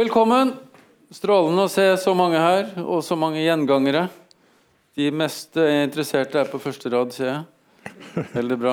Velkommen. 0.00 0.54
Strålende 1.12 1.66
å 1.66 1.68
se 1.68 1.82
så 2.00 2.14
mange 2.16 2.38
her, 2.40 2.70
og 2.80 3.02
så 3.04 3.18
mange 3.20 3.42
gjengangere. 3.42 4.06
De 4.96 5.10
mest 5.12 5.58
eh, 5.60 5.82
interesserte 5.84 6.40
er 6.40 6.48
på 6.48 6.60
første 6.62 6.88
rad, 6.94 7.12
ser 7.12 7.28
jeg. 7.28 8.30
Veldig 8.32 8.56
bra. 8.62 8.72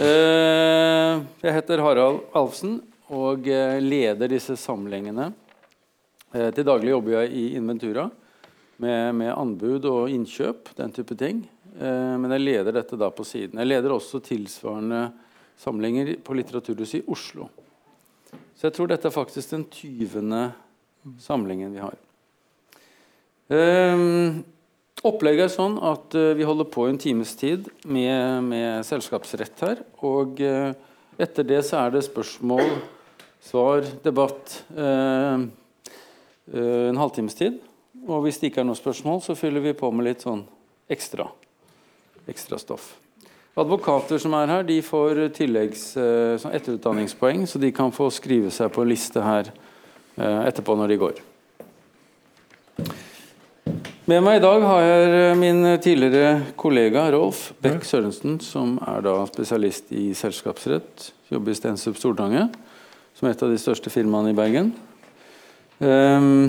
Eh, 0.00 1.20
Jeg 1.42 1.52
heter 1.58 1.84
Harald 1.84 2.32
Alfsen 2.38 2.78
og 3.12 3.44
eh, 3.52 3.76
leder 3.84 4.32
disse 4.32 4.56
samlingene. 4.56 5.28
Til 6.32 6.64
daglig 6.64 6.94
jobber 6.94 7.18
jeg 7.18 7.36
i 7.42 7.44
Inventura 7.60 8.08
med, 8.80 9.20
med 9.20 9.34
anbud 9.34 9.84
og 9.92 10.16
innkjøp, 10.16 10.72
den 10.80 10.96
type 10.96 11.18
ting. 11.18 11.44
Men 11.76 12.38
jeg 12.38 12.46
leder 12.46 12.80
dette 12.80 12.96
da 12.96 13.12
på 13.12 13.26
siden. 13.26 13.60
Jeg 13.60 13.74
leder 13.74 13.98
også 14.00 14.24
tilsvarende 14.24 15.10
samlinger 15.60 16.16
på 16.24 16.40
Litteraturhuset 16.40 17.02
i 17.02 17.08
Oslo. 17.12 17.50
Så 18.58 18.66
jeg 18.66 18.74
tror 18.74 18.88
dette 18.90 19.06
er 19.06 19.14
faktisk 19.14 19.52
den 19.54 19.64
20. 19.70 20.48
samlingen 21.22 21.76
vi 21.76 21.82
har. 21.84 21.94
Um, 23.54 24.42
opplegget 25.06 25.46
er 25.46 25.52
sånn 25.54 25.76
at 25.78 26.16
uh, 26.18 26.32
vi 26.34 26.46
holder 26.48 26.66
på 26.66 26.88
en 26.88 26.98
times 26.98 27.36
tid 27.38 27.70
med, 27.86 28.42
med 28.50 28.82
selskapsrett 28.88 29.62
her. 29.62 29.84
Og 30.02 30.42
uh, 30.42 30.74
etter 31.22 31.46
det 31.46 31.62
så 31.70 31.84
er 31.84 31.94
det 31.94 32.02
spørsmål, 32.08 32.74
svar, 33.46 33.86
debatt 34.02 34.58
uh, 34.74 35.46
en 36.58 36.98
halvtimes 36.98 37.38
tid. 37.38 37.62
Og 38.08 38.26
hvis 38.26 38.42
det 38.42 38.50
ikke 38.50 38.64
er 38.64 38.72
noe 38.72 38.78
spørsmål, 38.78 39.22
så 39.22 39.38
fyller 39.38 39.62
vi 39.62 39.78
på 39.78 39.92
med 39.94 40.10
litt 40.10 40.26
sånn 40.26 40.42
ekstra, 40.90 41.30
ekstra 42.26 42.58
stoff. 42.58 42.96
Advokater 43.58 44.20
som 44.22 44.34
er 44.38 44.50
her, 44.52 44.66
de 44.66 44.76
får 44.86 45.18
tilleggs 45.34 45.88
eh, 45.98 46.36
sånn 46.38 46.54
etterutdanningspoeng, 46.54 47.42
så 47.50 47.58
de 47.58 47.72
kan 47.74 47.90
få 47.94 48.06
skrive 48.14 48.52
seg 48.54 48.70
på 48.70 48.84
liste 48.86 49.22
her 49.24 49.50
eh, 49.50 50.44
etterpå 50.46 50.76
når 50.78 50.92
de 50.92 50.98
går. 51.00 51.16
Med 54.08 54.22
meg 54.24 54.38
i 54.38 54.42
dag 54.44 54.62
har 54.62 54.84
jeg 54.86 55.08
eh, 55.16 55.34
min 55.40 55.72
tidligere 55.82 56.52
kollega 56.60 57.08
Rolf 57.16 57.48
Beck 57.64 57.82
Sørensen, 57.88 58.36
som 58.46 58.76
er 58.86 59.02
da 59.08 59.16
spesialist 59.26 59.90
i 59.90 60.12
selskapsrett. 60.16 61.08
Jobber 61.32 61.52
i 61.52 61.58
Stensup 61.58 61.98
Stortange, 61.98 62.46
som 63.18 63.26
er 63.26 63.34
et 63.34 63.42
av 63.42 63.50
de 63.50 63.58
største 63.58 63.90
firmaene 63.90 64.30
i 64.30 64.38
Bergen. 64.38 64.70
Um, 65.82 66.46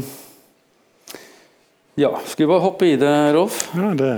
ja, 1.98 2.14
skal 2.30 2.46
vi 2.46 2.52
bare 2.54 2.64
hoppe 2.68 2.94
i 2.94 3.02
det, 3.02 3.16
Rolf? 3.34 3.66
Ja, 3.74 3.96
det 3.98 4.14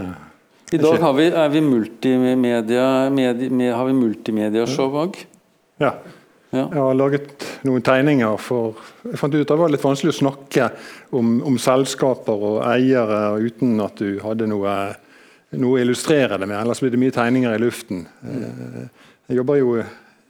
I 0.72 0.80
dag 0.80 1.02
har 1.04 1.14
vi, 1.18 1.26
er 1.28 1.50
vi 1.52 1.62
multimedia, 1.66 2.86
medi, 3.12 3.50
med, 3.52 3.74
har 3.76 3.88
vi 3.90 3.96
multimediashow 3.98 4.94
òg. 5.04 5.18
Ja. 5.84 5.96
Ja. 6.52 6.66
Jeg 6.66 6.80
har 6.84 6.96
laget 7.00 7.46
noen 7.64 7.84
tegninger 7.84 8.34
for 8.44 8.76
Jeg 9.08 9.20
fant 9.20 9.36
ut 9.38 9.40
at 9.46 9.52
det 9.54 9.60
var 9.62 9.72
litt 9.72 9.84
vanskelig 9.86 10.12
å 10.12 10.18
snakke 10.18 10.66
om, 11.16 11.38
om 11.48 11.56
selskaper 11.60 12.44
og 12.50 12.58
eiere 12.68 13.38
uten 13.40 13.80
at 13.84 14.00
du 14.04 14.18
hadde 14.24 14.50
noe, 14.52 14.74
noe 15.56 15.78
å 15.78 15.80
illustrere 15.84 16.36
det 16.40 16.50
med. 16.52 16.58
Ellers 16.60 16.84
blir 16.84 16.92
det 16.92 17.00
mye 17.00 17.16
tegninger 17.16 17.56
i 17.56 17.62
luften. 17.64 18.04
Eh, 18.28 19.08
Jeg 19.32 19.40
jobber 19.40 19.60
jo 19.62 19.76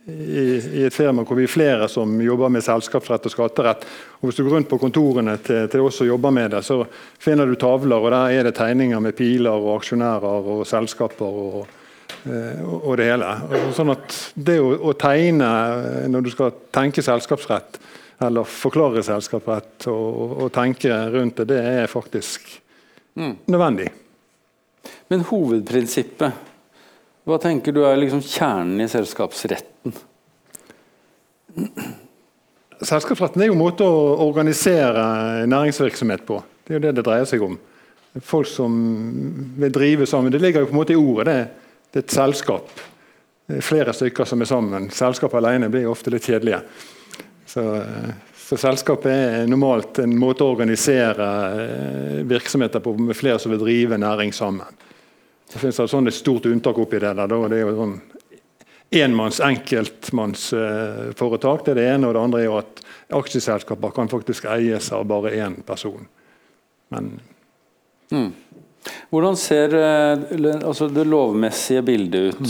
i, 0.07 0.85
et 0.85 0.95
firma 0.95 1.25
hvor 1.27 1.38
vi 1.38 1.45
er 1.45 1.52
flere 1.52 1.89
som 1.91 2.16
jobber 2.21 2.49
med 2.53 2.66
selskapsrett 2.66 3.27
og 3.27 3.33
skatterett. 3.35 3.85
Og 4.19 4.30
Hvis 4.30 4.39
du 4.39 4.45
går 4.45 4.55
rundt 4.57 4.69
på 4.71 4.80
kontorene 4.81 5.35
til, 5.45 5.67
til 5.69 5.85
oss 5.85 6.02
som 6.02 6.09
jobber 6.09 6.33
med 6.33 6.55
det, 6.55 6.63
så 6.66 6.81
finner 7.21 7.45
du 7.45 7.55
tavler, 7.59 7.99
og 7.99 8.11
der 8.13 8.39
er 8.39 8.49
det 8.49 8.55
tegninger 8.57 8.99
med 8.99 9.16
piler 9.17 9.53
og 9.53 9.77
aksjonærer 9.79 10.52
og 10.55 10.66
selskaper. 10.67 11.39
og 11.61 11.77
Eh, 12.25 12.61
og 12.61 12.97
det 12.99 13.07
hele. 13.09 13.29
Sånn 13.73 13.94
at 13.94 14.17
Det 14.35 14.59
å, 14.61 14.75
å 14.91 14.94
tegne 14.99 15.47
eh, 15.47 16.09
når 16.11 16.25
du 16.25 16.29
skal 16.33 16.53
tenke 16.73 17.03
selskapsrett, 17.05 17.79
eller 18.22 18.45
forklare 18.45 19.02
selskapsrett 19.05 19.88
og, 19.89 20.35
og 20.45 20.52
tenke 20.53 20.94
rundt 21.09 21.41
det, 21.41 21.47
det 21.55 21.61
er 21.81 21.89
faktisk 21.89 22.45
nødvendig. 23.17 23.89
Men 25.09 25.25
hovedprinsippet, 25.27 26.50
hva 27.27 27.38
tenker 27.41 27.75
du 27.75 27.84
er 27.85 28.00
liksom 28.01 28.23
kjernen 28.25 28.81
i 28.81 28.90
selskapsretten? 28.90 29.94
Selskapsretten 32.81 33.44
er 33.44 33.51
jo 33.51 33.57
en 33.57 33.62
måte 33.62 33.85
å 33.85 34.16
organisere 34.25 35.46
næringsvirksomhet 35.50 36.25
på. 36.25 36.40
Det 36.66 36.73
er 36.73 36.79
jo 36.79 36.85
det 36.88 36.96
det 36.97 37.06
dreier 37.06 37.28
seg 37.29 37.44
om. 37.46 37.59
Folk 38.25 38.50
som 38.50 38.73
vil 39.62 39.73
drive 39.73 40.07
sammen. 40.09 40.34
Det 40.34 40.41
ligger 40.41 40.66
jo 40.66 40.72
på 40.72 40.75
en 40.75 40.81
måte 40.81 40.96
i 40.96 41.00
ordet. 41.00 41.28
Det, 41.29 41.69
det 41.91 42.01
er 42.01 42.07
et 42.07 42.18
selskap. 42.18 42.73
Det 43.47 43.59
er 43.59 43.69
flere 43.69 43.94
stykker 43.94 44.28
som 44.28 44.41
er 44.41 44.50
sammen. 44.50 44.90
Selskap 44.96 45.34
alene 45.38 45.69
blir 45.69 45.90
ofte 45.91 46.12
litt 46.13 46.25
kjedelige. 46.25 46.63
Så, 47.46 47.63
eh, 47.84 48.12
så 48.47 48.57
selskapet 48.59 49.12
er 49.12 49.50
normalt 49.51 50.01
en 50.01 50.17
måte 50.19 50.46
å 50.46 50.53
organisere 50.56 51.28
eh, 51.62 52.22
virksomheter 52.28 52.81
på 52.84 52.96
med 52.97 53.17
flere 53.17 53.40
som 53.44 53.53
vil 53.53 53.62
drive 53.62 54.01
næring 54.01 54.34
sammen. 54.34 54.81
Det 55.51 55.59
finnes 55.59 55.79
et 55.84 55.91
sånn 55.91 56.07
et 56.07 56.16
stort 56.16 56.45
unntak 56.47 56.78
oppi 56.79 57.00
det. 57.00 57.12
der, 57.17 57.34
og 57.35 57.50
det 57.51 57.57
er 57.59 57.66
jo 57.66 57.75
sånn 57.75 57.97
enmanns 58.91 59.39
enkeltmannsforetak. 59.44 61.66
Det 61.66 61.72
er 61.72 61.75
det 61.79 61.94
ene. 61.94 62.07
Og 62.07 62.13
det 62.16 62.23
andre 62.23 62.39
er 62.41 62.45
jo 62.47 62.57
at 62.59 62.81
aksjeselskaper 63.22 63.90
kan 63.95 64.09
faktisk 64.11 64.45
eies 64.51 64.91
av 64.95 65.01
bare 65.09 65.29
én 65.40 65.56
person. 65.67 66.03
Men 66.91 67.03
Hvordan 69.11 69.35
ser 69.40 69.67
eh, 69.78 70.17
altså 70.66 70.88
det 70.91 71.06
lovmessige 71.07 71.81
bildet 71.85 72.22
ut? 72.34 72.47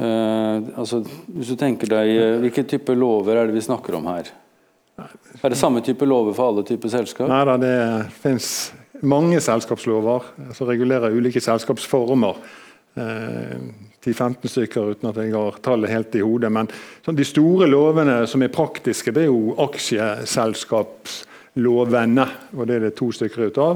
Eh, 0.00 0.56
altså, 0.80 0.96
hvis 1.34 1.50
du 1.52 1.56
tenker 1.60 1.86
deg, 1.90 2.06
eh, 2.16 2.38
Hvilke 2.40 2.62
typer 2.64 2.94
lover 2.98 3.34
er 3.36 3.44
det 3.46 3.56
vi 3.58 3.66
snakker 3.66 3.92
om 3.98 4.04
her? 4.10 4.24
Er 5.42 5.48
det 5.52 5.58
samme 5.58 5.80
type 5.84 6.04
lover 6.08 6.32
for 6.36 6.44
alle 6.50 6.62
typer 6.66 6.88
selskap? 6.92 7.28
nei 7.30 7.44
da, 7.48 7.54
det 7.60 7.76
fins 8.20 8.46
mange 9.02 9.40
selskapslover 9.40 10.22
som 10.56 10.68
regulerer 10.68 11.16
ulike 11.16 11.40
selskapsformer. 11.40 12.36
Eh, 12.94 13.56
10-15 14.04 14.48
stykker 14.48 14.90
uten 14.94 15.08
at 15.10 15.16
jeg 15.20 15.34
har 15.34 15.58
tallet 15.64 15.90
helt 15.92 16.14
i 16.16 16.22
hodet. 16.24 16.52
Men 16.52 16.68
sånn, 17.04 17.16
de 17.18 17.24
store 17.28 17.66
lovene 17.68 18.26
som 18.30 18.42
er 18.42 18.54
praktiske, 18.54 19.12
det 19.12 19.22
er 19.26 19.30
jo 19.30 19.54
aksjeselskapslovene. 19.60 22.26
og 22.56 22.66
Det 22.66 22.74
er 22.76 22.80
det 22.86 22.98
to 22.98 23.12
stykker 23.12 23.46
ut 23.50 23.58
av. 23.60 23.74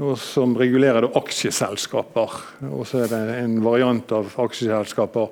Og 0.00 0.18
som 0.22 0.56
regulerer 0.56 1.00
da 1.02 1.08
aksjeselskaper. 1.18 2.30
Og 2.70 2.86
så 2.86 2.98
er 3.04 3.08
det 3.10 3.22
en 3.40 3.64
variant 3.64 4.12
av 4.14 4.24
aksjeselskaper 4.38 5.26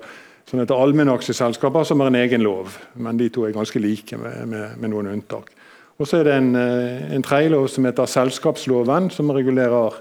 som 0.49 0.59
heter 0.59 0.81
allmennaksjeselskaper, 0.81 1.83
som 1.85 1.99
har 2.01 2.07
en 2.09 2.15
egen 2.15 2.43
lov. 2.43 2.77
Men 2.97 3.17
de 3.17 3.29
to 3.29 3.45
er 3.45 3.51
ganske 3.55 3.79
like, 3.79 4.17
med, 4.17 4.47
med, 4.49 4.77
med 4.81 4.89
noen 4.91 5.07
unntak. 5.13 5.51
Og 5.99 6.07
så 6.07 6.21
er 6.21 6.29
det 6.29 6.33
en, 6.39 6.55
eh, 6.55 7.15
en 7.15 7.23
tredje 7.23 7.51
lov 7.51 7.67
som 7.67 7.85
heter 7.85 8.07
selskapsloven, 8.07 9.09
som 9.11 9.31
regulerer 9.35 9.97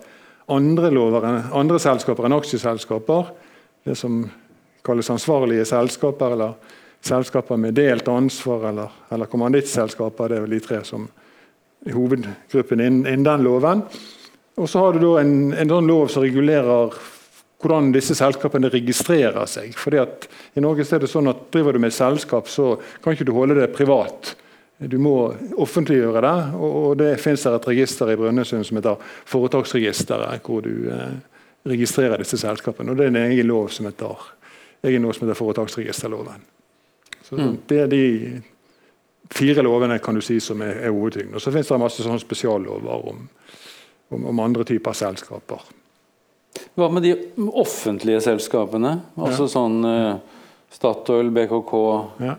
andre, 0.49 0.91
lover, 0.91 1.25
andre 1.53 1.79
selskaper 1.79 2.25
enn 2.25 2.37
aksjeselskaper. 2.37 3.33
Det 3.85 3.97
som 3.99 4.31
kalles 4.87 5.11
ansvarlige 5.11 5.67
selskaper, 5.67 6.33
eller 6.33 6.55
selskaper 7.03 7.59
med 7.59 7.75
delt 7.75 8.09
ansvar, 8.09 8.69
eller, 8.71 8.95
eller 9.11 9.27
kommandittselskaper. 9.27 10.29
Det 10.29 10.39
er 10.39 10.47
vel 10.47 10.57
de 10.57 10.61
tre 10.61 10.81
som 10.85 11.09
er 11.87 11.93
hovedgruppen 11.93 12.81
innen, 12.81 13.05
innen 13.07 13.27
den 13.27 13.45
loven. 13.45 13.83
Og 14.59 14.69
så 14.69 14.79
har 14.79 14.99
du 14.99 15.17
en, 15.19 15.53
en 15.53 15.69
sånn 15.69 15.91
lov 15.91 16.09
som 16.13 16.23
regulerer 16.23 16.95
hvordan 17.59 17.91
disse 17.95 18.15
selskapene 18.15 18.71
registrerer 18.71 19.47
seg. 19.51 19.75
Fordi 19.75 19.99
at 19.99 20.29
I 20.55 20.63
Norge 20.63 20.87
er 20.87 21.03
det 21.03 21.11
sånn 21.11 21.31
at 21.31 21.49
driver 21.51 21.75
du 21.75 21.83
med 21.83 21.95
selskap, 21.95 22.47
så 22.47 22.77
kan 23.03 23.15
ikke 23.15 23.27
du 23.27 23.35
holde 23.35 23.59
det 23.59 23.73
privat. 23.75 24.37
Du 24.79 24.99
må 25.03 25.15
offentliggjøre 25.59 26.21
det, 26.23 26.37
og 26.55 26.93
det 27.01 27.17
finnes 27.19 27.43
der 27.43 27.57
et 27.59 27.67
register 27.67 28.13
i 28.13 28.17
Brønnøysund 28.19 28.67
som 28.67 28.79
heter 28.79 29.01
Foretaksregisteret, 29.27 30.45
hvor 30.47 30.63
du 30.63 30.87
eh, 30.95 31.17
registrerer 31.67 32.23
disse 32.23 32.39
selskapene. 32.39 32.93
og 32.93 33.01
Det 33.01 33.09
er 33.09 33.11
en 33.11 33.23
egen 33.25 33.51
lov 33.51 33.73
som 33.75 33.89
heter, 33.91 34.29
egen 34.87 35.03
lov 35.03 35.17
som 35.17 35.27
heter 35.27 35.41
Foretaksregisterloven. 35.41 36.47
Så 37.27 37.57
Det 37.69 37.81
er 37.81 37.91
de 37.91 38.43
fire 39.35 39.63
lovene 39.63 39.99
kan 39.99 40.15
du 40.15 40.23
si 40.25 40.39
som 40.41 40.63
er, 40.63 40.79
er 40.87 40.95
hovedtyngden. 40.95 41.35
Og 41.35 41.43
så 41.43 41.51
finnes 41.51 41.69
det 41.69 41.81
masse 41.83 42.07
sånne 42.07 42.23
spesiallover 42.23 43.11
om, 43.11 43.29
om, 44.15 44.27
om 44.31 44.41
andre 44.41 44.65
typer 44.65 44.95
selskaper. 44.97 45.67
Hva 46.79 46.89
med 46.91 47.03
de 47.03 47.17
offentlige 47.51 48.23
selskapene? 48.25 49.01
Altså 49.19 49.51
sånn 49.51 49.83
eh, 49.85 50.39
Statoil, 50.71 51.33
BKK 51.35 51.75
Ja. 52.23 52.39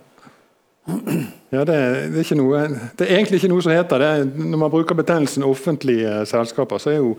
Ja, 1.49 1.63
det, 1.65 1.75
det, 2.13 2.23
er 2.23 2.37
noe, 2.37 2.59
det 2.93 3.07
er 3.07 3.15
egentlig 3.15 3.39
ikke 3.39 3.49
noe 3.49 3.63
som 3.65 3.73
heter 3.73 4.03
det. 4.03 4.09
Når 4.37 4.59
man 4.61 4.69
bruker 4.69 4.97
betegnelsen 4.97 5.45
offentlige 5.47 6.19
selskaper, 6.29 6.77
så 6.81 6.91
er 6.93 6.99
jo 6.99 7.15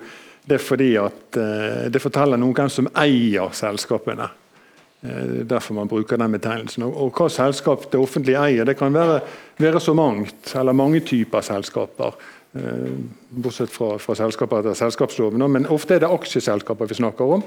det 0.51 0.61
fordi 0.63 0.93
at 1.01 1.39
eh, 1.39 1.89
det 1.93 2.03
forteller 2.03 2.39
noe 2.39 2.53
om 2.53 2.57
hvem 2.57 2.71
som 2.73 2.89
eier 3.03 3.51
selskapene. 3.57 4.29
Eh, 5.03 5.33
derfor 5.51 5.75
man 5.75 5.91
bruker 5.91 6.21
den 6.21 6.37
betegnelsen. 6.37 6.87
Og, 6.87 6.95
og 6.95 7.19
hva 7.19 7.29
selskap 7.33 7.89
det 7.93 8.01
offentlige 8.01 8.41
eier, 8.41 8.69
det 8.69 8.77
kan 8.79 8.95
være, 8.95 9.21
være 9.61 9.83
så 9.83 9.97
mangt, 9.99 10.55
eller 10.55 10.79
mange 10.79 11.03
typer 11.07 11.45
selskaper. 11.45 12.17
Eh, 12.55 12.89
bortsett 13.31 13.75
fra, 13.75 13.95
fra 14.03 14.17
selskaper 14.19 14.63
etter 14.63 14.79
selskapsloven. 14.79 15.47
Men 15.51 15.69
ofte 15.71 15.99
er 15.99 16.05
det 16.05 16.15
aksjeselskaper 16.15 16.91
vi 16.91 17.03
snakker 17.03 17.37
om. 17.39 17.45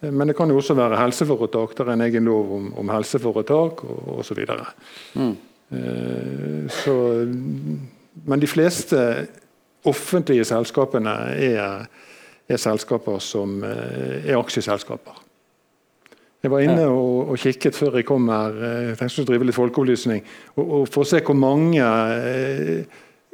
Men 0.00 0.30
det 0.30 0.38
kan 0.38 0.48
jo 0.48 0.56
også 0.56 0.78
være 0.78 0.96
helseforetak. 0.96 1.74
Det 1.76 1.84
er 1.84 1.92
en 1.92 2.06
egen 2.06 2.28
lov 2.30 2.54
om, 2.56 2.70
om 2.80 2.92
helseforetak 2.94 3.82
og 3.84 4.22
osv. 4.22 4.38
Mm. 5.12 5.34
Så 5.70 6.94
men 8.26 8.40
de 8.40 8.48
fleste 8.48 9.00
offentlige 9.86 10.44
selskapene 10.48 11.12
er, 11.40 11.86
er 12.50 12.60
selskaper 12.60 13.20
som 13.22 13.62
eh, 13.64 14.26
er 14.28 14.38
aksjeselskaper. 14.38 15.22
Jeg 16.40 16.52
var 16.52 16.64
inne 16.64 16.86
og, 16.88 17.30
og, 17.32 17.36
kikket 17.40 17.76
før 17.76 17.98
jeg 17.98 18.08
kom 18.08 18.28
her. 18.32 18.56
Eh, 18.56 18.82
jeg 18.90 19.00
tenkte 19.00 19.24
å 19.24 19.30
drive 19.30 19.48
litt 19.48 19.56
folkeopplysning. 19.56 20.22
Og, 20.56 20.62
og 20.64 20.84
For 20.92 21.04
å 21.04 21.10
se 21.10 21.22
hvor 21.24 21.38
mange, 21.38 21.86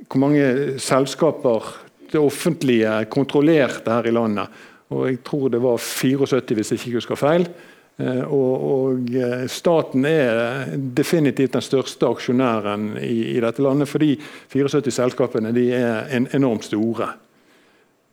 hvor 0.07 0.23
mange 0.23 0.79
selskaper 0.83 1.73
det 2.13 2.23
offentlige 2.23 3.01
kontrollerte 3.11 3.91
her 3.91 4.07
i 4.07 4.15
landet. 4.15 4.65
Og 4.95 5.09
Jeg 5.11 5.23
tror 5.27 5.49
det 5.51 5.63
var 5.63 5.81
74, 5.83 6.55
hvis 6.55 6.71
jeg 6.73 6.83
ikke 6.83 7.01
husker 7.01 7.19
feil. 7.19 7.49
Eh, 7.97 8.23
og, 8.23 8.65
og, 8.71 9.15
eh, 9.17 9.47
Staten 9.49 10.05
er 10.05 10.67
definitivt 10.77 11.55
den 11.57 11.65
største 11.65 12.11
aksjonæren 12.13 12.91
i, 13.01 13.33
i 13.33 13.41
dette 13.41 13.63
landet, 13.65 13.89
for 13.89 14.05
de 14.05 14.19
74 14.53 14.93
selskapene 14.99 15.53
de 15.57 15.71
er 15.79 16.11
en, 16.13 16.29
enormt 16.37 16.67
store. 16.69 17.09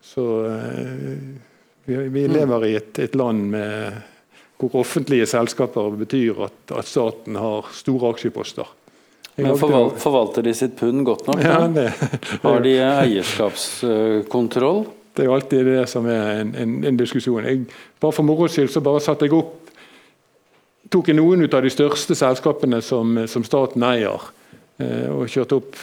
Så 0.04 0.24
eh, 0.48 1.18
vi, 1.84 1.98
vi 2.14 2.24
lever 2.32 2.64
i 2.70 2.74
et, 2.78 2.98
et 3.04 3.18
land 3.18 3.50
med, 3.52 4.00
hvor 4.60 4.80
offentlige 4.80 5.26
selskaper 5.28 5.90
betyr 6.00 6.46
at, 6.46 6.56
at 6.72 6.88
staten 6.88 7.36
har 7.36 7.68
store 7.76 8.14
aksjeposter. 8.14 8.72
Men 9.36 9.58
Forvalter 9.58 10.42
de 10.46 10.54
sitt 10.54 10.76
pund 10.78 11.04
godt 11.04 11.26
nok? 11.26 11.40
Ja, 11.42 11.66
det, 11.66 11.90
har 12.40 12.60
de 12.62 12.76
eierskapskontroll? 12.78 14.84
Det 15.14 15.26
er 15.26 15.34
alltid 15.34 15.66
det 15.66 15.88
som 15.90 16.06
er 16.10 16.40
en, 16.40 16.54
en, 16.58 16.84
en 16.86 16.96
diskusjon. 16.98 17.44
Jeg, 17.44 17.66
bare 18.00 18.14
For 18.14 18.26
moro 18.26 18.48
skyld 18.50 18.70
så 18.72 18.80
bare 18.82 19.02
satte 19.02 19.28
jeg 19.28 19.36
opp 19.36 19.63
tok 20.92 21.08
jeg 21.10 21.18
noen 21.18 21.46
av 21.48 21.62
de 21.64 21.72
største 21.72 22.16
selskapene 22.18 22.80
som, 22.84 23.16
som 23.30 23.44
staten 23.46 23.84
eier, 23.86 24.30
eh, 24.82 25.08
og 25.12 25.28
kjørte 25.30 25.60
opp, 25.60 25.78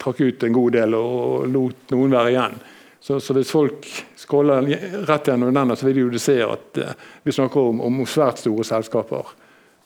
trakk 0.00 0.20
ut 0.24 0.42
en 0.42 0.56
god 0.56 0.74
del 0.74 0.96
og 0.98 1.46
lot 1.52 1.94
noen 1.94 2.14
være 2.14 2.32
igjen. 2.32 2.56
Så, 3.00 3.20
så 3.22 3.34
hvis 3.36 3.52
folk 3.54 3.86
scroller 4.18 4.66
rett 5.06 5.28
gjennom 5.30 5.54
den, 5.54 5.74
så 5.78 5.86
vil 5.86 6.00
de 6.00 6.06
jo 6.06 6.22
se 6.22 6.38
at 6.42 6.80
eh, 6.82 6.96
vi 7.22 7.34
snakker 7.34 7.70
om, 7.70 7.82
om, 7.86 8.00
svært 8.10 8.42
store 8.42 8.66
selskaper. 8.66 9.34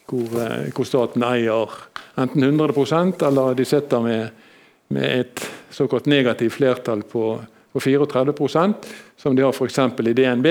Hvor, 0.09 0.39
eh, 0.41 0.71
hvor, 0.73 0.89
staten 0.89 1.25
eier 1.27 1.77
enten 2.21 2.45
100% 2.49 3.27
eller 3.29 3.59
de 3.59 3.67
sitter 3.69 4.05
med, 4.05 4.47
med 4.93 5.21
et 5.21 5.45
såkalt 5.73 6.09
negativt 6.11 6.57
flertall 6.57 7.05
på, 7.09 7.37
på 7.73 7.85
34% 7.85 8.91
som 9.21 9.37
de 9.37 9.45
har 9.45 9.55
f.eks. 9.55 9.79
i 9.79 10.17
DNB. 10.17 10.49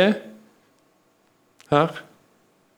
Her 1.71 2.01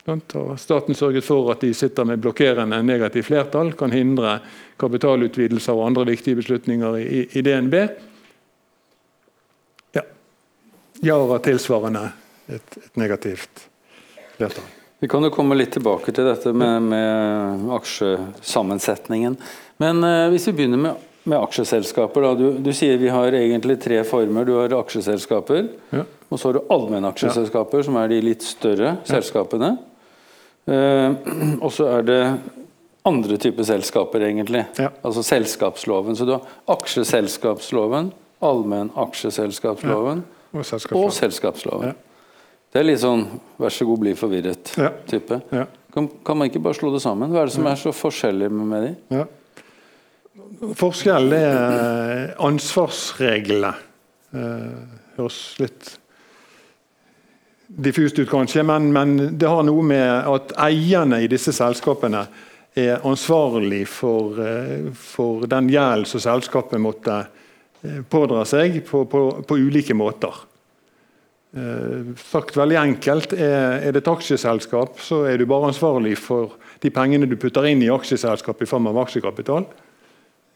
og 0.06 0.60
staten 0.60 0.96
sørget 0.96 1.24
for 1.24 1.48
at 1.54 1.62
de 1.64 1.70
sitter 1.74 2.04
med 2.04 2.20
blokkerende 2.20 2.82
negativt 2.84 3.30
flertall, 3.30 3.72
kan 3.80 3.92
hindre 3.96 4.40
kapitalutvidelser 4.82 5.78
og 5.78 5.86
andre 5.88 6.10
viktige 6.12 6.36
beslutninger 6.42 6.98
i, 7.00 7.22
i 7.32 7.44
DNB. 7.46 7.78
Ja. 9.96 10.04
Yara 11.08 11.40
tilsvarende 11.40 12.10
et, 12.48 12.78
et, 12.78 12.90
negativt 13.00 13.70
flertall. 14.36 14.68
Vi 15.00 15.08
kan 15.08 15.24
jo 15.24 15.32
komme 15.36 15.56
litt 15.56 15.72
tilbake 15.76 16.12
til 16.16 16.28
dette 16.28 16.52
med, 16.56 16.84
med 16.92 17.72
aksjesammensetningen. 17.76 19.40
Men 19.84 20.04
eh, 20.04 20.28
hvis 20.32 20.50
vi 20.52 20.56
begynner 20.60 20.84
med, 20.84 21.08
med 21.24 21.40
aksjeselskaper. 21.40 22.28
Du, 22.40 22.46
du, 22.64 22.70
sier 22.76 23.00
vi 23.00 23.12
har 23.12 23.36
egentlig 23.36 23.80
tre 23.84 24.02
former. 24.08 24.48
Du 24.48 24.54
har 24.60 24.76
aksjeselskaper, 24.76 25.68
ja. 25.96 26.04
og 26.28 26.40
så 26.40 26.50
har 26.50 26.60
du 26.60 26.72
allmennaksjeselskaper, 26.76 27.80
ja. 27.80 27.88
som 27.88 28.00
er 28.00 28.12
de 28.12 28.22
litt 28.24 28.44
større 28.44 28.90
ja. 28.94 29.00
selskapene. 29.08 29.74
Uh, 30.64 31.60
og 31.64 31.72
så 31.76 31.90
er 31.98 32.06
det 32.08 32.22
andre 33.04 33.38
typer 33.38 33.68
selskaper, 33.68 34.24
egentlig. 34.24 34.64
Ja. 34.80 34.90
Altså 35.04 35.24
selskapsloven. 35.28 36.16
Så 36.16 36.28
du 36.28 36.36
har 36.38 36.48
aksjeselskapsloven, 36.72 38.12
allmennaksjeselskapsloven 38.44 40.24
ja. 40.24 40.58
og, 40.60 40.66
selskapsloven. 40.66 41.06
og 41.08 41.16
selskapsloven. 41.18 41.94
Ja. 41.94 41.94
Det 42.74 42.82
er 42.82 42.88
litt 42.88 43.04
sånn 43.04 43.28
'vær 43.62 43.70
så 43.70 43.86
god, 43.86 44.00
bli 44.02 44.16
forvirret'-type. 44.18 45.40
Kan, 45.94 46.08
kan, 46.26 46.38
man 46.38 46.50
ikke 46.50 46.64
bare 46.64 46.74
slå 46.74 46.90
det 46.96 47.04
sammen? 47.04 47.30
Hva 47.30 47.44
er 47.44 47.52
det 47.52 47.54
som 47.54 47.68
er 47.70 47.78
så 47.78 47.92
forskjellig 47.94 48.50
med 48.50 48.88
de? 48.88 49.26
Forskjellen 50.80 51.36
er 51.38 52.34
ansvarsreglene. 52.42 53.76
Uh, 54.34 54.98
høres 55.20 55.38
litt 55.62 55.92
diffust 57.78 58.20
ut, 58.20 58.30
kanskje, 58.30 58.64
men, 58.64 58.92
men, 58.94 59.18
det 59.38 59.50
har 59.50 59.64
noe 59.66 59.84
med 59.86 60.30
at 60.30 60.54
eierne 60.62 61.24
i 61.24 61.30
disse 61.32 61.54
selskapene 61.56 62.26
er 62.78 63.06
ansvarlig 63.06 63.84
for, 63.90 64.40
eh, 64.42 64.90
for 64.98 65.46
den 65.50 65.70
gjeld 65.70 66.10
som 66.10 66.24
selskapet 66.24 66.82
måtte 66.82 67.20
eh, 67.84 68.02
pådra 68.10 68.46
seg 68.50 68.80
på, 68.88 69.06
på, 69.10 69.22
på 69.48 69.60
ulike 69.62 69.94
måter. 69.98 70.42
Eh, 71.54 72.14
sagt 72.18 72.58
veldig 72.58 72.80
enkelt, 72.82 73.34
er, 73.38 73.78
er, 73.78 73.92
det 73.94 74.02
et 74.02 74.10
aksjeselskap, 74.10 74.98
så 75.06 75.24
er 75.30 75.38
du 75.38 75.46
bare 75.50 75.70
ansvarlig 75.70 76.16
for 76.18 76.58
de 76.82 76.90
pengene 76.94 77.30
du 77.30 77.38
putter 77.38 77.70
inn 77.70 77.84
i 77.86 77.92
aksjeselskapet 77.94 78.66
i 78.66 78.70
form 78.70 78.90
av 78.90 79.04
aksjekapital. 79.04 79.68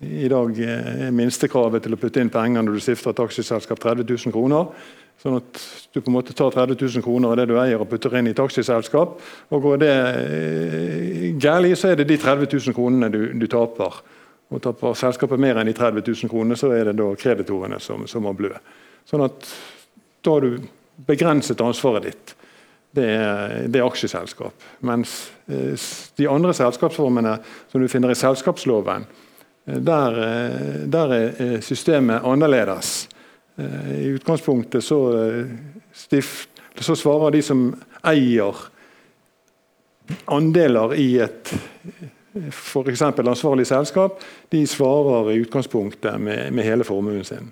I 0.02 0.30
dag 0.30 0.58
er 0.62 1.14
minstekravet 1.14 1.86
til 1.86 1.96
å 1.96 2.00
putte 2.02 2.22
inn 2.22 2.34
penger 2.34 2.66
når 2.66 2.78
du 2.78 2.82
stifter 2.86 3.14
et 3.14 3.22
aksjeselskap 3.24 3.80
30 3.82 4.06
000 4.06 4.34
kroner. 4.34 4.74
Sånn 5.18 5.40
at 5.40 5.62
du 5.94 5.98
på 5.98 6.12
en 6.12 6.16
måte 6.20 6.36
tar 6.38 6.54
30 6.54 6.78
000 6.78 7.04
kroner 7.06 7.32
av 7.32 7.40
det 7.40 7.48
du 7.50 7.56
eier 7.58 7.82
og 7.82 7.90
putter 7.90 8.14
inn 8.20 8.30
i 8.30 8.36
taxiselskap. 8.38 9.16
Og 9.50 9.64
går 9.64 9.80
det 9.82 9.96
eh, 9.96 11.24
galt, 11.42 11.74
så 11.80 11.92
er 11.92 11.98
det 11.98 12.06
de 12.12 12.20
30 12.22 12.46
000 12.54 12.78
kronene 12.78 13.10
du, 13.14 13.24
du 13.34 13.48
taper. 13.50 13.98
Og 14.54 14.62
taper 14.64 14.94
selskapet 14.96 15.42
mer 15.42 15.58
enn 15.58 15.72
de 15.72 15.76
30 15.76 16.06
000 16.06 16.32
kronene, 16.32 16.60
så 16.60 16.70
er 16.76 16.92
det 16.92 17.00
da 17.02 17.10
kreditorene 17.18 17.82
som, 17.84 18.06
som 18.08 18.28
må 18.28 18.36
blø. 18.38 18.54
Sånn 19.10 19.26
at 19.26 19.50
da 20.22 20.38
har 20.38 20.46
du 20.46 20.70
begrenset 21.10 21.66
ansvaret 21.66 22.12
ditt. 22.12 22.38
Det 22.98 23.10
er, 23.18 23.58
det 23.74 23.82
er 23.82 23.90
aksjeselskap. 23.90 24.70
Mens 24.86 25.18
eh, 25.50 25.74
de 26.22 26.30
andre 26.30 26.54
selskapsformene 26.62 27.40
som 27.72 27.82
du 27.82 27.90
finner 27.90 28.14
i 28.14 28.22
selskapsloven, 28.22 29.10
eh, 29.66 29.82
der, 29.82 30.24
der 30.86 31.20
er 31.24 31.62
systemet 31.66 32.22
annerledes. 32.22 33.08
Eh, 33.58 33.92
I 34.02 34.06
utgangspunktet 34.06 34.84
så, 34.84 35.00
eh, 35.24 35.46
stift, 35.94 36.50
så 36.80 36.96
svarer 36.96 37.32
de 37.32 37.42
som 37.42 37.70
eier 38.06 38.56
andeler 40.26 40.94
i 40.96 41.08
et 41.20 41.54
f.eks. 42.52 43.02
ansvarlig 43.02 43.66
selskap, 43.68 44.22
de 44.50 44.68
svarer 44.68 45.32
i 45.32 45.40
utgangspunktet 45.42 46.22
med, 46.22 46.54
med 46.54 46.64
hele 46.64 46.84
formuen 46.84 47.24
sin. 47.26 47.52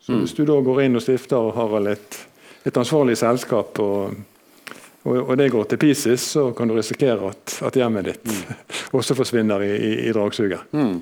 Så 0.00 0.12
mm. 0.12 0.18
Hvis 0.20 0.34
du 0.34 0.44
da 0.44 0.58
går 0.60 0.82
inn 0.82 0.98
og 0.98 1.04
stifter 1.04 1.52
Harald 1.54 1.92
et, 1.92 2.18
et 2.66 2.76
ansvarlig 2.76 3.14
selskap, 3.16 3.78
og, 3.78 4.16
og, 5.04 5.16
og, 5.20 5.36
det 5.38 5.52
går 5.54 5.70
til 5.70 5.78
pieces, 5.78 6.26
så 6.34 6.50
kan 6.56 6.68
du 6.68 6.74
risikere 6.74 7.30
at, 7.30 7.58
at 7.62 7.78
hjemmet 7.78 8.10
ditt 8.10 8.26
mm. 8.26 8.66
også 8.98 9.14
forsvinner 9.14 9.62
i, 9.62 9.70
i, 9.76 9.94
i 10.08 10.12
dragsuget. 10.12 10.66
Mm. 10.74 10.98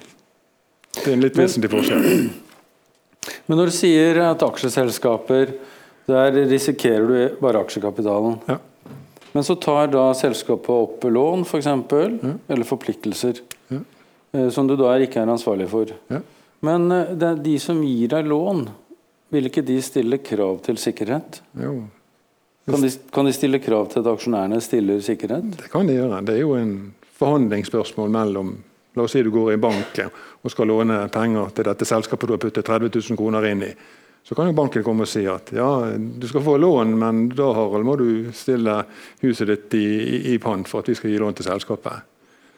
Det 1.00 1.06
er 1.08 1.16
en 1.16 1.24
litt 1.24 1.40
vesentlig 1.40 1.72
forskjell. 1.72 2.08
Men 3.46 3.60
når 3.60 3.70
du 3.70 3.76
sier 3.76 4.20
at 4.24 4.42
aksjeselskaper, 4.42 5.54
der 6.10 6.40
risikerer 6.50 7.06
du 7.06 7.40
bare 7.42 7.60
aksjekapitalen. 7.62 8.38
Ja. 8.48 8.58
Men 9.32 9.46
så 9.46 9.54
tar 9.54 9.90
da 9.92 10.08
selskapet 10.16 10.70
opp 10.74 11.04
lån, 11.06 11.44
f.eks., 11.44 11.50
for 11.50 11.62
eksempel, 11.62 12.18
ja. 12.22 12.34
eller 12.50 12.66
forpliktelser, 12.66 13.42
ja. 13.70 13.80
Eh, 14.32 14.48
som 14.54 14.66
du 14.66 14.76
da 14.78 14.94
ikke 15.02 15.22
er 15.22 15.30
ansvarlig 15.30 15.68
for. 15.70 15.92
Men 16.66 16.90
eh, 16.94 17.34
de 17.38 17.54
som 17.62 17.78
gir 17.86 18.10
deg 18.10 18.26
lån, 18.30 18.64
vil 19.30 19.46
ikke 19.46 19.62
de 19.62 19.78
stille 19.84 20.18
krav 20.26 20.58
til 20.66 20.80
sikkerhet? 20.82 21.40
Jo. 21.62 21.76
Kan 22.70 22.82
de, 22.82 22.90
kan 23.14 23.26
de, 23.26 23.34
stille 23.34 23.60
krav 23.62 23.86
til 23.90 24.02
at 24.02 24.10
aksjonærene 24.10 24.58
stiller 24.62 24.98
sikkerhet? 25.02 25.46
Det 25.62 25.70
kan 25.72 25.86
de 25.88 25.96
gjøre. 25.96 26.20
Det 26.26 26.34
er 26.34 26.42
jo 26.42 26.56
en 26.58 26.74
forhandlingsspørsmål 27.18 28.10
mellom 28.14 28.52
La 28.94 29.02
oss 29.06 29.14
si 29.14 29.22
du 29.22 29.30
går 29.30 29.52
i 29.54 29.60
banken 29.62 30.10
og 30.42 30.50
skal 30.50 30.70
låne 30.70 31.04
penger 31.12 31.52
til 31.54 31.66
dette 31.68 31.86
selskapet 31.86 32.28
du 32.28 32.34
har 32.34 32.42
puttet 32.42 32.66
30 32.66 32.90
000 32.94 33.18
kroner 33.18 33.46
inn 33.50 33.62
i. 33.62 33.70
Så 34.22 34.34
kan 34.34 34.50
jo 34.50 34.56
banken 34.56 34.84
komme 34.84 35.06
og 35.06 35.10
si 35.10 35.22
at 35.30 35.52
ja, 35.56 35.68
du 35.96 36.26
skal 36.28 36.44
få 36.44 36.56
lån, 36.60 36.92
men 36.98 37.22
da 37.32 37.52
Harald, 37.56 37.86
må 37.88 37.96
du 37.96 38.32
stille 38.36 38.82
huset 39.22 39.48
ditt 39.48 39.78
i, 39.78 39.86
i, 39.86 40.18
i 40.34 40.38
pant 40.42 40.68
for 40.68 40.82
at 40.82 40.90
vi 40.90 40.96
skal 40.98 41.12
gi 41.12 41.20
lån 41.22 41.38
til 41.38 41.48
selskapet. 41.48 42.04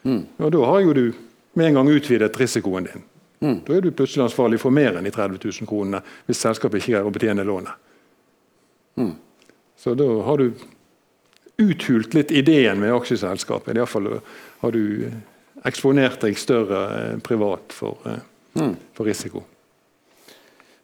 Mm. 0.03 0.21
Og 0.37 0.51
Da 0.51 0.65
har 0.67 0.83
jo 0.83 0.93
du 0.93 1.05
med 1.53 1.67
en 1.69 1.79
gang 1.79 1.89
utvidet 1.89 2.39
risikoen 2.39 2.89
din. 2.89 3.05
Mm. 3.43 3.59
Da 3.65 3.75
er 3.75 3.81
du 3.81 3.91
plutselig 3.91 4.25
ansvarlig 4.25 4.59
for 4.59 4.75
mer 4.75 4.97
enn 4.97 5.07
de 5.07 5.11
30 5.11 5.39
000 5.39 5.69
kronene 5.69 6.03
hvis 6.27 6.43
selskapet 6.43 6.81
ikke 6.81 6.95
greier 6.95 7.07
å 7.07 7.13
betjene 7.15 7.47
lånet. 7.47 7.75
Mm. 8.99 9.15
Så 9.79 9.95
da 9.99 10.07
har 10.27 10.39
du 10.39 10.51
uthult 11.63 12.13
litt 12.13 12.31
ideen 12.31 12.79
med 12.81 12.93
aksjeselskapet. 12.95 13.77
Iallfall 13.77 14.17
har 14.61 14.71
du 14.71 15.11
eksponert 15.67 16.21
deg 16.23 16.37
større 16.39 16.83
eh, 16.97 17.17
privat 17.23 17.75
for, 17.75 17.97
eh, 18.09 18.21
mm. 18.59 18.75
for 18.95 19.09
risiko. 19.09 19.43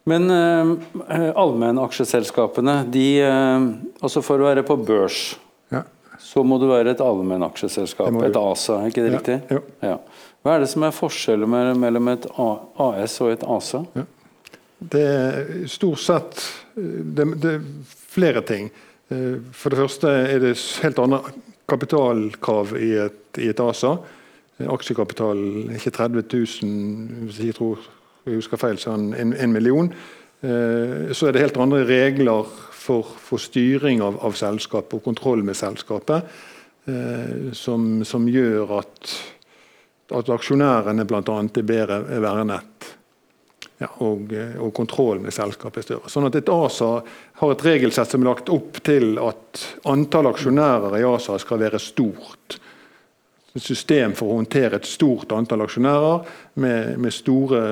Men 0.08 0.30
eh, 0.32 1.30
allmennaksjeselskapene, 1.36 2.80
de, 2.92 3.06
eh, 3.26 3.68
altså 4.00 4.22
for 4.24 4.40
å 4.40 4.48
være 4.50 4.64
på 4.66 4.78
børs, 4.80 5.36
ja. 5.70 5.84
Så 6.20 6.42
må 6.44 6.58
du 6.60 6.66
være 6.68 6.92
et 6.92 7.00
allmennaksjeselskap, 7.00 8.12
et 8.26 8.36
ASA, 8.36 8.82
ikke 8.90 9.04
det 9.06 9.10
Ja, 9.10 9.18
riktig? 9.18 9.36
Ja, 9.48 9.60
Ja. 9.88 9.94
Hva 10.40 10.54
er 10.54 10.62
det 10.62 10.70
som 10.72 10.84
er 10.84 10.92
forskjellen 10.96 11.52
mellom 11.80 12.08
et 12.12 12.26
AS 12.36 13.18
og 13.20 13.32
et 13.32 13.42
ASA? 13.44 13.82
Det 14.80 15.02
er 15.04 15.50
stort 15.68 16.00
sett 16.00 16.44
det, 16.74 17.26
det 17.42 17.50
er 17.58 17.66
flere 18.08 18.42
ting. 18.46 18.70
Eh, 19.12 19.36
For 19.52 19.72
det 19.72 19.80
første 19.82 20.08
er 20.08 20.40
det 20.42 20.54
helt 20.82 21.02
andre 21.02 21.20
kapitalkrav 21.70 22.74
i 22.80 22.94
et, 23.04 23.20
i 23.38 23.50
et 23.52 23.60
ASA. 23.60 23.98
Aksjekapitalen 24.68 25.72
ikke 25.76 25.92
30 25.94 26.24
000, 26.32 27.26
hvis 27.28 27.40
jeg 27.44 27.56
tror 27.56 27.78
jeg 28.26 28.36
husker 28.36 28.60
feil, 28.60 28.78
så 28.78 28.92
en, 28.94 29.32
en 29.32 29.52
million. 29.52 29.88
Eh, 30.40 31.12
Så 31.12 31.28
er 31.28 31.32
det 31.32 31.42
helt 31.44 31.56
andre 31.60 31.84
regler 31.88 32.48
for, 32.72 33.02
for 33.02 33.40
styring 33.40 34.02
av, 34.04 34.18
av 34.24 34.36
selskapet 34.38 34.98
og 34.98 35.04
kontroll 35.04 35.44
med 35.44 35.56
selskapet, 35.56 36.28
eh, 36.88 37.50
som, 37.56 38.04
som 38.04 38.28
gjør 38.28 38.78
at, 38.80 39.12
at 40.16 40.32
aksjonærene 40.36 41.04
bl.a. 41.08 41.20
er 41.24 41.66
bedre 41.66 42.00
vernet. 42.20 42.90
Ja, 43.80 43.88
og, 44.04 44.32
eh, 44.36 44.56
og 44.60 44.74
kontroll 44.76 45.22
med 45.24 45.32
selskapet 45.32 45.80
er 45.80 45.88
større. 45.88 46.12
Sånn 46.12 46.28
at 46.28 46.36
Et 46.36 46.52
ASA 46.52 46.90
har 47.40 47.52
et 47.52 47.64
regelsett 47.64 48.12
som 48.12 48.20
er 48.20 48.28
lagt 48.28 48.52
opp 48.52 48.82
til 48.84 49.14
at 49.24 49.62
antall 49.88 50.28
aksjonærer 50.34 50.98
i 51.00 51.06
ASA 51.08 51.38
skal 51.40 51.62
være 51.64 51.80
stort. 51.80 52.60
Et 53.50 53.62
system 53.62 54.12
for 54.14 54.30
å 54.30 54.36
håndtere 54.38 54.78
et 54.78 54.86
stort 54.86 55.32
antall 55.34 55.64
aksjonærer 55.64 56.28
med, 56.62 56.92
med 57.02 57.14
store 57.14 57.62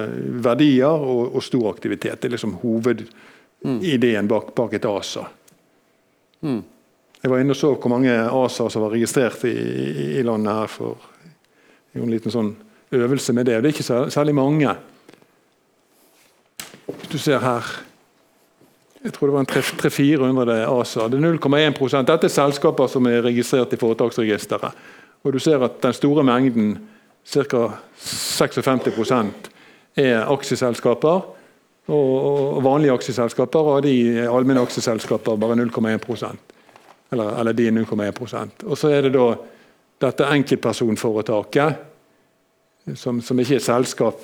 verdier 0.42 0.90
og, 0.90 1.37
og 1.38 1.44
stor 1.47 1.68
aktivitet. 1.70 2.18
Det 2.18 2.26
er 2.26 2.35
liksom 2.35 2.56
hovedideen 2.64 4.30
bak, 4.30 4.50
bak 4.58 4.75
et 4.75 4.88
ASA. 4.90 5.23
Mm. 6.42 6.64
Jeg 7.23 7.30
var 7.30 7.42
inne 7.42 7.54
og 7.54 7.58
så 7.58 7.73
hvor 7.75 7.90
mange 7.90 8.11
ASA 8.14 8.68
som 8.70 8.85
var 8.85 8.94
registrert 8.94 9.42
i, 9.47 9.54
i, 10.18 10.23
landet 10.26 10.54
her 10.54 10.70
for 10.70 11.08
en 11.99 12.11
liten 12.11 12.35
sånn 12.35 12.52
øvelse 12.94 13.35
med 13.35 13.47
det. 13.47 13.56
og 13.58 13.62
Det 13.62 13.70
er 13.70 13.76
ikke 13.76 13.87
sær- 13.87 14.12
særlig 14.14 14.35
mange. 14.38 14.75
Hvis 16.88 17.11
du 17.11 17.18
ser 17.18 17.38
her 17.38 17.66
Jeg 18.99 19.12
tror 19.14 19.28
det 19.28 19.35
var 19.35 19.40
en 19.40 19.47
300-400 19.47 20.54
ASA. 20.66 21.08
Det 21.08 21.18
er 21.18 21.38
0,1% 21.38 22.06
Dette 22.06 22.26
er 22.26 22.32
selskaper 22.35 22.88
som 22.90 23.06
er 23.06 23.23
registrert 23.23 23.73
i 23.73 23.78
Foretaksregisteret. 23.78 24.75
Og 25.25 25.32
du 25.32 25.38
ser 25.42 25.62
at 25.64 25.80
den 25.82 25.92
store 25.96 26.25
mengden, 26.25 26.78
ca. 27.26 27.64
56 27.98 29.32
er 29.96 30.28
aksjeselskaper. 30.30 31.34
Og 31.88 32.60
vanlige 32.64 32.92
aksjeselskaper, 32.92 33.58
og 33.72 33.82
de 33.82 34.26
allmenne 34.28 34.60
aksjeselskaper 34.60 35.37
bare 35.40 35.56
0,1 35.56 36.37
eller, 37.12 37.40
eller 37.40 37.52
de 37.56 37.66
er 37.66 37.72
0,1% 37.72 38.66
Og 38.66 38.78
så 38.78 38.90
er 38.92 39.06
det 39.06 39.14
da 39.14 39.28
dette 40.04 40.26
enkeltpersonforetaket, 40.34 41.78
som, 42.94 43.22
som 43.25 43.40
ikke 43.40 43.56
er 43.56 43.64
selskap, 43.64 44.20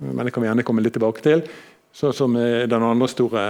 men 0.00 0.26
det 0.26 0.34
kan 0.34 0.42
vi 0.42 0.48
gjerne 0.50 0.64
komme 0.66 0.82
litt 0.84 0.94
tilbake 0.96 1.22
til. 1.24 1.44
Så, 1.92 2.12
som 2.14 2.36
den 2.38 2.82
andre 2.86 3.08
store, 3.10 3.40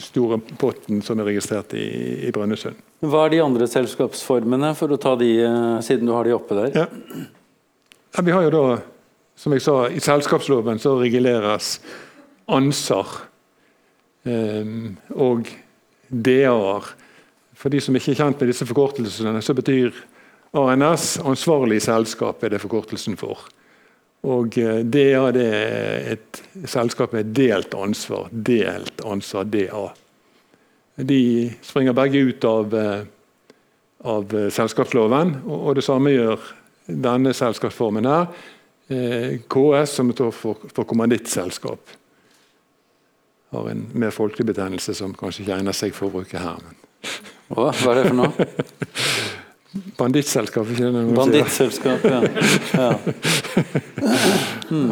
store 0.00 0.38
potten 0.60 1.00
som 1.02 1.18
er 1.20 1.26
registrert 1.32 1.74
i, 1.74 1.86
i 2.28 2.30
Brønnøysund. 2.32 2.78
Hva 3.04 3.26
er 3.26 3.34
de 3.34 3.40
andre 3.44 3.66
selskapsformene, 3.68 4.70
for 4.78 4.94
å 4.94 4.98
ta 5.00 5.16
de, 5.20 5.32
eh, 5.42 5.72
siden 5.84 6.06
du 6.08 6.14
har 6.14 6.24
de 6.24 6.36
oppe 6.36 6.56
der? 6.56 6.84
Ja. 6.84 7.24
Ja, 8.16 8.22
vi 8.24 8.32
har 8.32 8.46
jo 8.46 8.52
da, 8.54 8.78
som 9.36 9.52
jeg 9.52 9.60
sa, 9.60 9.74
I 9.92 10.00
selskapsloven 10.00 10.78
så 10.80 10.94
reguleres 10.96 11.74
ANSAR 12.48 13.10
eh, 14.24 14.70
og 15.12 15.50
DA-er. 16.08 16.88
For 17.56 17.72
de 17.72 17.82
som 17.82 17.96
ikke 17.98 18.14
er 18.14 18.20
kjent 18.22 18.40
med 18.40 18.52
disse 18.52 18.68
forkortelsene, 18.68 19.42
så 19.44 19.56
betyr 19.56 19.92
ANS 20.56 21.18
ansvarlig 21.26 21.82
selskap 21.84 22.44
er 22.44 22.54
det 22.54 22.62
forkortelsen 22.62 23.18
for. 23.20 23.44
Og 24.24 24.56
eh, 24.58 24.80
DA 24.82 25.28
det 25.36 25.46
er 25.52 26.10
et 26.16 26.42
selskap 26.64 27.12
med 27.12 27.34
delt 27.36 27.74
ansvar. 27.76 28.30
Delt 28.32 29.04
ansvar, 29.04 29.44
DA. 29.44 29.86
De 30.96 31.52
springer 31.62 31.92
begge 31.92 32.18
ut 32.18 32.44
av, 32.44 32.74
eh, 32.74 33.00
av 34.00 34.34
eh, 34.34 34.48
selskapsloven, 34.50 35.36
og, 35.44 35.74
det 35.76 35.84
samme 35.84 36.14
gjør 36.14 36.40
denne 36.86 37.34
selskapsformen 37.36 38.08
her. 38.08 38.26
Eh, 38.88 39.36
KS, 39.44 39.98
som 39.98 40.12
står 40.14 40.32
for, 40.32 40.68
for 40.72 40.88
kommandittselskap. 40.88 41.96
Har 43.52 43.70
en 43.70 43.86
mer 43.92 44.14
folkelig 44.14 44.48
betegnelse 44.54 44.94
som 44.96 45.14
kanskje 45.14 45.44
ikke 45.44 45.58
egner 45.60 45.76
seg 45.76 45.94
for 45.94 46.08
å 46.08 46.16
bruke 46.16 46.40
her. 46.40 46.56
Men. 46.64 46.80
Hva, 47.50 47.70
hva 47.70 47.92
er 47.92 48.00
det 48.00 48.08
for 48.08 48.22
noe? 48.24 48.46
Bandittselskap, 49.96 50.68
ikke 50.72 50.90
det? 50.92 51.02
Bandittselskap, 51.16 52.04
ja. 52.04 52.20
ja. 52.76 52.90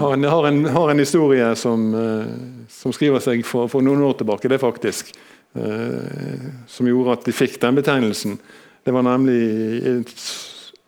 Har 0.00 0.14
en, 0.14 0.24
har, 0.24 0.48
en, 0.48 0.64
har 0.74 0.90
en 0.90 1.02
historie 1.02 1.46
som, 1.58 1.86
eh, 1.98 2.34
som 2.70 2.94
skriver 2.94 3.22
seg 3.24 3.44
for, 3.46 3.70
for 3.72 3.84
noen 3.84 4.02
år 4.06 4.18
tilbake, 4.20 4.50
det 4.52 4.60
faktisk. 4.62 5.14
eh, 5.54 6.50
som 6.66 6.88
gjorde 6.88 7.18
at 7.18 7.26
de 7.26 7.34
fikk 7.34 7.58
den 7.62 7.78
betegnelsen. 7.78 8.38
Det 8.84 8.92
var 8.94 9.06
nemlig 9.06 9.40
et 9.88 10.14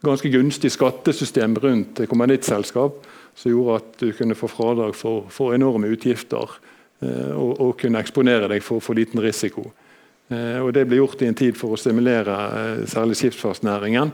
ganske 0.04 0.30
gunstig 0.30 0.72
skattesystem 0.74 1.56
rundt 1.62 2.02
kommandittselskap 2.10 3.06
som 3.36 3.52
gjorde 3.52 3.80
at 3.80 3.98
du 4.00 4.10
kunne 4.16 4.36
få 4.38 4.48
fradrag 4.50 4.96
for, 4.96 5.26
for 5.32 5.54
enorme 5.56 5.90
utgifter 5.92 6.58
eh, 7.02 7.32
og, 7.32 7.56
og 7.60 7.74
kunne 7.80 8.00
eksponere 8.02 8.50
deg 8.52 8.64
for, 8.64 8.82
for 8.84 8.98
liten 8.98 9.22
risiko. 9.24 9.70
Eh, 10.30 10.58
og 10.62 10.72
Det 10.74 10.86
ble 10.90 10.96
gjort 10.98 11.22
i 11.22 11.28
en 11.30 11.34
tid 11.38 11.56
for 11.58 11.74
å 11.74 11.78
stimulere 11.78 12.34
eh, 12.34 12.80
særlig 12.90 13.16
skipsfartsnæringen. 13.20 14.10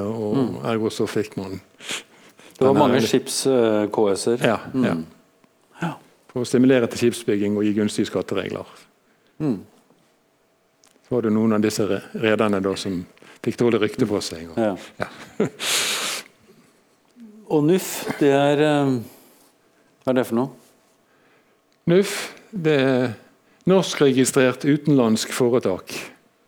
Og 0.00 0.36
mm. 0.36 0.54
Ergo 0.66 0.90
så 0.90 1.06
fikk 1.06 1.36
man 1.38 1.60
Det 2.56 2.64
var 2.66 2.74
mange 2.74 2.98
skips-KS-er. 3.04 4.40
ja, 4.42 4.56
ja. 4.74 4.94
Mm. 4.96 5.04
Ja. 5.82 5.92
For 6.32 6.42
å 6.42 6.48
stimulere 6.48 6.88
til 6.90 6.98
skipsbygging 7.04 7.54
og 7.56 7.62
gi 7.68 7.74
gunstige 7.76 8.08
skatteregler. 8.08 8.66
Mm. 9.38 9.60
Så 11.06 11.14
var 11.14 11.22
det 11.28 11.32
noen 11.36 11.52
av 11.54 11.62
disse 11.62 11.86
re- 11.86 12.02
rederne 12.18 12.58
da 12.64 12.72
som 12.74 12.96
fikk 13.44 13.60
dårlig 13.60 13.80
rykte 13.84 14.08
på 14.10 14.18
seg. 14.24 14.48
Og, 14.50 14.58
Ja. 14.58 14.74
Ja. 14.98 15.46
Og 17.46 17.62
NUF, 17.62 17.88
det 18.18 18.32
er 18.34 18.58
eh, 18.66 18.88
Hva 20.02 20.10
er 20.10 20.16
det 20.18 20.24
for 20.26 20.34
noe? 20.40 20.48
NUF 21.86 22.14
det 22.50 22.74
er 22.82 23.12
norskregistrert 23.66 24.64
utenlandsk 24.64 25.32
foretak. 25.34 25.94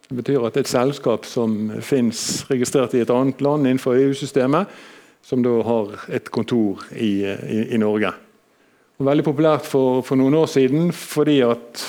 Det 0.09 0.17
betyr 0.17 0.47
at 0.47 0.57
et 0.57 0.71
selskap 0.71 1.27
som 1.29 1.57
finnes 1.85 2.21
registrert 2.49 2.95
i 2.97 3.03
et 3.03 3.11
annet 3.13 3.43
land 3.45 3.67
innenfor 3.67 3.99
EU-systemet, 3.99 4.71
som 5.21 5.43
da 5.45 5.59
har 5.67 5.97
et 6.15 6.31
kontor 6.33 6.85
i, 6.95 7.27
i, 7.27 7.59
i 7.75 7.81
Norge. 7.81 8.13
Og 8.99 9.07
veldig 9.07 9.25
populært 9.27 9.67
for, 9.69 10.01
for 10.07 10.19
noen 10.19 10.39
år 10.39 10.47
siden 10.51 10.93
fordi 10.95 11.41
at 11.47 11.83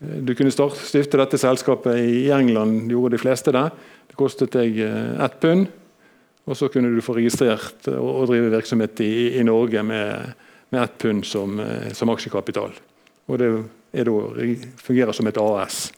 eh, 0.00 0.22
du 0.24 0.32
kunne 0.38 0.54
starte, 0.54 0.80
stifte 0.86 1.18
dette 1.20 1.38
selskapet 1.38 1.98
i 2.00 2.30
England, 2.34 2.88
gjorde 2.90 3.18
de 3.18 3.22
fleste 3.22 3.54
det. 3.54 3.66
Det 4.10 4.18
kostet 4.18 4.54
deg 4.56 4.78
eh, 4.86 5.18
ett 5.26 5.36
pund, 5.42 5.66
og 6.46 6.58
så 6.58 6.70
kunne 6.72 6.94
du 6.94 7.02
få 7.04 7.18
registrert 7.18 7.90
og, 7.92 8.08
og 8.22 8.30
drive 8.30 8.54
virksomhet 8.54 9.02
i, 9.04 9.12
i 9.42 9.44
Norge 9.46 9.84
med, 9.86 10.32
med 10.70 10.82
ett 10.86 10.96
pund 11.02 11.26
som, 11.28 11.58
eh, 11.60 11.90
som 11.94 12.14
aksjekapital. 12.14 12.72
Og 13.30 13.38
det 13.38 13.50
da, 13.92 14.18
fungerer 14.80 15.16
som 15.16 15.26
et 15.26 15.40
AS. 15.40 15.88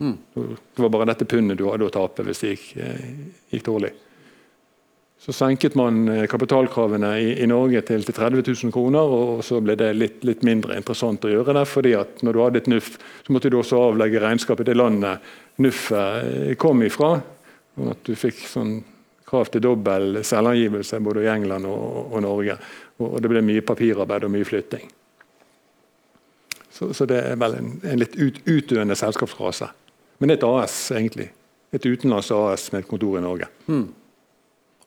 Mm. 0.00 0.16
Det 0.34 0.82
var 0.82 0.88
bare 0.88 1.10
dette 1.10 1.28
pundet 1.28 1.58
du 1.58 1.66
hadde 1.68 1.88
å 1.88 1.92
tape 1.92 2.24
hvis 2.24 2.40
det 2.44 2.54
gikk, 2.54 2.68
eh, 2.80 3.10
gikk 3.52 3.66
dårlig. 3.66 3.90
Så 5.20 5.34
senket 5.36 5.74
man 5.76 6.08
eh, 6.08 6.26
kapitalkravene 6.26 7.10
i, 7.20 7.32
i 7.42 7.46
Norge 7.50 7.82
til, 7.84 8.04
til 8.06 8.16
30 8.16 8.40
000 8.46 8.72
kroner, 8.72 9.12
og 9.12 9.42
så 9.44 9.58
ble 9.60 9.76
det 9.76 9.90
litt, 9.92 10.22
litt 10.24 10.46
mindre 10.48 10.78
interessant 10.80 11.26
å 11.28 11.32
gjøre 11.32 11.58
det. 11.58 11.66
fordi 11.68 11.92
at 11.98 12.22
når 12.24 12.32
du 12.32 12.40
hadde 12.40 12.62
et 12.62 12.70
NUF, 12.72 12.94
så 13.26 13.34
måtte 13.36 13.52
du 13.52 13.58
også 13.60 13.82
avlegge 13.90 14.22
regnskap 14.24 14.62
i 14.64 14.68
det 14.70 14.78
landet 14.80 15.28
NUF-et 15.60 16.54
eh, 16.54 16.56
kom 16.56 16.80
ifra. 16.86 17.18
Og 17.76 17.92
at 17.92 18.00
du 18.08 18.16
fikk 18.16 18.40
sånn 18.48 18.78
krav 19.28 19.52
til 19.52 19.62
dobbel 19.62 20.22
selvangivelse 20.24 21.02
både 21.04 21.26
i 21.26 21.30
England 21.34 21.68
og, 21.68 22.14
og 22.14 22.24
Norge. 22.24 22.56
Og, 22.96 23.06
og 23.10 23.20
det 23.20 23.30
ble 23.34 23.44
mye 23.44 23.66
papirarbeid 23.66 24.24
og 24.24 24.32
mye 24.32 24.48
flytting. 24.48 24.88
Så, 26.80 26.88
så 26.96 27.04
det 27.10 27.18
er 27.20 27.36
vel 27.36 27.58
en, 27.58 27.72
en 27.84 28.00
litt 28.00 28.14
ut, 28.16 28.38
utdøende 28.48 28.96
selskapsrase. 28.96 29.68
Men 30.20 30.32
et 30.32 30.44
AS, 30.48 30.76
egentlig. 30.96 31.26
Et 31.76 31.84
utenlandsk 31.86 32.32
AS 32.32 32.70
med 32.72 32.82
et 32.86 32.88
kontor 32.88 33.18
i 33.20 33.24
Norge. 33.24 33.50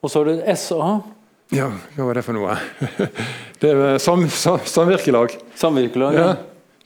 Og 0.02 0.10
så 0.12 0.24
er 0.24 0.32
det 0.34 0.56
SA, 0.60 0.96
Ja, 1.54 1.68
hva 1.94 2.08
var 2.10 2.18
det 2.18 2.24
for 2.26 2.34
noe? 2.34 2.56
Det 3.62 3.70
er 3.72 4.00
sam, 4.02 4.26
sam, 4.34 4.58
samvirkelag. 4.68 5.38
samvirkelag. 5.56 6.18
Ja, 6.18 6.26
Ja. 6.34 6.34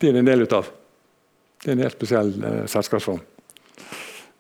de 0.04 0.10
er 0.12 0.20
en 0.20 0.28
del 0.28 0.44
ut 0.44 0.54
av. 0.54 0.68
Det 1.64 1.72
er 1.72 1.78
en 1.78 1.86
helt 1.88 1.96
spesiell 1.98 2.36
eh, 2.44 2.66
selskapsform. 2.70 3.24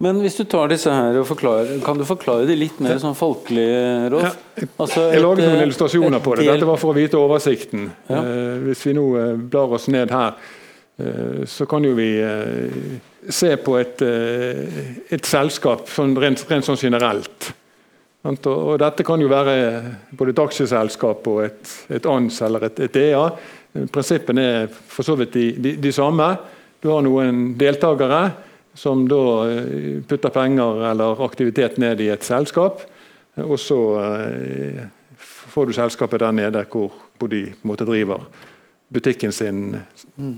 Men 0.04 0.20
hvis 0.22 0.36
du 0.38 0.44
tar 0.46 0.68
disse 0.70 0.92
her 0.94 1.16
og 1.18 1.26
forklarer, 1.26 1.80
kan 1.82 1.98
du 1.98 2.04
forklare 2.06 2.46
de 2.46 2.54
litt 2.60 2.78
mer 2.86 3.00
sånn 3.02 3.16
folkelig, 3.18 3.64
Rolf? 4.14 4.28
Ja, 4.60 4.68
Altså, 4.84 5.08
Jeg 5.10 5.24
laget 5.24 5.42
et, 5.42 5.48
noen 5.50 5.58
eh, 5.58 5.66
illustrasjoner 5.66 6.22
på 6.22 6.36
det. 6.38 6.46
Dette 6.52 6.68
var 6.70 6.78
for 6.78 6.94
å 6.94 6.98
vite 7.00 7.18
oversikten. 7.18 7.88
Ja. 8.10 8.20
Eh, 8.22 8.60
hvis 8.68 8.84
vi 8.86 8.94
nå 8.98 9.08
eh, 9.18 9.34
blar 9.50 9.74
oss 9.74 9.88
ned 9.90 10.14
her, 10.14 10.36
så 11.46 11.66
kan 11.70 11.84
jo 11.86 11.94
vi 11.94 12.10
eh, 12.26 12.98
se 13.30 13.52
på 13.62 13.76
et, 13.78 14.02
eh, 14.02 14.88
et 15.14 15.26
selskap 15.30 15.90
sånn 15.92 16.16
rent, 16.18 16.42
rent 16.50 16.66
sånn 16.66 16.80
generelt. 16.80 17.52
Og, 18.28 18.74
dette 18.82 19.06
kan 19.08 19.22
jo 19.22 19.30
være 19.32 19.54
både 20.18 20.34
et 20.34 20.42
aksjeselskap 20.42 21.28
og 21.32 21.44
et, 21.46 21.76
et 21.96 22.10
ANS 22.10 22.42
eller 22.44 22.68
et, 22.68 22.82
et 22.88 23.00
EA. 23.06 23.24
Prinsippene 23.94 24.44
er 24.44 24.68
for 24.68 25.08
så 25.08 25.16
vidt 25.20 25.38
de, 25.38 25.46
de, 25.64 25.76
de 25.80 25.94
samme. 25.96 26.28
Du 26.82 26.90
har 26.92 27.06
noen 27.06 27.54
deltakere 27.60 28.24
som 28.78 29.06
da 29.10 29.22
eh, 29.52 30.02
putter 30.08 30.34
penger 30.34 30.84
eller 30.92 31.24
aktivitet 31.30 31.80
ned 31.82 32.02
i 32.04 32.12
et 32.14 32.26
selskap. 32.26 32.82
Og 33.46 33.58
så 33.62 33.80
eh, 34.02 34.84
får 35.54 35.70
du 35.70 35.78
selskapet 35.78 36.26
der 36.26 36.36
nede 36.36 36.66
hvor, 36.74 36.90
hvor 37.18 37.32
de 37.32 37.46
på 37.54 37.64
en 37.64 37.76
måte 37.76 37.88
driver 37.88 38.26
butikken 38.94 39.32
sin, 39.32 39.78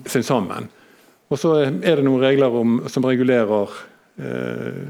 sin, 0.06 0.24
sammen. 0.24 0.70
Og 1.29 1.38
så 1.39 1.56
er 1.62 2.00
det 2.00 2.06
noen 2.06 2.24
regler 2.24 2.56
om, 2.56 2.79
som 2.89 3.06
regulerer, 3.06 3.75
eh, 4.18 4.88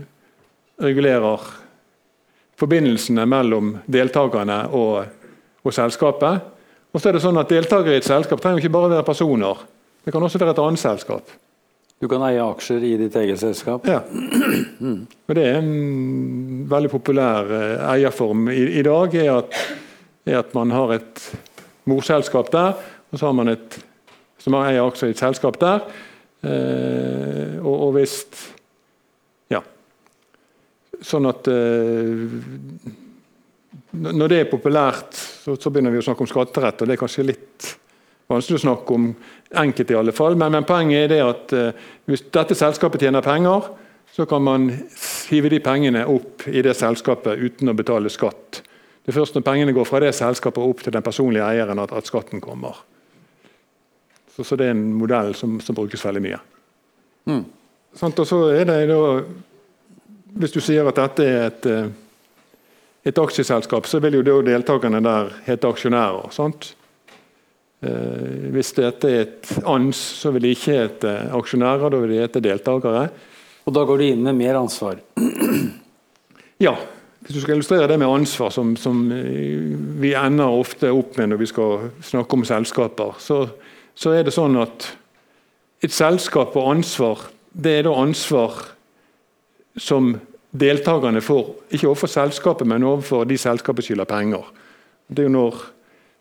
regulerer 0.80 1.50
forbindelsene 2.60 3.26
mellom 3.30 3.74
deltakerne 3.88 4.62
og, 4.76 5.04
og, 5.64 5.74
selskapet. 5.76 6.48
Og 6.94 7.02
så 7.02 7.10
er 7.10 7.18
det 7.18 7.24
sånn 7.24 7.40
at 7.40 7.52
Deltakere 7.52 8.00
i 8.00 8.02
et 8.02 8.08
selskap 8.08 8.42
trenger 8.42 8.64
ikke 8.64 8.74
bare 8.74 8.96
være 8.96 9.08
personer. 9.08 9.62
Det 10.04 10.16
kan 10.16 10.24
også 10.24 10.42
være 10.42 10.56
et 10.56 10.64
annet 10.64 10.82
selskap. 10.82 11.36
Du 12.00 12.08
kan 12.08 12.24
eie 12.24 12.40
aksjer 12.40 12.84
i 12.88 12.94
ditt 12.96 13.16
eget 13.20 13.42
selskap? 13.42 13.88
Ja. 13.88 14.00
Og 15.28 15.36
Det 15.36 15.44
er 15.44 15.58
en 15.60 16.64
veldig 16.72 16.92
populær 16.94 17.52
eh, 17.52 17.82
eierform 17.98 18.48
i, 18.54 18.62
i 18.80 18.84
dag. 18.88 19.18
Er 19.20 19.34
at, 19.42 19.58
er 20.24 20.40
at, 20.40 20.54
man 20.56 20.72
har 20.72 20.96
et 20.96 21.26
morselskap 21.90 22.54
der, 22.56 22.80
og 23.10 23.20
så 23.20 23.26
har 23.26 23.36
man 23.38 23.52
et 23.54 23.80
som 24.40 24.56
eier 24.60 24.86
aksjer 24.86 25.12
i 25.12 25.16
et 25.16 25.22
selskap 25.22 25.60
der. 25.62 25.84
Eh, 26.46 27.60
og, 27.60 27.76
og 27.90 27.92
hvis 27.98 28.22
Ja. 29.52 29.60
Sånn 31.02 31.28
at 31.28 31.48
eh, 31.52 32.24
Når 33.92 34.32
det 34.32 34.40
er 34.40 34.52
populært, 34.52 35.18
så, 35.18 35.58
så 35.58 35.72
begynner 35.72 35.92
vi 35.92 36.00
å 36.00 36.06
snakke 36.06 36.24
om 36.24 36.30
skatterett, 36.30 36.82
og 36.82 36.88
det 36.88 36.96
er 36.96 37.02
kanskje 37.02 37.26
litt 37.26 37.70
vanskelig 38.30 38.60
å 38.60 38.64
snakke 38.68 38.94
om 38.96 39.08
enkelte, 39.58 39.96
i 39.96 39.98
alle 39.98 40.14
fall. 40.14 40.38
Men, 40.38 40.54
men 40.54 40.68
poenget 40.70 41.08
er 41.08 41.12
det 41.12 41.22
at 41.26 41.56
eh, 41.58 41.88
hvis 42.10 42.28
dette 42.30 42.58
selskapet 42.58 43.02
tjener 43.02 43.26
penger, 43.26 43.72
så 44.14 44.26
kan 44.30 44.44
man 44.46 44.70
hive 45.30 45.52
de 45.52 45.60
pengene 45.64 46.06
opp 46.10 46.46
i 46.50 46.62
det 46.66 46.76
selskapet 46.78 47.42
uten 47.42 47.72
å 47.72 47.78
betale 47.78 48.12
skatt. 48.14 48.62
Det 49.04 49.12
er 49.14 49.18
først 49.18 49.38
når 49.38 49.46
pengene 49.46 49.74
går 49.74 49.88
fra 49.90 50.02
det 50.04 50.14
selskapet 50.18 50.62
opp 50.62 50.86
til 50.86 50.94
den 50.94 51.06
personlige 51.06 51.50
eieren 51.50 51.82
at, 51.82 51.94
at 51.96 52.10
skatten 52.10 52.42
kommer. 52.44 52.78
Så, 54.40 54.46
så, 54.48 54.56
det 54.56 54.70
er 54.70 54.72
en 54.72 54.94
modell 54.96 55.34
som, 55.36 55.58
som 55.60 55.76
brukes 55.76 56.06
veldig 56.06 56.22
mye. 56.24 56.38
Mm. 57.28 57.42
Sånn, 58.00 58.14
og 58.16 58.28
så 58.30 58.38
er 58.56 58.70
det 58.70 58.78
da, 58.88 59.00
Hvis 60.40 60.54
du 60.54 60.62
sier 60.64 60.88
at 60.88 60.96
dette 60.96 61.26
er 61.28 61.42
et, 61.50 61.66
eh, 61.68 61.90
et 63.12 63.20
aksjeselskap, 63.20 63.90
så 63.90 64.00
vil 64.00 64.16
jo 64.16 64.22
da 64.24 64.38
deltakerne 64.48 65.02
der 65.04 65.34
hete 65.44 65.68
aksjonærer. 65.68 66.30
sant? 66.32 66.70
Eh, 67.84 68.48
hvis 68.56 68.72
dette 68.78 69.12
er 69.12 69.26
et 69.26 69.52
ANS, 69.68 70.00
så 70.22 70.32
vil 70.32 70.48
de 70.48 70.54
ikke 70.56 70.78
hete 70.78 71.16
aksjonærer, 71.36 71.92
da 71.92 72.00
vil 72.00 72.14
de 72.14 72.22
hete 72.24 72.44
deltakere. 72.46 73.10
Og 73.68 73.76
da 73.76 73.84
går 73.84 74.00
du 74.00 74.06
inn 74.06 74.24
med 74.24 74.40
mer 74.40 74.62
ansvar? 74.62 75.04
Ja. 76.60 76.74
Hvis 77.20 77.38
du 77.38 77.40
skal 77.40 77.54
illustrere 77.56 77.88
det 77.88 77.96
med 78.00 78.08
ansvar, 78.08 78.50
som, 78.52 78.74
som 78.76 78.98
vi 79.08 80.10
ender 80.12 80.56
ofte 80.60 80.90
opp 80.92 81.16
med 81.16 81.30
når 81.32 81.40
vi 81.40 81.48
skal 81.48 81.86
snakke 82.04 82.36
om 82.36 82.44
selskaper, 82.48 83.14
så, 83.24 83.38
så 84.00 84.14
er 84.16 84.24
det 84.24 84.32
sånn 84.36 84.56
at 84.62 84.86
et 85.84 85.92
selskap 85.92 86.56
og 86.60 86.72
ansvar, 86.72 87.26
det 87.52 87.80
er 87.80 87.88
da 87.88 87.96
ansvar 88.00 88.56
som 89.80 90.14
deltakerne 90.52 91.22
får. 91.24 91.52
Ikke 91.76 91.90
overfor 91.90 92.12
selskapet, 92.12 92.68
men 92.68 92.86
overfor 92.88 93.28
de 93.28 93.38
selskapet 93.40 93.88
skylder 93.88 94.08
penger. 94.10 94.48
Det 95.08 95.24
er 95.24 95.30
jo 95.30 95.36
når 95.36 95.60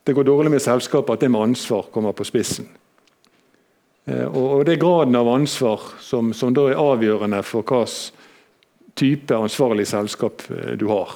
det 0.09 0.15
går 0.17 0.27
dårlig 0.27 0.55
med 0.55 0.65
selskapet, 0.65 1.15
at 1.15 1.25
det 1.25 1.31
med 1.31 1.51
ansvar 1.51 1.91
kommer 1.93 2.15
på 2.17 2.27
spissen. 2.27 2.69
Eh, 4.09 4.27
og 4.27 4.65
Det 4.65 4.75
er 4.75 4.83
graden 4.83 5.17
av 5.17 5.29
ansvar 5.29 5.83
som, 6.01 6.33
som 6.33 6.55
da 6.55 6.71
er 6.71 6.81
avgjørende 6.81 7.43
for 7.45 7.63
hvilken 7.63 8.17
type 8.99 9.35
ansvarlig 9.37 9.87
selskap 9.87 10.43
eh, 10.51 10.75
du 10.81 10.89
har. 10.89 11.13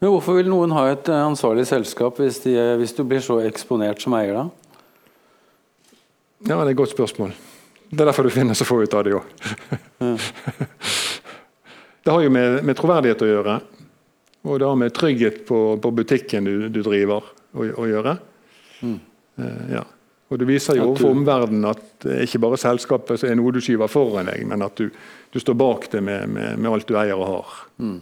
Men 0.00 0.14
Hvorfor 0.14 0.38
vil 0.38 0.48
noen 0.50 0.72
ha 0.74 0.88
et 0.90 1.10
eh, 1.10 1.26
ansvarlig 1.26 1.66
selskap 1.68 2.18
hvis, 2.22 2.40
de, 2.46 2.56
hvis 2.80 2.96
du 2.96 3.04
blir 3.04 3.22
så 3.22 3.42
eksponert 3.44 4.02
som 4.02 4.16
eier? 4.18 4.40
da? 4.40 4.67
Ja, 6.46 6.56
Det 6.56 6.60
er 6.60 6.70
et 6.70 6.76
godt 6.76 6.94
spørsmål. 6.94 7.32
Det 7.90 8.00
er 8.00 8.10
derfor 8.10 8.28
du 8.28 8.30
finner 8.30 8.54
så 8.54 8.66
få 8.68 8.82
ut 8.82 8.94
av 8.94 9.04
det 9.04 9.16
òg. 9.16 9.24
det 12.04 12.12
har 12.12 12.22
jo 12.22 12.30
med, 12.30 12.62
med, 12.62 12.76
troverdighet 12.76 13.24
å 13.24 13.30
gjøre. 13.30 13.58
Og 14.48 14.58
det 14.60 14.68
har 14.68 14.78
med 14.78 14.94
trygghet 14.94 15.44
på, 15.48 15.60
på 15.82 15.92
butikken 15.96 16.44
du, 16.44 16.68
du 16.68 16.82
driver 16.84 17.24
å, 17.24 17.64
å 17.64 17.86
gjøre. 17.88 18.18
Mm. 18.84 18.98
Uh, 19.40 19.64
ja. 19.72 19.84
Og 20.28 20.38
Det 20.38 20.48
viser 20.48 20.76
jo 20.76 20.90
overfor 20.90 21.14
omverdenen 21.16 21.70
at 21.70 21.84
det 22.04 22.20
ikke 22.26 22.42
bare 22.44 22.60
selskapet 22.60 23.24
er 23.24 23.36
noe 23.38 23.54
du 23.56 23.62
skyver 23.64 23.88
foran 23.88 24.28
deg, 24.28 24.44
men 24.48 24.62
at 24.66 24.76
du, 24.76 24.92
du 25.32 25.38
står 25.40 25.56
bak 25.56 25.88
det 25.94 26.02
med, 26.04 26.28
med, 26.28 26.58
med, 26.60 26.68
alt 26.70 26.88
du 26.88 26.98
eier 27.00 27.16
og 27.16 27.30
har. 27.30 27.54
Mm. 27.80 27.98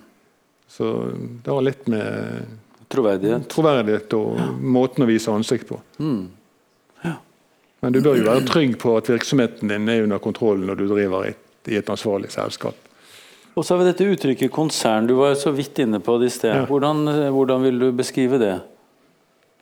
Så 0.77 0.91
det 1.15 1.53
har 1.53 1.63
litt 1.63 1.87
med 1.91 2.57
troverdighet, 2.91 3.47
troverdighet 3.53 4.19
og 4.19 4.41
ja. 4.43 4.49
måten 4.77 5.07
å 5.07 5.09
vise 5.09 5.31
ansikt 5.31 5.71
på. 5.71 5.79
Mm. 6.03 6.27
Men 7.87 7.95
du 7.95 8.01
bør 8.03 8.17
jo 8.19 8.25
være 8.27 8.43
trygg 8.43 8.73
på 8.83 8.97
at 8.99 9.07
virksomheten 9.07 9.71
din 9.71 9.85
er 9.87 10.03
under 10.03 10.19
kontroll 10.19 10.65
når 10.67 10.81
du 10.81 10.89
driver 10.91 11.29
et, 11.29 11.69
i 11.71 11.77
et 11.79 11.91
ansvarlig 11.93 12.33
selskap. 12.35 12.75
Og 13.55 13.63
så 13.63 13.77
har 13.77 13.79
vi 13.79 13.87
dette 13.87 14.09
uttrykket 14.11 14.51
konsern. 14.51 15.07
Du 15.07 15.15
var 15.21 15.37
så 15.39 15.53
vidt 15.55 15.79
inne 15.85 16.01
på 16.03 16.17
det 16.19 16.33
i 16.33 16.35
sted. 16.35 16.51
Ja. 16.51 16.65
Hvordan, 16.67 17.07
hvordan 17.31 17.63
vil 17.63 17.79
du 17.79 17.87
beskrive 17.95 18.41
det? 18.43 18.57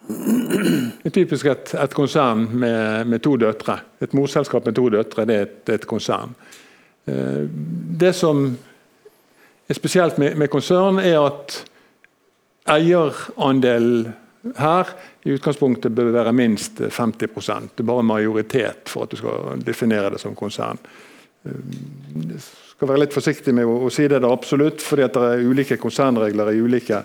Det 0.08 1.10
er 1.10 1.14
typisk 1.20 1.50
et, 1.52 1.74
et 1.76 1.96
konsern 1.96 2.48
med, 2.48 3.04
med, 3.12 3.20
to 3.20 3.37
døtre. 3.37 3.76
Et 4.00 4.16
morselskap 4.16 4.64
med 4.64 4.80
to 4.80 4.88
døtre 4.96 5.28
det 5.28 5.37
er 5.37 5.44
et, 5.44 5.76
et 5.76 5.87
konsern. 5.87 6.32
Eh, 7.04 7.44
det 8.00 8.14
som 8.16 8.46
er 9.68 9.76
spesielt 9.76 10.16
med, 10.16 10.40
med 10.40 10.48
konsern, 10.48 10.96
er 10.98 11.20
at 11.20 11.60
eierandelen 12.72 14.14
her 14.56 14.96
i 15.24 15.32
utgangspunktet 15.32 15.92
bør 15.96 16.12
være 16.12 16.32
minst 16.37 16.82
50 16.84 17.16
Det 17.16 17.80
er 17.80 17.88
bare 17.88 18.04
majoritet 18.04 18.90
for 18.92 19.04
at 19.04 19.10
du 19.10 19.16
skal 19.16 19.62
definere 19.64 20.10
det 20.12 20.20
som 20.20 20.34
konsern. 20.37 20.78
Jeg 21.44 22.40
skal 22.40 22.88
være 22.88 23.02
litt 23.02 23.14
forsiktig 23.14 23.52
med 23.56 23.68
å, 23.68 23.88
si 23.92 24.06
det, 24.08 24.22
det 24.24 24.28
absolutt, 24.28 24.82
fordi 24.84 25.08
det 25.12 25.24
er 25.24 25.44
ulike 25.44 25.76
konsernregler 25.80 26.52
i 26.52 26.60
ulike, 26.60 27.02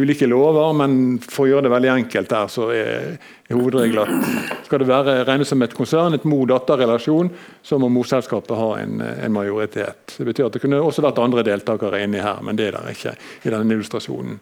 ulike, 0.00 0.28
lover. 0.28 0.72
Men 0.76 1.18
for 1.24 1.44
å 1.44 1.50
gjøre 1.50 1.66
det 1.66 1.72
veldig 1.72 1.92
enkelt 1.94 2.32
der, 2.32 2.52
så 2.52 2.68
er, 2.76 3.10
hovedregelen 3.52 4.04
at 4.04 4.68
skal 4.68 4.80
det 4.80 4.88
være 4.88 5.18
regnes 5.28 5.52
som 5.52 5.64
et 5.64 5.76
konsern, 5.76 6.16
et 6.16 6.28
mor-datter-relasjon, 6.28 7.32
så 7.64 7.80
må 7.80 7.92
morselskapet 7.92 8.56
ha 8.56 8.70
en, 8.80 9.00
en, 9.00 9.32
majoritet. 9.32 10.16
Det 10.18 10.28
betyr 10.28 10.48
at 10.48 10.56
det 10.56 10.64
kunne 10.64 10.80
også 10.80 11.04
vært 11.04 11.20
andre 11.24 11.44
deltakere 11.48 12.04
inni 12.04 12.20
her, 12.20 12.40
men 12.44 12.56
det 12.56 12.70
er 12.70 12.80
det 12.80 12.96
ikke 12.96 13.16
i 13.44 13.52
denne 13.52 13.76
illustrasjonen. 13.76 14.40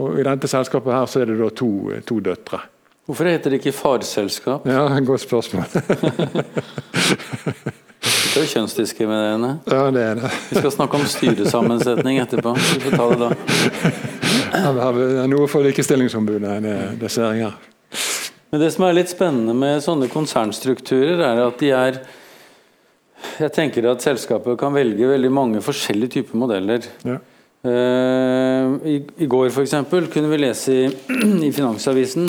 Og 0.00 0.20
I 0.20 0.24
dette 0.24 0.48
selskapet 0.48 0.94
her 0.94 1.08
så 1.10 1.20
er 1.22 1.28
det 1.32 1.36
da 1.40 1.50
to, 1.52 1.68
to 2.08 2.20
døtre. 2.24 2.62
Hvorfor 3.08 3.26
heter 3.28 3.50
det 3.52 3.58
ikke 3.60 3.74
farselskap? 3.74 4.66
Ja, 4.70 4.86
Godt 5.04 5.24
spørsmål. 5.24 5.66
Det 8.02 8.40
er 8.40 8.46
jo 8.46 8.50
kjønnsdiskriminerende. 8.54 9.50
Ja, 9.68 9.82
det 9.92 10.02
er 10.02 10.20
det. 10.22 10.30
Vi 10.48 10.60
skal 10.62 10.72
snakke 10.72 10.96
om 10.96 11.02
styresammensetning 11.10 12.20
etterpå. 12.22 12.54
Vi 12.56 12.80
får 12.86 12.96
ta 12.96 13.08
det 13.10 13.18
da. 13.20 13.28
Det 14.52 14.86
er 15.20 15.28
noe 15.30 15.48
for 15.50 15.64
Likestillingsombudet, 15.66 16.54
det, 16.64 16.76
det 17.02 17.10
ser 17.12 17.36
jeg 17.36 17.50
her. 17.50 17.58
Men 18.52 18.60
Det 18.64 18.70
som 18.74 18.86
er 18.86 18.96
litt 18.96 19.12
spennende 19.12 19.54
med 19.56 19.84
sånne 19.84 20.08
konsernstrukturer, 20.12 21.20
er 21.24 21.42
at 21.44 21.60
de 21.60 21.70
er 21.76 22.00
Jeg 23.38 23.52
tenker 23.54 23.86
at 23.90 24.02
selskapet 24.02 24.58
kan 24.60 24.74
velge 24.74 25.06
veldig 25.08 25.30
mange 25.32 25.60
forskjellige 25.62 26.16
typer 26.16 26.40
modeller. 26.42 26.88
Ja. 27.06 27.20
Uh, 27.62 28.74
i, 28.82 28.96
I 29.22 29.26
går 29.30 29.52
for 29.54 29.62
eksempel, 29.62 30.08
kunne 30.10 30.30
vi 30.32 30.40
lese 30.40 30.74
i, 30.74 30.86
i 31.46 31.50
Finansavisen 31.54 32.26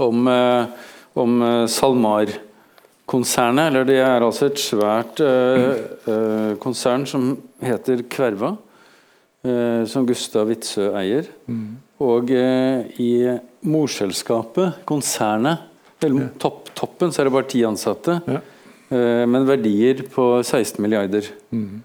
om, 0.00 0.22
uh, 0.24 0.70
om 1.20 1.34
uh, 1.44 1.66
SalMar 1.68 2.32
konsernet, 3.10 3.68
eller 3.68 3.84
det 3.84 3.98
er 4.00 4.24
altså 4.24 4.48
et 4.48 4.62
svært 4.62 5.20
uh, 5.20 6.56
konsern 6.62 7.04
som 7.10 7.34
heter 7.60 8.04
Kverva, 8.08 8.54
som 9.88 10.04
Gustav 10.04 10.50
Witzøe 10.50 10.90
eier. 11.00 11.30
Mm. 11.48 11.78
Og 12.04 12.28
i 12.28 13.08
morselskapet, 13.64 14.82
konsernet, 14.84 15.62
eller 16.04 16.28
topp, 16.36 16.68
toppen, 16.76 17.08
så 17.08 17.22
er 17.22 17.30
det 17.30 17.32
bare 17.32 17.48
ti 17.48 17.62
ansatte. 17.64 18.18
Ja. 18.28 18.42
men 19.32 19.48
verdier 19.48 20.02
på 20.12 20.26
16 20.44 20.76
milliarder. 20.84 21.30
Mm. 21.56 21.80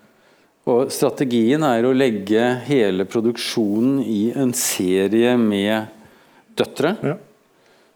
Og 0.66 0.90
strategien 0.94 1.62
er 1.66 1.86
å 1.86 1.94
legge 1.94 2.42
hele 2.66 3.06
produksjonen 3.06 4.00
i 4.02 4.32
en 4.34 4.54
serie 4.58 5.36
med 5.38 5.92
døtre. 6.58 6.96
Ja. 7.06 7.18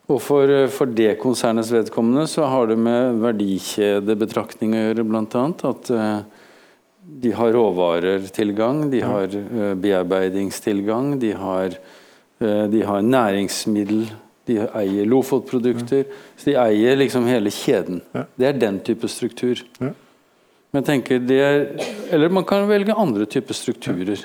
Og 0.09 0.19
for, 0.25 0.51
for 0.73 0.89
det 0.89 1.15
konsernets 1.21 1.71
vedkommende 1.73 2.25
så 2.29 2.47
har 2.49 2.69
det 2.69 2.77
med 2.81 3.19
verdikjedebetraktning 3.23 4.73
å 4.73 4.83
gjøre, 4.83 5.05
bl.a. 5.05 5.43
At 5.69 5.91
uh, 5.93 6.45
de 7.25 7.33
har 7.37 7.53
råvarertilgang, 7.53 8.87
de 8.93 9.03
har 9.05 9.33
uh, 9.33 9.73
bearbeidingstilgang, 9.77 11.15
de 11.21 11.33
har, 11.37 11.77
uh, 12.41 12.65
de 12.69 12.81
har 12.85 13.05
næringsmiddel 13.05 14.09
de 14.49 14.59
eier 14.65 15.09
Lofotprodukter. 15.09 16.05
Så 16.37 16.51
de 16.51 16.57
eier 16.57 16.97
liksom 16.97 17.29
hele 17.29 17.53
kjeden. 17.53 18.01
Det 18.37 18.49
er 18.49 18.61
den 18.61 18.81
type 18.85 19.09
struktur. 19.09 19.61
Ja. 19.81 19.93
Men 20.71 20.85
tenker 20.85 21.19
det 21.19 21.39
er, 21.41 21.63
Eller 22.13 22.29
man 22.29 22.45
kan 22.45 22.67
velge 22.69 22.93
andre 22.93 23.25
typer 23.25 23.57
strukturer. 23.57 24.21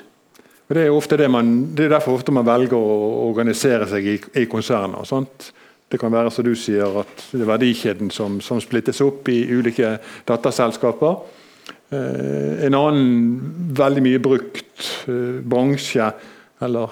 Det 0.67 0.81
er, 0.81 1.17
det, 1.17 1.27
man, 1.29 1.75
det 1.77 1.85
er 1.85 1.89
derfor 1.93 2.15
ofte 2.17 2.31
man 2.33 2.45
velger 2.45 2.77
å 2.77 3.27
organisere 3.27 3.87
seg 3.89 4.05
i, 4.09 4.17
i 4.41 4.45
konserner. 4.49 5.03
Sant? 5.05 5.53
Det 5.85 5.99
kan 6.01 6.13
være 6.13 6.31
som 6.33 6.43
du 6.45 6.55
sier, 6.57 6.99
at 7.03 7.25
det 7.29 7.41
er 7.43 7.51
verdikjeden 7.51 8.09
som, 8.11 8.41
som 8.41 8.61
splittes 8.61 9.01
opp 9.05 9.29
i 9.29 9.53
ulike 9.53 9.99
datterselskaper. 10.25 11.15
Eh, 11.93 12.65
en 12.65 12.73
annen 12.73 13.41
veldig 13.77 14.01
mye 14.07 14.19
brukt 14.25 15.05
eh, 15.05 15.37
bransje 15.45 16.11
eller 16.65 16.89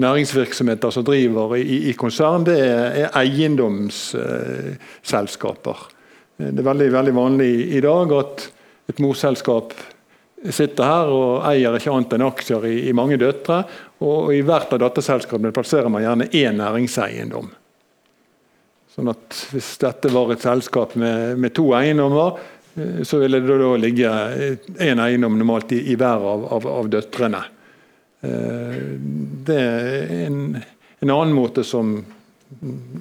næringsvirksomheter 0.00 0.90
som 0.94 1.04
driver 1.04 1.56
i, 1.58 1.90
i 1.90 1.92
konsern, 1.98 2.46
det 2.46 2.58
er, 2.62 3.10
eiendomsselskaper. 3.18 5.78
Det 6.40 6.62
er 6.62 6.66
veldig, 6.66 6.90
veldig, 6.94 7.14
vanlig 7.16 7.50
i 7.76 7.80
dag 7.84 8.12
at 8.16 8.46
et 8.90 9.00
morselskap 9.02 9.74
sitter 10.40 10.88
her 10.88 11.10
og 11.12 11.32
eier 11.50 11.74
ikke 11.76 11.92
annet 11.92 12.14
enn 12.16 12.24
aksjer 12.24 12.66
i, 12.68 12.76
i 12.88 12.94
mange 12.96 13.18
døtre. 13.20 13.62
Og 14.06 14.32
i 14.32 14.40
hvert 14.46 14.72
av 14.72 14.80
datterselskapene 14.80 15.52
plasserer 15.52 15.92
man 15.92 16.04
gjerne 16.04 16.30
én 16.32 16.56
næringseiendom. 16.60 17.50
Sånn 18.90 19.12
at 19.12 19.42
Hvis 19.52 19.74
dette 19.82 20.10
var 20.12 20.32
et 20.32 20.42
selskap 20.42 20.96
med, 20.98 21.36
med 21.38 21.54
to 21.54 21.68
eiendommer, 21.76 22.40
eh, 22.74 23.02
så 23.06 23.20
ville 23.20 23.42
det 23.44 23.58
da 23.60 23.70
ligge 23.78 24.14
én 24.80 25.02
eiendom 25.04 25.36
normalt 25.38 25.76
i, 25.76 25.82
i 25.92 25.98
hver 26.00 26.24
av, 26.32 26.46
av, 26.56 26.70
av 26.80 26.88
døtrene. 26.90 27.42
Eh, 28.24 28.80
det 29.46 29.60
er 29.60 30.16
en, 30.24 30.40
en 30.56 31.14
annen 31.14 31.36
måte 31.36 31.64
som 31.68 32.00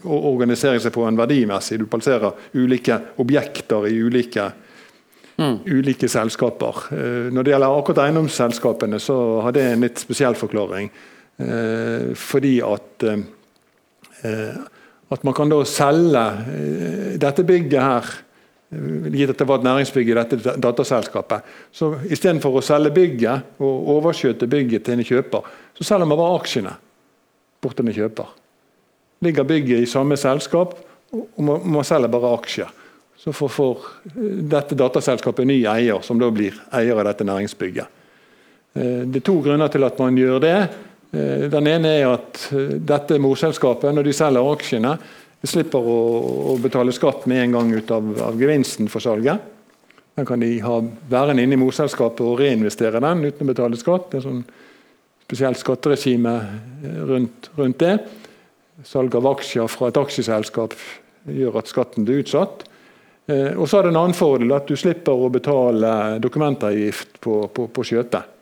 organisere 0.05 0.79
seg 0.81 0.93
på 0.95 1.05
en 1.07 1.17
verdimessig. 1.19 1.79
Du 1.81 1.87
plasserer 1.89 2.35
ulike 2.53 2.99
objekter 3.21 3.87
i 3.89 3.97
ulike, 3.99 4.45
mm. 5.39 5.57
ulike 5.65 6.09
selskaper. 6.11 6.85
Eh, 6.95 7.27
når 7.33 7.45
det 7.45 7.55
gjelder 7.55 7.79
akkurat 7.79 8.03
eiendomsselskapene, 8.05 9.01
så 9.01 9.17
har 9.45 9.55
det 9.55 9.65
en 9.71 9.85
litt 9.87 10.01
spesiell 10.01 10.37
forklaring. 10.39 10.91
Eh, 11.39 12.09
fordi 12.19 12.59
at 12.65 13.11
at 14.19 15.21
man 15.23 15.33
kan 15.33 15.47
da 15.47 15.61
selge 15.63 16.23
dette 17.23 17.45
bygget 17.47 17.79
her 17.79 18.09
gitt 18.69 19.31
at 19.33 19.39
det 19.39 19.47
var 19.49 19.59
et 19.59 19.65
næringsbygg 19.65 20.11
i 20.11 20.17
dette 20.17 20.55
dataselskapet. 20.61 21.47
Så 21.73 21.95
Istedenfor 22.05 22.59
å 22.59 22.65
selge 22.65 22.91
bygget 22.93 23.61
og 23.65 23.89
overskjøte 23.95 24.49
bygget 24.49 24.85
til 24.85 24.99
en 24.99 25.07
kjøper, 25.07 25.47
så 25.79 25.87
selger 25.87 26.09
man 26.09 26.19
bare 26.19 26.37
aksjene 26.37 26.75
bort 27.63 27.79
til 27.79 27.89
en 27.89 27.97
kjøper. 27.97 28.35
Ligger 29.25 29.43
bygget 29.43 29.83
i 29.83 29.89
samme 29.89 30.17
selskap, 30.17 30.75
og 31.11 31.41
man, 31.43 31.63
man 31.65 31.87
selger 31.87 32.11
bare 32.11 32.33
aksjer. 32.37 32.75
Så 33.19 33.33
får, 33.35 33.51
får 33.51 33.87
dette 34.47 34.77
dataselskapet 34.79 35.47
ny 35.47 35.57
eier, 35.67 35.99
som 36.05 36.19
da 36.21 36.29
blir 36.31 36.55
eier 36.71 36.95
av 36.95 37.09
dette 37.09 37.27
næringsbygget. 37.27 37.97
Eh, 38.79 39.01
det 39.09 39.19
er 39.19 39.25
to 39.27 39.39
grunner 39.43 39.71
til 39.71 39.83
at 39.83 39.99
man 39.99 40.17
gjør 40.17 40.39
det. 40.45 40.55
Eh, 41.11 41.49
den 41.51 41.67
ene 41.67 41.95
er 41.97 42.13
at 42.13 42.45
eh, 42.53 42.77
dette 42.79 43.19
morselskapet, 43.19 43.91
når 43.95 44.07
de 44.07 44.15
selger 44.15 44.51
aksjene, 44.53 44.93
de 45.39 45.47
slipper 45.47 45.83
å, 45.83 45.99
å, 46.53 46.55
betale 46.59 46.93
skatt 46.95 47.25
med 47.31 47.43
en 47.43 47.57
gang 47.57 47.73
ut 47.73 47.91
av, 47.95 48.09
av 48.29 48.39
gevinsten 48.39 48.89
for 48.91 49.03
salget. 49.03 49.43
Den 50.19 50.27
kan 50.27 50.41
de 50.43 50.51
ha 50.59 50.79
værende 51.09 51.45
inne 51.45 51.55
i 51.55 51.61
morselskapet 51.61 52.25
og 52.25 52.41
reinvestere 52.41 52.99
den 52.99 53.23
uten 53.23 53.45
å 53.45 53.51
betale 53.53 53.79
skatt. 53.79 54.09
Det 54.11 54.19
er 54.19 54.25
sånn 54.25 54.41
spesielt 55.23 55.61
skatteregime 55.61 56.35
eh, 56.83 56.99
rundt, 57.09 57.49
rundt, 57.57 57.79
det. 57.79 58.27
Salg 58.87 59.15
av 59.15 59.27
aksjer 59.33 59.67
fra 59.71 59.89
et 59.89 59.99
aksjeselskap 59.99 60.75
gjør 61.29 61.59
at 61.59 61.71
skatten 61.71 62.05
blir 62.07 62.23
utsatt. 62.23 62.63
Eh, 63.29 63.53
og 63.53 63.67
så 63.69 63.79
er 63.79 63.87
det 63.87 63.93
en 63.93 64.01
annen 64.03 64.17
fordel 64.17 64.55
at 64.55 64.69
du 64.69 64.77
slipper 64.79 65.13
å 65.13 65.31
betale 65.33 66.19
dokumentavgift 66.23 67.19
på, 67.21 67.41
på, 67.53 67.67
på 67.73 67.85
skjøtet. 67.85 68.37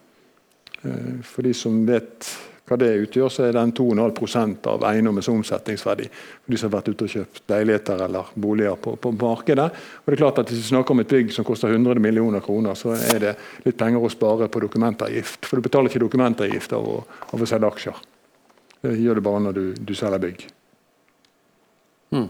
Eh, 0.83 1.17
for 1.25 1.47
de 1.47 1.55
som 1.57 1.81
vet 1.87 2.29
hva 2.67 2.75
det 2.79 2.89
utgjør, 3.05 3.29
så 3.31 3.45
er 3.47 3.55
den 3.55 3.71
2,5% 3.75 4.67
av 4.67 4.83
eiendommens 4.89 5.29
omsetningsverdi. 5.31 6.09
for 6.43 6.51
de 6.51 6.59
som 6.59 6.69
har 6.69 6.81
vært 6.81 6.89
ute 6.91 7.05
og 7.05 7.13
kjøpt 7.13 7.53
leiligheter 7.53 8.03
eller 8.07 8.33
boliger 8.35 8.75
på, 8.75 8.97
på, 8.99 9.13
markedet. 9.15 9.69
Og 9.71 10.11
det 10.11 10.17
er 10.17 10.23
klart 10.23 10.41
at 10.43 10.51
Hvis 10.51 10.65
vi 10.65 10.75
snakker 10.75 10.91
om 10.91 10.99
et 10.99 11.07
bygg 11.07 11.31
som 11.31 11.47
koster 11.47 11.71
100 11.71 11.99
millioner 12.03 12.43
kroner, 12.43 12.75
så 12.75 12.95
er 12.95 13.19
det 13.23 13.33
litt 13.63 13.79
penger 13.79 14.03
å 14.03 14.11
spare 14.11 14.49
på 14.51 14.59
dokumentavgift. 14.67 15.47
For 15.47 15.57
du 15.57 15.63
betaler 15.63 15.89
ikke 15.89 16.03
dokumentavgift 16.03 16.75
av 16.75 16.83
å, 16.83 16.99
av 17.31 17.41
å 17.41 17.47
selge 17.47 17.71
aksjer. 17.71 18.03
Det 18.81 18.95
gjør 19.01 19.19
du 19.19 19.25
bare 19.25 19.43
når 19.47 19.57
du, 19.57 19.63
du 19.79 19.93
selger 19.97 20.21
bygg. 20.21 20.47
Mm. 22.15 22.27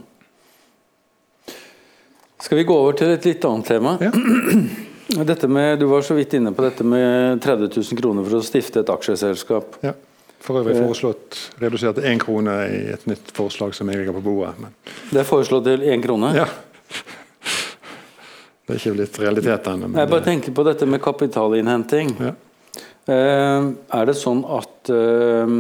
Skal 2.40 2.58
vi 2.58 2.68
gå 2.70 2.76
over 2.76 2.98
til 2.98 3.12
et 3.12 3.26
litt 3.28 3.46
annet 3.46 3.72
tema? 3.74 3.98
Ja. 4.02 4.12
Med, 5.48 5.80
du 5.80 5.86
var 5.88 6.04
så 6.04 6.14
vidt 6.18 6.34
inne 6.36 6.52
på 6.52 6.62
dette 6.66 6.84
med 6.84 7.40
30 7.42 7.70
000 7.72 7.98
kroner 7.98 8.26
for 8.28 8.38
å 8.38 8.42
stifte 8.44 8.82
et 8.84 8.90
aksjeselskap. 8.92 9.78
Ja. 9.80 9.94
For 10.44 10.60
øvrig 10.60 10.76
foreslått 10.78 11.38
redusert 11.64 11.98
til 11.98 12.10
én 12.12 12.20
krone 12.22 12.54
i 12.70 12.82
et 12.94 13.06
nytt 13.10 13.32
forslag 13.36 13.74
som 13.76 13.90
jeg 13.90 14.02
ligger 14.02 14.18
på 14.20 14.24
bordet. 14.28 14.58
Men. 14.62 14.76
Det 15.10 15.22
er 15.24 15.28
foreslått 15.28 15.66
til 15.68 15.86
én 15.88 16.04
krone? 16.04 16.34
Ja. 16.36 16.46
Det 18.68 18.76
er 18.76 18.82
ikke 18.82 18.96
blitt 18.98 19.18
realitet 19.24 19.72
ennå. 19.72 19.90
Jeg 19.96 20.12
bare 20.12 20.26
tenker 20.28 20.56
på 20.56 20.68
dette 20.68 20.88
med 20.92 21.02
kapitalinnhenting. 21.04 22.14
Ja. 22.20 22.34
Eh, 23.08 23.68
er 23.96 24.10
det 24.10 24.18
sånn 24.20 24.44
at, 24.44 24.92
eh, 24.92 25.54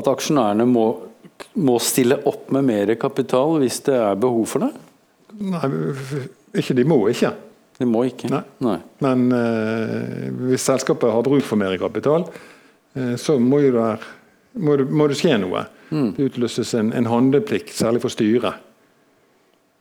at 0.00 0.10
aksjonærene 0.10 0.66
må, 0.68 0.86
må, 1.60 1.78
stille 1.82 2.18
opp 2.28 2.50
med 2.54 2.68
mer 2.68 2.94
kapital 3.00 3.58
hvis 3.62 3.80
det 3.88 3.96
er 3.98 4.20
behov 4.20 4.46
for 4.50 4.66
det? 4.66 4.72
Nei, 5.36 5.70
ikke 6.56 6.76
de 6.76 6.84
må 6.88 7.00
ikke. 7.12 7.34
De 7.76 7.88
må 7.88 8.06
ikke? 8.08 8.30
Nei. 8.32 8.42
Nei. 8.64 8.76
Men 9.04 9.26
eh, 9.36 10.28
hvis 10.48 10.64
selskapet 10.68 11.12
har 11.12 11.26
bruk 11.26 11.44
for 11.44 11.60
mer 11.60 11.76
kapital, 11.80 12.24
Eh, 12.96 13.16
så 13.16 13.38
må, 13.38 13.60
der, 13.60 14.04
må, 14.52 14.76
må 14.88 15.08
det, 15.10 15.18
skje 15.20 15.36
noe. 15.42 15.66
Mm. 15.90 16.14
Det 16.16 16.30
utløses 16.30 16.72
en, 16.78 16.92
en 16.96 17.10
handleplikt, 17.10 17.74
særlig 17.76 18.02
for 18.04 18.12
styret. 18.12 18.62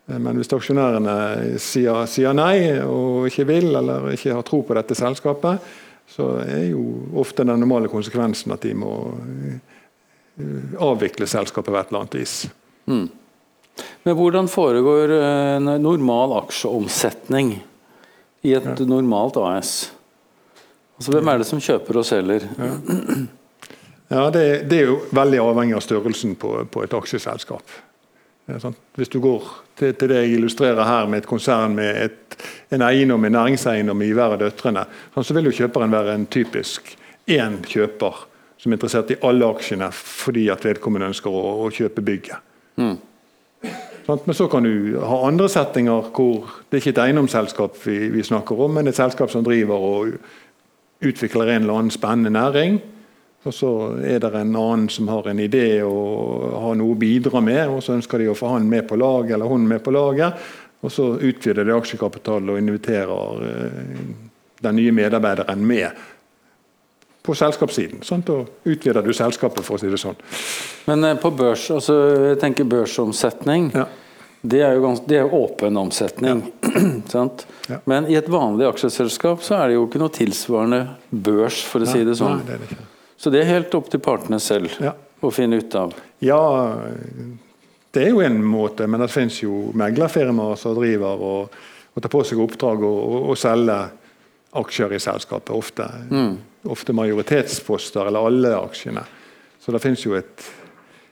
Eh, 0.09 0.19
men 0.19 0.39
hvis 0.39 0.51
aksjonærene 0.55 1.15
sier, 1.61 2.03
sier, 2.11 2.35
nei 2.35 2.81
og 2.83 3.29
ikke 3.29 3.47
vil 3.49 3.71
eller 3.71 4.11
ikke 4.15 4.35
har 4.35 4.47
tro 4.47 4.61
på 4.65 4.77
dette 4.77 4.97
selskapet, 4.97 5.73
så 6.11 6.35
er 6.43 6.67
jo 6.69 6.83
ofte 7.17 7.47
den 7.47 7.57
normale 7.63 7.89
konsekvensen 7.89 8.53
at 8.53 8.61
de 8.67 8.75
må 8.77 8.91
avvikle 10.79 11.27
selskapet 11.27 11.71
på 11.71 11.79
et 11.79 11.91
eller 11.91 12.03
annet 12.03 12.17
vis. 12.19 12.35
Mm. 12.85 13.07
Men 14.03 14.15
hvordan 14.15 14.47
foregår 14.51 15.11
en 15.19 15.71
normal 15.83 16.37
aksjeomsetning 16.43 17.55
i 18.45 18.53
et 18.53 18.67
ja. 18.67 18.75
normalt 18.87 19.37
AS? 19.41 19.73
Altså, 20.97 21.11
Hvem 21.11 21.31
er 21.31 21.41
det 21.41 21.47
som 21.49 21.63
kjøper 21.63 21.99
og 21.99 22.07
selger? 22.07 22.45
Ja, 22.59 22.69
ja 24.13 24.27
det, 24.31 24.45
det, 24.69 24.79
er 24.79 24.93
jo 24.93 24.99
veldig 25.15 25.41
avhengig 25.43 25.75
av 25.79 25.83
størrelsen 25.83 26.37
på, 26.39 26.53
på 26.71 26.85
et 26.85 26.95
aksjeselskap. 26.95 27.75
Hvis 28.95 29.09
du 29.09 29.17
går 29.23 29.47
til, 29.75 29.95
til, 29.97 30.11
det 30.11 30.21
jeg 30.21 30.37
illustrerer 30.37 30.85
her, 30.85 31.09
med 31.09 31.23
et 31.23 31.27
konsern 31.29 31.73
med 31.75 31.97
et, 32.05 32.37
en 32.75 32.85
eiendom, 32.85 33.25
en 33.25 33.33
næringseiendom 33.39 34.05
i 34.05 34.11
hver 34.13 34.37
av 34.37 34.43
døtrene, 34.43 34.85
så 35.17 35.35
vil 35.35 35.49
jo 35.49 35.57
kjøperen 35.63 35.91
være 35.91 36.13
en 36.13 36.27
typisk 36.29 36.93
én 37.25 37.57
kjøper 37.65 38.27
som 38.57 38.71
er 38.71 38.77
interessert 38.77 39.11
i 39.13 39.19
alle 39.27 39.47
aksjene 39.47 39.89
fordi 39.95 40.47
at 40.53 40.65
vedkommende 40.65 41.11
ønsker 41.11 41.33
å, 41.33 41.43
å 41.65 41.69
kjøpe 41.73 42.03
bygget. 42.05 42.53
Mm. 42.81 42.95
Men 44.05 44.37
så 44.37 44.47
kan 44.47 44.65
du 44.65 44.97
ha 45.01 45.21
andre 45.25 45.47
settinger 45.49 46.11
hvor 46.13 46.49
det 46.69 46.77
er 46.77 46.83
ikke 46.83 46.93
et 46.93 47.05
eiendomsselskap 47.07 47.77
vi, 47.87 47.97
vi 48.13 48.25
snakker 48.25 48.59
om, 48.67 48.75
men 48.77 48.89
et 48.89 48.97
selskap 48.97 49.31
som 49.33 49.45
driver 49.45 49.81
og 49.81 50.19
utvikler 51.05 51.55
en 51.55 51.65
eller 51.65 51.79
annen 51.79 51.93
spennende 51.93 52.35
næring. 52.35 52.77
Og 53.45 53.53
så 53.53 53.71
er 54.01 54.21
det 54.21 54.31
en 54.33 54.55
annen 54.57 54.87
som 54.89 55.09
har 55.09 55.27
en 55.29 55.41
idé 55.41 55.81
og 55.85 56.53
har 56.63 56.77
noe 56.77 56.95
å 56.95 56.99
bidra 57.01 57.41
med, 57.45 57.67
og 57.69 57.83
så 57.85 57.93
ønsker 57.97 58.21
de 58.21 58.29
å 58.31 58.37
få 58.37 58.55
han 58.55 58.69
med 58.69 58.87
på 58.89 58.97
laget 58.97 59.35
eller 59.37 59.49
hun 59.49 59.67
med 59.69 59.83
på 59.85 59.93
laget. 59.93 60.37
Og 60.85 60.93
så 60.93 61.11
utvider 61.17 61.65
de 61.65 61.73
aksjekapitalen 61.73 62.49
og 62.53 62.61
inviterer 62.61 63.45
eh, 63.49 63.79
den 64.65 64.77
nye 64.79 64.93
medarbeideren 64.93 65.61
med 65.65 66.05
på 67.25 67.35
selskapssiden. 67.37 68.01
Sant? 68.05 68.29
Og 68.33 68.69
utvider 68.69 69.05
du 69.05 69.13
selskapet, 69.15 69.65
for 69.65 69.77
å 69.77 69.81
si 69.81 69.91
det 69.91 69.99
sånn. 70.01 70.17
Men 70.89 71.03
eh, 71.09 71.19
på 71.21 71.33
børs, 71.35 71.67
altså 71.73 71.99
jeg 72.31 72.41
tenker 72.43 72.67
børsomsetning. 72.69 73.71
Ja. 73.75 73.87
Det 74.45 74.59
er 74.61 74.75
jo, 74.77 74.83
ganske, 74.83 75.09
det 75.09 75.21
er 75.23 75.31
åpen 75.33 75.77
omsetning. 75.81 76.43
Ja. 76.61 77.23
ja. 77.71 77.79
Men 77.89 78.09
i 78.11 78.17
et 78.19 78.27
vanlig 78.29 78.67
aksjeselskap 78.69 79.41
så 79.45 79.57
er 79.57 79.71
det 79.71 79.79
jo 79.79 79.87
ikke 79.87 80.01
noe 80.03 80.13
tilsvarende 80.13 80.83
børs, 81.09 81.63
for 81.65 81.81
å 81.81 81.89
si 81.89 82.03
det 82.05 82.17
sånn. 82.19 82.43
Nei, 82.43 82.59
det 82.59 82.75
det 82.75 82.83
så 83.17 83.31
det 83.31 83.41
er 83.41 83.53
helt 83.55 83.73
opp 83.77 83.87
til 83.89 84.01
partene 84.03 84.39
selv. 84.43 84.75
Å 85.23 85.31
finne 85.33 85.57
ut 85.57 85.75
av? 85.79 85.93
Ja, 86.21 86.41
det 87.95 88.03
er 88.03 88.11
jo 88.11 88.23
en 88.25 88.41
måte, 88.43 88.85
men 88.91 89.01
det 89.01 89.07
finnes 89.13 89.37
jo 89.39 89.71
meglerfirmaer 89.77 90.59
som 90.59 90.75
driver 90.77 91.23
og, 91.23 91.55
og 91.95 92.03
tar 92.03 92.11
på 92.11 92.23
seg 92.27 92.41
oppdrag 92.43 92.83
og, 92.83 92.97
og, 92.99 93.29
og 93.31 93.39
selger 93.39 93.93
aksjer 94.59 94.95
i 94.95 94.99
selskapet. 95.01 95.53
Ofte, 95.55 95.87
mm. 96.11 96.35
Ofte 96.71 96.93
majoritetsposter 96.93 98.07
eller 98.07 98.27
alle 98.27 98.55
aksjene. 98.57 99.03
Så 99.59 99.73
det 99.73 99.81
finnes 99.81 100.03
jo 100.05 100.15
et, 100.17 100.49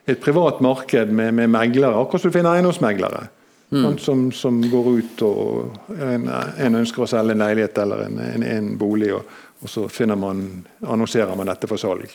et 0.06 0.20
privat 0.22 0.60
marked 0.62 1.12
med, 1.14 1.34
med 1.34 1.50
meglere, 1.50 1.98
akkurat 1.98 2.22
som 2.22 2.32
du 2.32 2.38
finner 2.38 2.58
eiendomsmeglere. 2.58 3.28
Mm. 3.74 3.98
Som, 3.98 4.28
som, 4.32 4.60
går 4.70 4.90
ut 5.00 5.22
og 5.26 5.96
en, 5.98 6.28
en, 6.30 6.76
ønsker 6.78 7.06
å 7.06 7.08
selge 7.10 7.34
en 7.34 7.42
leilighet 7.42 7.80
eller 7.82 8.04
en, 8.06 8.20
en, 8.22 8.44
en 8.46 8.68
bolig, 8.78 9.10
og, 9.16 9.32
og, 9.64 9.70
så 9.72 9.88
man, 10.14 10.44
annonserer 10.86 11.34
man 11.40 11.50
dette 11.50 11.70
for 11.72 11.82
salg. 11.82 12.12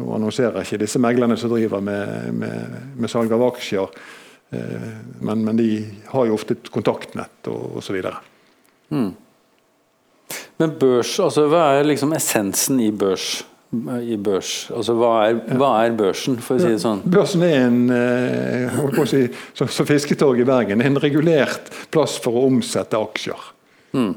Nå 0.00 0.14
annonserer 0.16 0.64
ikke 0.64 0.80
disse 0.80 1.02
meglerne 1.02 1.36
som 1.36 1.52
driver 1.52 1.84
med, 1.84 2.30
med, 2.40 2.78
med 2.96 3.12
salg 3.12 3.34
av 3.36 3.44
aksjer, 3.50 4.00
eh, 4.56 4.88
men, 5.20 5.44
men, 5.44 5.60
de 5.60 5.68
har 6.08 6.30
jo 6.30 6.38
ofte 6.38 6.56
et 6.56 6.72
kontaktnett 6.72 7.52
og 7.52 7.82
osv. 7.82 8.00
Mm. 8.88 9.12
Men 10.60 10.76
børs, 10.78 11.16
altså 11.22 11.48
hva 11.50 11.64
er 11.78 11.88
liksom 11.88 12.14
essensen 12.16 12.78
i 12.82 12.92
børs? 12.94 13.42
i 13.74 14.16
børs? 14.20 14.68
Altså, 14.74 14.94
hva 14.98 15.12
er, 15.26 15.38
hva 15.58 15.70
er, 15.82 15.94
børsen, 15.98 16.36
for 16.42 16.58
å 16.58 16.62
si 16.62 16.74
det 16.76 16.82
sånn? 16.82 17.00
Børsen 17.10 17.42
er 17.42 17.56
en 17.64 17.80
eh, 17.90 19.00
si, 19.10 19.24
som, 19.56 19.70
som 19.70 19.88
Fisketorg 19.88 20.42
i 20.42 20.46
Bergen, 20.46 20.84
en 20.84 21.00
regulert 21.02 21.72
plass 21.94 22.14
for 22.22 22.38
å 22.38 22.46
omsette 22.50 23.00
aksjer. 23.00 23.50
Mm. 23.98 24.14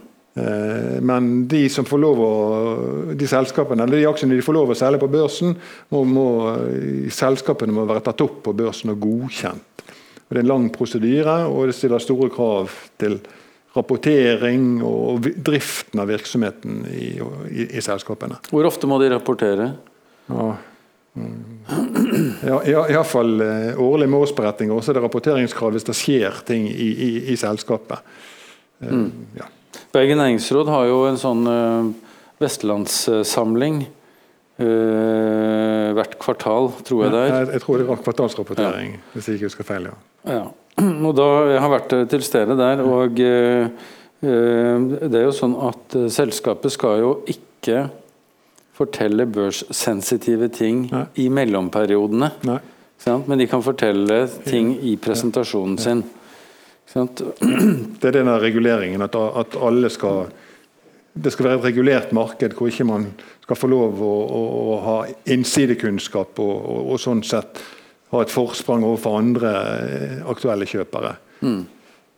Men 1.02 1.30
de 1.50 1.63
som 1.74 1.86
får 1.88 1.98
lov 1.98 2.20
å, 2.22 2.34
de 3.17 3.30
selskapene, 3.30 3.88
eller 3.88 4.04
de 4.04 4.10
aksjene 4.10 4.36
de 4.38 4.43
får 4.46 4.54
lov 4.54 4.70
å 4.74 4.78
selge 4.78 5.00
på 5.02 5.10
børsen, 5.10 5.56
må, 5.93 6.04
må, 6.06 6.28
selskapene 7.13 7.74
må 7.74 7.88
være 7.89 8.04
tatt 8.06 8.22
opp 8.22 8.43
på 8.46 8.54
børsen 8.58 8.93
og 8.93 9.02
godkjent. 9.02 9.82
Og 10.28 10.36
det 10.36 10.41
er 10.41 10.43
en 10.43 10.52
lang 10.52 10.67
prosedyre, 10.76 11.39
og 11.50 11.72
det 11.72 11.78
stiller 11.78 12.04
store 12.04 12.30
krav 12.34 12.76
til 13.02 13.17
rapportering 13.78 14.80
og 14.86 15.28
driften 15.46 16.02
av 16.02 16.10
virksomheten 16.12 16.82
i, 16.92 17.12
i, 17.50 17.68
i 17.78 17.84
selskapene. 17.84 18.40
Hvor 18.52 18.68
ofte 18.70 18.90
må 18.90 19.00
de 19.02 19.12
rapportere? 19.13 19.72
Ja, 20.28 20.50
ja, 22.66 22.82
Iallfall 22.92 23.42
uh, 23.42 23.82
årlig 23.82 24.10
med 24.10 24.20
årsberetninger. 24.20 24.76
Og 24.76 24.84
så 24.84 24.92
er 24.92 25.00
det 25.00 25.06
rapporteringskrav 25.08 25.74
hvis 25.76 25.88
det 25.88 25.96
skjer 25.98 26.42
ting 26.48 26.68
i, 26.70 26.90
i, 26.92 27.12
i 27.34 27.38
selskapet. 27.40 28.04
Uh, 28.84 28.92
mm. 28.92 29.08
ja. 29.40 29.48
Bergen 29.94 30.22
næringsråd 30.22 30.70
har 30.72 30.88
jo 30.90 31.00
en 31.10 31.20
sånn 31.22 31.46
uh, 31.50 32.12
vestlandssamling 32.42 33.86
hvert 34.58 36.16
kvartal, 36.18 36.72
tror 36.82 37.04
jeg 37.04 37.12
det 37.13 37.20
er. 37.20 37.28
Jeg, 37.30 37.50
jeg 37.54 37.62
tror 37.62 37.78
det 37.78 37.84
var 37.86 38.00
kvartalsrapportering, 38.02 38.96
ja. 38.96 39.02
hvis 39.13 39.28
jeg 39.30 39.38
ikke 39.38 39.52
husker 39.52 39.68
feil. 39.68 39.86
ja. 39.92 40.00
ja. 40.34 40.40
Og 41.08 41.13
da, 41.18 41.28
Jeg 41.54 41.62
har 41.63 41.72
vært 41.74 41.96
til 42.12 42.26
stede 42.26 42.58
der, 42.60 42.84
og 42.86 43.22
eh, 43.24 43.70
det 44.22 45.13
er 45.13 45.28
jo 45.28 45.34
sånn 45.36 45.56
at 45.68 45.96
selskapet 46.13 46.74
skal 46.74 47.02
jo 47.04 47.12
ikke 47.30 47.88
fortelle 48.78 49.26
børssensitive 49.30 50.50
ting 50.54 50.88
Nei. 50.92 51.06
i 51.24 51.28
mellomperiodene. 51.34 52.32
Men 53.30 53.40
de 53.42 53.48
kan 53.50 53.63
fortelle 53.66 54.24
ting 54.46 54.74
i 54.86 54.96
presentasjonen 55.02 55.78
sin. 55.82 56.04
Det 58.00 58.10
er 58.10 58.16
denne 58.16 58.38
reguleringen, 58.42 59.04
at, 59.06 59.16
at 59.16 59.58
alle 59.62 59.90
skal 59.94 60.30
det 61.18 61.32
skal 61.34 61.48
være 61.48 61.58
et 61.58 61.66
regulert 61.72 62.12
marked 62.13 62.54
hvor 62.58 62.70
ikke 62.70 62.86
man 62.86 63.08
skal 63.42 63.58
få 63.58 63.70
lov 63.72 64.02
å, 64.06 64.13
å, 64.38 64.42
å 64.74 64.76
ha 64.84 64.98
innsidekunnskap 65.34 66.40
og, 66.44 66.54
og, 66.56 66.82
og, 66.94 67.00
sånn 67.02 67.24
sett 67.26 67.62
ha 68.12 68.22
et 68.24 68.32
forsprang 68.32 68.86
overfor 68.88 69.17
andre 69.20 69.56
eh, 69.88 70.22
aktuelle 70.30 70.67
kjøpere. 70.70 71.15
Mm. 71.41 71.65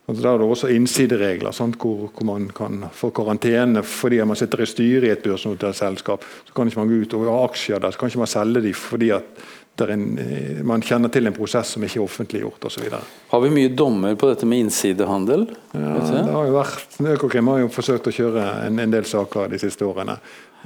Altså, 0.10 0.24
der 0.24 0.32
er 0.32 0.42
det 0.42 0.50
også 0.50 0.70
innsideregler 0.74 1.54
hvor, 1.54 2.10
hvor, 2.10 2.26
man 2.26 2.50
kan 2.56 2.86
få 2.94 3.12
karantene 3.14 3.84
fordi 3.86 4.24
man 4.26 4.38
sitter 4.38 4.64
i 4.64 4.66
styret 4.66 5.06
i 5.06 5.14
et 5.14 5.24
børsnotert 5.24 5.78
selskap. 5.78 6.26
Så 6.48 6.54
kan 6.54 6.68
ikke 6.68 6.82
man 6.82 6.90
gå 6.90 7.02
ut 7.04 7.14
og 7.14 7.26
ha 7.30 7.40
aksjer 7.46 7.80
der, 7.80 7.92
så 7.92 8.00
kan 8.00 8.10
ikke 8.10 8.24
man 8.24 8.32
selge 8.32 8.64
dem 8.66 8.74
fordi 8.74 9.12
at 9.14 9.48
en, 9.80 10.18
eh, 10.20 10.64
man 10.64 10.82
kjenner 10.82 11.10
til 11.10 11.30
en 11.30 11.34
prosess 11.34 11.76
som 11.76 11.84
ikke 11.86 12.02
er 12.02 12.04
offentliggjort 12.04 12.66
osv. 12.68 12.90
Har 13.30 13.44
vi 13.46 13.52
mye 13.54 13.70
dommer 13.72 14.18
på 14.20 14.28
dette 14.28 14.46
med 14.50 14.66
innsidehandel? 14.66 15.46
Ja, 15.72 15.94
det 16.04 16.24
har 16.34 16.50
jo 16.50 16.56
vært, 16.58 16.98
Økokrim 17.16 17.48
har 17.54 17.62
jo 17.64 17.70
forsøkt 17.72 18.10
å 18.10 18.16
kjøre 18.16 18.48
en, 18.66 18.82
en, 18.82 18.92
del 18.92 19.08
saker 19.08 19.48
de 19.54 19.62
siste 19.62 19.88
årene 19.88 20.18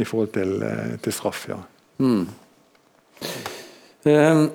i 0.02 0.08
forhold 0.08 0.34
til, 0.34 0.56
eh, 0.66 0.96
til 1.04 1.14
straff. 1.14 1.46
ja. 1.52 1.60
Mm. 2.02 2.26
Eh, 4.04 4.12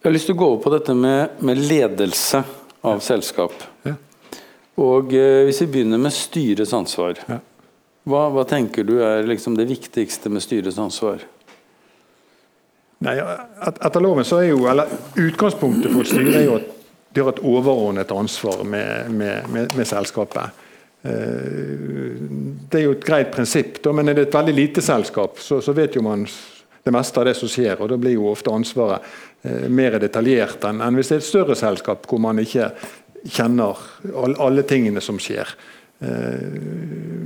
jeg 0.00 0.08
har 0.08 0.14
lyst 0.14 0.28
til 0.30 0.36
å 0.36 0.38
gå 0.40 0.48
over 0.52 0.62
på 0.62 0.72
dette 0.76 0.94
med, 0.94 1.38
med 1.40 1.60
ledelse 1.60 2.42
av 2.86 2.98
ja. 2.98 3.04
selskap. 3.04 3.52
Ja. 3.86 3.94
Og 4.76 5.08
Hvis 5.08 5.62
vi 5.64 5.70
begynner 5.72 5.98
med 5.98 6.12
styrets 6.12 6.74
ansvar. 6.76 7.16
Hva, 8.06 8.26
hva, 8.30 8.44
tenker 8.46 8.84
du 8.84 8.98
er 9.00 9.24
liksom 9.26 9.56
det 9.56 9.64
viktigste 9.70 10.28
med 10.30 10.44
styrets 10.44 10.78
ansvar? 10.78 11.24
Nei, 13.04 13.16
Etter 13.16 14.00
loven 14.04 14.24
så 14.24 14.42
er 14.42 14.50
jo, 14.52 14.66
eller 14.70 14.92
Utgangspunktet 15.20 15.92
for 15.92 16.04
styret 16.08 16.36
er 16.38 16.44
jo 16.46 16.58
at 16.60 16.68
de 17.16 17.24
har 17.24 17.32
et 17.32 17.42
overordnet 17.48 18.12
ansvar 18.12 18.62
med, 18.68 19.10
med, 19.10 19.48
med, 19.48 19.72
med 19.76 19.88
selskapet. 19.88 20.52
Eh, 21.08 22.20
det 22.68 22.80
er 22.80 22.84
jo 22.84 22.94
et 22.96 23.06
greit 23.06 23.32
prinsipp, 23.32 23.80
da, 23.84 23.92
men 23.96 24.12
er 24.12 24.18
det 24.18 24.26
et 24.28 24.36
veldig 24.36 24.54
lite 24.56 24.84
selskap, 24.84 25.40
så, 25.40 25.62
så, 25.64 25.72
vet 25.76 25.96
jo 25.96 26.04
man 26.04 26.26
det 26.86 26.94
meste 26.94 27.20
av 27.20 27.26
det 27.26 27.34
som 27.34 27.50
skjer. 27.50 27.80
og 27.80 27.90
Da 27.90 27.98
blir 28.00 28.14
jo 28.16 28.30
ofte 28.30 28.54
ansvaret 28.54 29.02
eh, 29.42 29.66
mer 29.68 29.98
detaljert 30.02 30.64
enn, 30.68 30.84
hvis 30.94 31.10
det 31.10 31.18
er 31.18 31.24
et 31.24 31.30
større 31.32 31.58
selskap 31.58 32.06
hvor 32.06 32.22
man 32.22 32.38
ikke 32.42 32.70
kjenner 33.26 33.80
all, 34.14 34.36
alle 34.38 34.62
tingene 34.68 35.02
som 35.02 35.18
skjer. 35.22 35.50
Eh, 35.98 36.56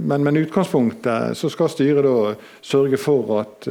men, 0.01 0.25
men 0.25 0.40
utgangspunktet 0.40 1.37
så 1.38 1.53
skal 1.53 1.73
styret 1.73 2.07
da 2.09 2.35
sørge 2.64 3.01
for 3.01 3.35
at 3.42 3.68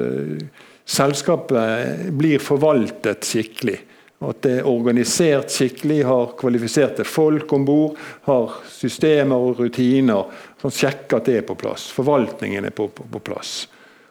selskapet 0.89 2.10
blir 2.17 2.41
forvaltet 2.43 3.25
skikkelig. 3.25 3.80
At 4.19 4.41
det 4.43 4.54
er 4.60 4.67
organisert 4.67 5.54
skikkelig, 5.54 6.02
har 6.04 6.34
kvalifiserte 6.39 7.06
folk 7.08 7.54
om 7.56 7.65
bord, 7.65 7.99
har 8.28 8.58
systemer 8.67 9.39
og 9.39 9.62
rutiner 9.63 10.41
som 10.60 10.73
sjekker 10.75 11.21
at 11.21 11.30
det 11.30 11.38
er 11.39 11.45
på 11.47 11.56
plass. 11.60 11.88
Forvaltningen 11.95 12.67
er 12.67 12.75
på, 12.75 12.89
på, 12.91 13.08
på 13.08 13.21
plass. 13.23 13.62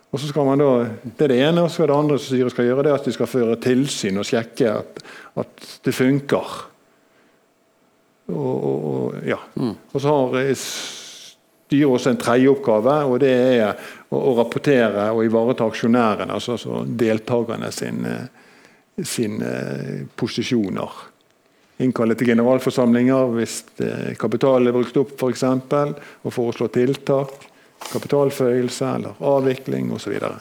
Og 0.09 0.21
så 0.21 0.31
skal 0.31 0.47
man 0.49 0.61
da, 0.63 0.71
Det 1.05 1.27
er 1.27 1.35
det 1.35 1.43
ene, 1.45 1.67
og 1.67 1.71
så 1.71 1.85
er 1.85 1.91
det 1.91 1.99
andre 1.99 2.19
som 2.19 2.33
styret 2.33 2.55
skal 2.55 2.69
gjøre, 2.69 2.85
det 2.87 2.93
er 2.93 3.01
at 3.01 3.09
de 3.09 3.13
skal 3.13 3.29
føre 3.29 3.59
tilsyn 3.61 4.21
og 4.21 4.29
sjekke 4.29 4.73
at, 4.73 5.03
at 5.43 5.69
det 5.85 5.95
funker. 5.95 6.55
Og, 8.29 8.57
og, 8.65 9.19
ja. 9.25 9.39
mm. 9.55 9.75
og 9.93 10.01
så 10.01 10.15
har 10.15 10.49
styret 11.69 11.93
også 11.93 12.13
en 12.13 12.21
tredje 12.21 12.49
oppgave, 12.53 12.97
og 13.09 13.21
det 13.21 13.35
er 13.61 13.69
å, 14.09 14.17
å 14.17 14.35
rapportere 14.41 15.11
og 15.13 15.25
ivareta 15.25 15.69
aksjonærene, 15.69 16.33
altså, 16.33 16.57
altså 16.57 16.83
deltakerne 16.89 17.71
sine, 17.73 18.17
sin, 19.05 19.39
eh, 19.45 20.03
posisjoner. 20.17 21.05
Innkalle 21.85 22.17
til 22.19 22.33
generalforsamlinger 22.33 23.37
hvis 23.37 23.61
kapital 24.19 24.67
er 24.67 24.75
brukt 24.75 24.97
opp, 24.99 25.13
f.eks. 25.15 25.45
For 25.71 25.93
og 26.27 26.35
foreslå 26.35 26.73
tiltak. 26.75 27.37
Kapitalforøyelse 27.89 28.93
eller 28.99 29.21
avvikling 29.25 29.93
osv. 29.93 30.03
Så, 30.03 30.11
videre. 30.11 30.39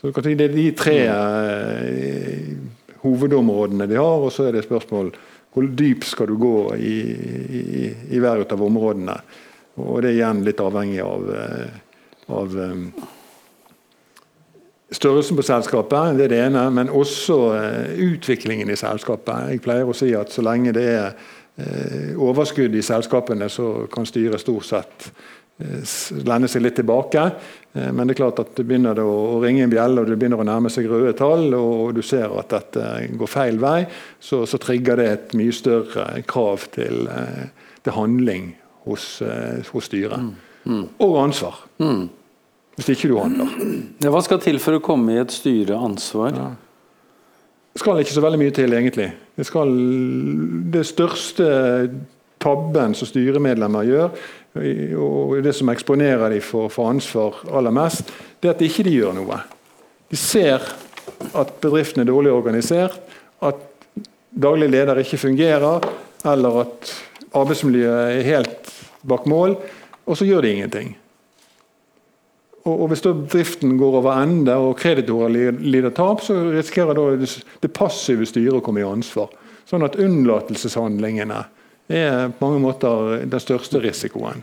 så 0.00 0.10
det 0.24 0.40
er 0.40 0.54
de 0.54 0.66
tre 0.76 0.98
eh, 1.06 2.54
hovedområdene 3.02 3.86
de 3.86 3.98
har, 4.00 4.24
og 4.26 4.32
så 4.32 4.48
er 4.48 4.56
det 4.56 4.66
spørsmål 4.66 5.12
hvor 5.56 5.68
dypt 5.78 6.04
skal 6.04 6.28
du 6.28 6.36
gå 6.36 6.74
i, 6.76 6.96
i, 7.60 7.84
i 8.12 8.18
hver 8.20 8.44
av 8.44 8.62
områdene. 8.62 9.14
Og 9.80 10.02
det 10.02 10.10
er 10.10 10.18
igjen 10.18 10.42
litt 10.44 10.60
avhengig 10.60 11.00
av, 11.04 11.30
eh, 11.32 11.78
av 12.32 12.56
um, 12.56 12.82
størrelsen 14.92 15.38
på 15.38 15.44
selskapet, 15.46 16.18
det 16.18 16.26
er 16.26 16.34
det 16.34 16.42
ene, 16.48 16.66
men 16.72 16.92
også 16.92 17.38
uh, 17.54 17.88
utviklingen 18.08 18.72
i 18.72 18.76
selskapet. 18.76 19.52
Jeg 19.52 19.64
pleier 19.64 19.88
å 19.88 19.96
si 19.96 20.12
at 20.16 20.32
så 20.32 20.44
lenge 20.44 20.76
det 20.76 20.86
er 20.92 21.34
overskudd 22.20 22.74
i 22.76 22.82
selskapene, 22.84 23.46
så 23.48 23.86
kan 23.88 24.04
styret 24.04 24.42
stort 24.42 24.66
sett 24.68 25.06
uh, 25.62 25.94
lende 26.26 26.50
seg 26.50 26.64
litt 26.64 26.76
tilbake. 26.80 27.30
Men 27.76 28.08
det 28.08 28.14
er 28.14 28.18
klart 28.22 28.38
at 28.40 28.54
det 28.56 28.64
begynner 28.64 28.96
å, 29.02 29.36
ringe 29.42 29.66
en 29.66 29.72
bjelle 29.72 30.00
og 30.00 30.08
det 30.08 30.16
begynner 30.16 30.40
å 30.40 30.46
nærme 30.48 30.70
seg 30.72 30.86
røde 30.88 31.10
tall, 31.18 31.50
og 31.52 31.90
du 31.92 32.00
ser 32.00 32.32
at 32.40 32.54
dette 32.54 32.86
går 33.20 33.28
feil 33.28 33.58
vei, 33.60 33.82
så, 34.16 34.46
så 34.48 34.56
trigger 34.56 34.96
det 34.96 35.08
et 35.10 35.34
mye 35.36 35.52
større 35.52 36.06
krav 36.24 36.64
til, 36.72 37.02
til 37.84 37.92
handling 37.92 38.54
hos, 38.86 39.22
eh, 39.22 39.66
hos 39.72 39.84
styret. 39.84 40.20
Mm. 40.20 40.34
Mm. 40.66 40.88
Og 40.98 41.18
ansvar. 41.22 41.58
Mm. 41.78 42.08
Hvis 42.76 42.88
ikke 42.92 43.08
du 43.08 43.18
handler. 43.18 43.52
Ja, 44.02 44.10
hva 44.12 44.22
skal 44.24 44.42
til 44.42 44.58
for 44.62 44.76
å 44.76 44.84
komme 44.84 45.14
i 45.14 45.20
et 45.22 45.34
styreansvar? 45.34 46.36
Ja. 46.36 46.50
Det 47.72 47.82
skal 47.82 48.00
ikke 48.00 48.16
så 48.16 48.24
veldig 48.24 48.40
mye 48.40 48.54
til, 48.56 48.72
egentlig. 48.72 49.10
Det, 49.36 49.46
skal, 49.48 49.72
det 50.72 50.84
største 50.88 51.46
tabben 52.42 52.96
som 52.96 53.08
styremedlemmer 53.08 53.88
gjør, 53.88 54.26
og 54.96 55.36
det 55.44 55.52
som 55.56 55.70
eksponerer 55.72 56.30
dem 56.32 56.42
for, 56.44 56.70
for, 56.72 56.90
ansvar 56.90 57.38
aller 57.52 57.74
mest, 57.74 58.12
det 58.40 58.50
er 58.50 58.56
at 58.56 58.64
ikke 58.66 58.86
de 58.86 58.96
gjør 58.96 59.16
noe. 59.16 59.40
De 60.10 60.18
ser 60.18 60.62
at 61.36 61.56
bedriften 61.62 62.02
er 62.02 62.10
dårlig 62.10 62.32
organisert, 62.34 62.98
at 63.44 63.58
daglig 64.30 64.70
leder 64.72 65.00
ikke 65.02 65.20
fungerer, 65.20 65.86
eller 66.26 66.60
at 66.64 66.92
arbeidsmiljøet 67.36 68.18
er 68.18 68.28
helt 68.30 68.70
bak 69.06 69.26
mål, 69.30 69.56
og 70.06 70.18
så 70.18 70.26
gjør 70.28 70.44
de 70.44 70.52
ingenting. 70.54 70.94
Og, 72.66 72.82
og 72.82 72.88
Hvis 72.90 73.04
da 73.04 73.12
driften 73.14 73.76
går 73.78 74.00
over 74.00 74.16
ende 74.18 74.54
og 74.58 74.76
kreditorer 74.80 75.52
lider 75.60 75.94
tap, 75.94 76.22
så 76.24 76.38
risikerer 76.50 76.98
det 77.62 77.74
passive 77.74 78.26
styret 78.26 78.58
å 78.58 78.64
komme 78.64 78.82
i 78.82 78.86
ansvar. 78.86 79.30
Sånn 79.66 79.86
at 79.86 79.98
unnlatelseshandlingene 79.98 81.42
er 81.88 82.30
på 82.34 82.48
mange 82.48 82.62
måter 82.62 83.26
den 83.26 83.42
største 83.42 83.80
risikoen. 83.82 84.42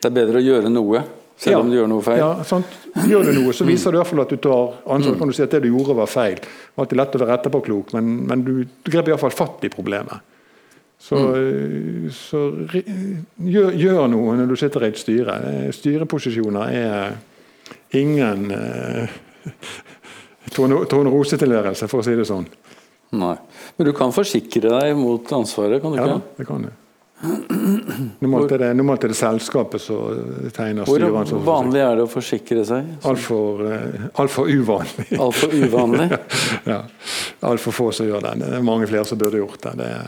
Det 0.00 0.10
er 0.10 0.16
bedre 0.18 0.40
å 0.40 0.44
gjøre 0.44 0.72
noe, 0.72 1.00
selv 1.40 1.56
ja, 1.56 1.60
om 1.62 1.70
du 1.70 1.78
gjør 1.78 1.88
noe 1.90 2.04
feil? 2.04 2.20
Ja, 2.20 2.44
sant. 2.46 2.76
Gjør 3.08 3.30
du 3.30 3.32
noe, 3.40 3.54
så 3.56 3.66
viser 3.66 3.90
det 3.90 3.98
i 3.98 4.02
hvert 4.02 4.10
fall 4.12 4.22
at 4.22 4.34
du 4.34 4.38
tar 4.44 4.76
ansvar. 4.94 5.16
Kan 5.18 5.32
du 5.32 5.36
si 5.36 5.42
at 5.42 5.56
det 5.56 5.64
du 5.64 5.70
gjorde, 5.72 5.96
var 5.98 6.10
feil. 6.10 6.38
Det 6.76 6.84
er 6.84 7.00
lett 7.00 7.16
å 7.16 7.22
være 7.24 7.38
etterpåklok, 7.40 7.96
men, 7.96 8.14
men 8.28 8.44
du, 8.46 8.52
du 8.64 8.92
grep 8.92 9.10
iallfall 9.10 9.34
fatt 9.34 9.66
i 9.66 9.72
problemet. 9.72 10.30
Så, 11.04 11.18
mm. 11.18 12.10
så 12.14 12.40
gjør, 13.36 13.74
gjør, 13.76 14.06
noe 14.08 14.36
når 14.38 14.52
du 14.52 14.56
sitter 14.56 14.86
i 14.86 14.92
et 14.92 15.00
styre. 15.00 15.34
Styreposisjoner 15.76 16.76
er 16.78 17.18
ingen 17.98 18.46
eh, 18.54 19.18
tornerose-tilværelse, 20.54 21.90
for 21.90 22.00
å 22.00 22.06
si 22.06 22.14
det 22.16 22.28
sånn. 22.30 22.46
Nei. 23.14 23.34
Men 23.76 23.90
du 23.90 23.92
kan 23.96 24.14
forsikre 24.14 24.72
deg 24.72 24.96
mot 24.98 25.36
ansvaret, 25.36 25.82
kan 25.82 25.94
du 25.94 26.00
ja, 26.00 26.08
ikke? 26.08 26.16
Ja, 26.16 26.38
det 26.40 26.48
kan 26.48 26.66
du. 26.66 26.72
Normalt 28.18 28.52
er, 28.52 28.58
det, 28.58 28.74
normalt 28.76 29.04
er 29.06 29.12
det 29.12 29.16
selskapet 29.16 29.80
som 29.80 30.50
tegner 30.52 30.84
styret. 30.84 31.30
Hvor 31.30 31.44
vanlig 31.46 31.80
er 31.80 31.96
det 31.96 32.04
å 32.04 32.10
forsikre 32.10 32.64
seg? 32.68 32.90
Altfor 33.08 33.62
uh, 33.64 34.08
alt 34.20 34.32
for 34.34 34.50
uvanlig. 34.50 35.06
Altfor 35.24 35.54
uvanlig? 35.54 36.08
ja. 36.72 36.80
Altfor 37.48 37.76
få 37.76 37.90
som 37.96 38.08
gjør 38.08 38.26
det. 38.26 38.34
Det 38.42 38.50
er 38.58 38.66
mange 38.66 38.88
flere 38.90 39.06
som 39.08 39.20
burde 39.20 39.40
gjort 39.40 39.62
det. 39.64 39.74
det 39.80 39.88
er, 39.94 40.04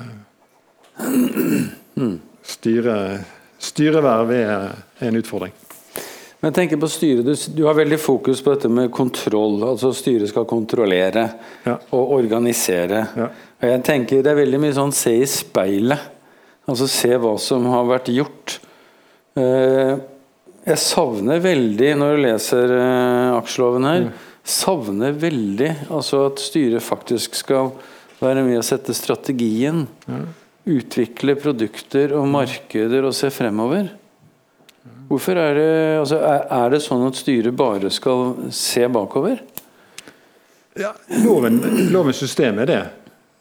styre, 2.57 2.97
styreverv 3.71 4.35
er 4.37 4.53
en 5.07 5.21
utfordring. 5.23 5.55
Men 6.47 6.53
jeg 6.53 6.61
tenker 6.61 6.79
på 6.79 6.89
styret, 6.95 7.27
du, 7.27 7.33
du, 7.59 7.61
har 7.67 7.75
veldig 7.75 7.97
fokus 7.99 8.39
på 8.39 8.53
dette 8.53 8.69
med 8.71 8.93
kontroll. 8.95 9.57
altså 9.67 9.89
Styret 9.91 10.31
skal 10.31 10.45
kontrollere 10.47 11.25
ja. 11.65 11.73
og 11.91 12.13
organisere. 12.21 13.01
Ja. 13.19 13.27
Og 13.59 13.67
jeg 13.67 13.81
tenker 13.89 14.23
Det 14.23 14.31
er 14.31 14.39
veldig 14.39 14.61
mye 14.63 14.77
sånn 14.77 14.95
se 14.95 15.17
i 15.25 15.27
speilet. 15.27 16.05
Altså 16.71 16.87
se 16.87 17.11
hva 17.19 17.33
som 17.43 17.67
har 17.73 17.91
vært 17.91 18.13
gjort. 18.15 18.61
Eh, 19.43 19.99
jeg 20.71 20.85
savner 20.85 21.43
veldig, 21.43 21.91
når 21.99 22.15
du 22.15 22.25
leser 22.29 22.77
eh, 22.79 23.35
aksjeloven 23.41 23.91
her, 23.91 24.09
savner 24.47 25.19
veldig 25.19 25.75
altså 25.91 26.29
at 26.29 26.47
styret 26.47 26.87
faktisk 26.95 27.43
skal 27.43 27.75
være 28.23 28.47
med 28.47 28.63
å 28.63 28.67
sette 28.71 28.95
strategien. 28.95 29.83
Utvikle 30.63 31.41
produkter 31.43 32.15
og 32.15 32.31
markeder 32.39 33.11
og 33.11 33.19
se 33.19 33.35
fremover. 33.35 33.97
Hvorfor 35.07 35.39
er 35.39 35.55
det, 35.55 35.73
altså 36.01 36.19
er 36.23 36.73
det 36.73 36.83
sånn 36.83 37.05
at 37.07 37.19
styret 37.19 37.55
bare 37.57 37.91
skal 37.95 38.51
se 38.55 38.87
bakover? 38.91 39.39
Ja, 40.77 40.93
loven, 41.25 41.61
lovens 41.93 42.21
system 42.21 42.59
er 42.65 42.71
det. 42.71 42.83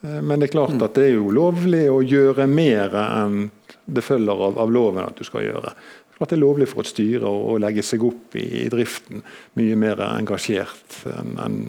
Eh, 0.06 0.22
men 0.22 0.40
det 0.40 0.50
er 0.50 0.56
klart 0.56 0.78
at 0.82 0.96
det 0.96 1.10
er 1.10 1.18
jo 1.18 1.34
lovlig 1.34 1.86
å 1.92 2.00
gjøre 2.06 2.48
mer 2.48 2.96
enn 3.02 3.50
det 3.86 4.04
følger 4.06 4.46
av, 4.48 4.58
av 4.62 4.72
loven 4.72 5.04
at 5.06 5.20
du 5.20 5.28
skal 5.28 5.46
gjøre. 5.46 5.74
At 6.16 6.32
det 6.32 6.38
er 6.38 6.44
lovlig 6.46 6.70
for 6.72 6.86
et 6.86 6.94
styre 6.94 7.28
å, 7.28 7.42
å 7.52 7.60
legge 7.60 7.84
seg 7.84 8.06
opp 8.08 8.38
i, 8.40 8.46
i, 8.64 8.70
driften 8.72 9.24
mye 9.60 9.76
mer 9.80 10.00
engasjert 10.08 11.02
enn 11.12 11.36
en, 11.44 11.60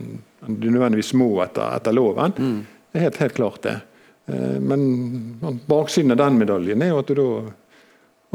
en 0.47 0.61
du 0.63 0.69
nødvendigvis 0.71 1.17
må 1.19 1.33
etter, 1.43 1.73
etter 1.81 1.97
loven. 1.97 2.37
Mm. 2.39 2.59
Det 2.93 3.01
er 3.01 3.09
helt, 3.09 3.23
helt 3.25 3.39
klart 3.41 3.63
det. 3.67 3.77
Eh, 4.31 4.59
men 4.63 5.61
baksiden 5.67 6.15
av 6.15 6.23
den 6.23 6.39
medaljen 6.41 6.85
er 6.85 6.95
jo 6.95 7.03
at 7.03 7.11
du 7.11 7.19
da 7.19 7.31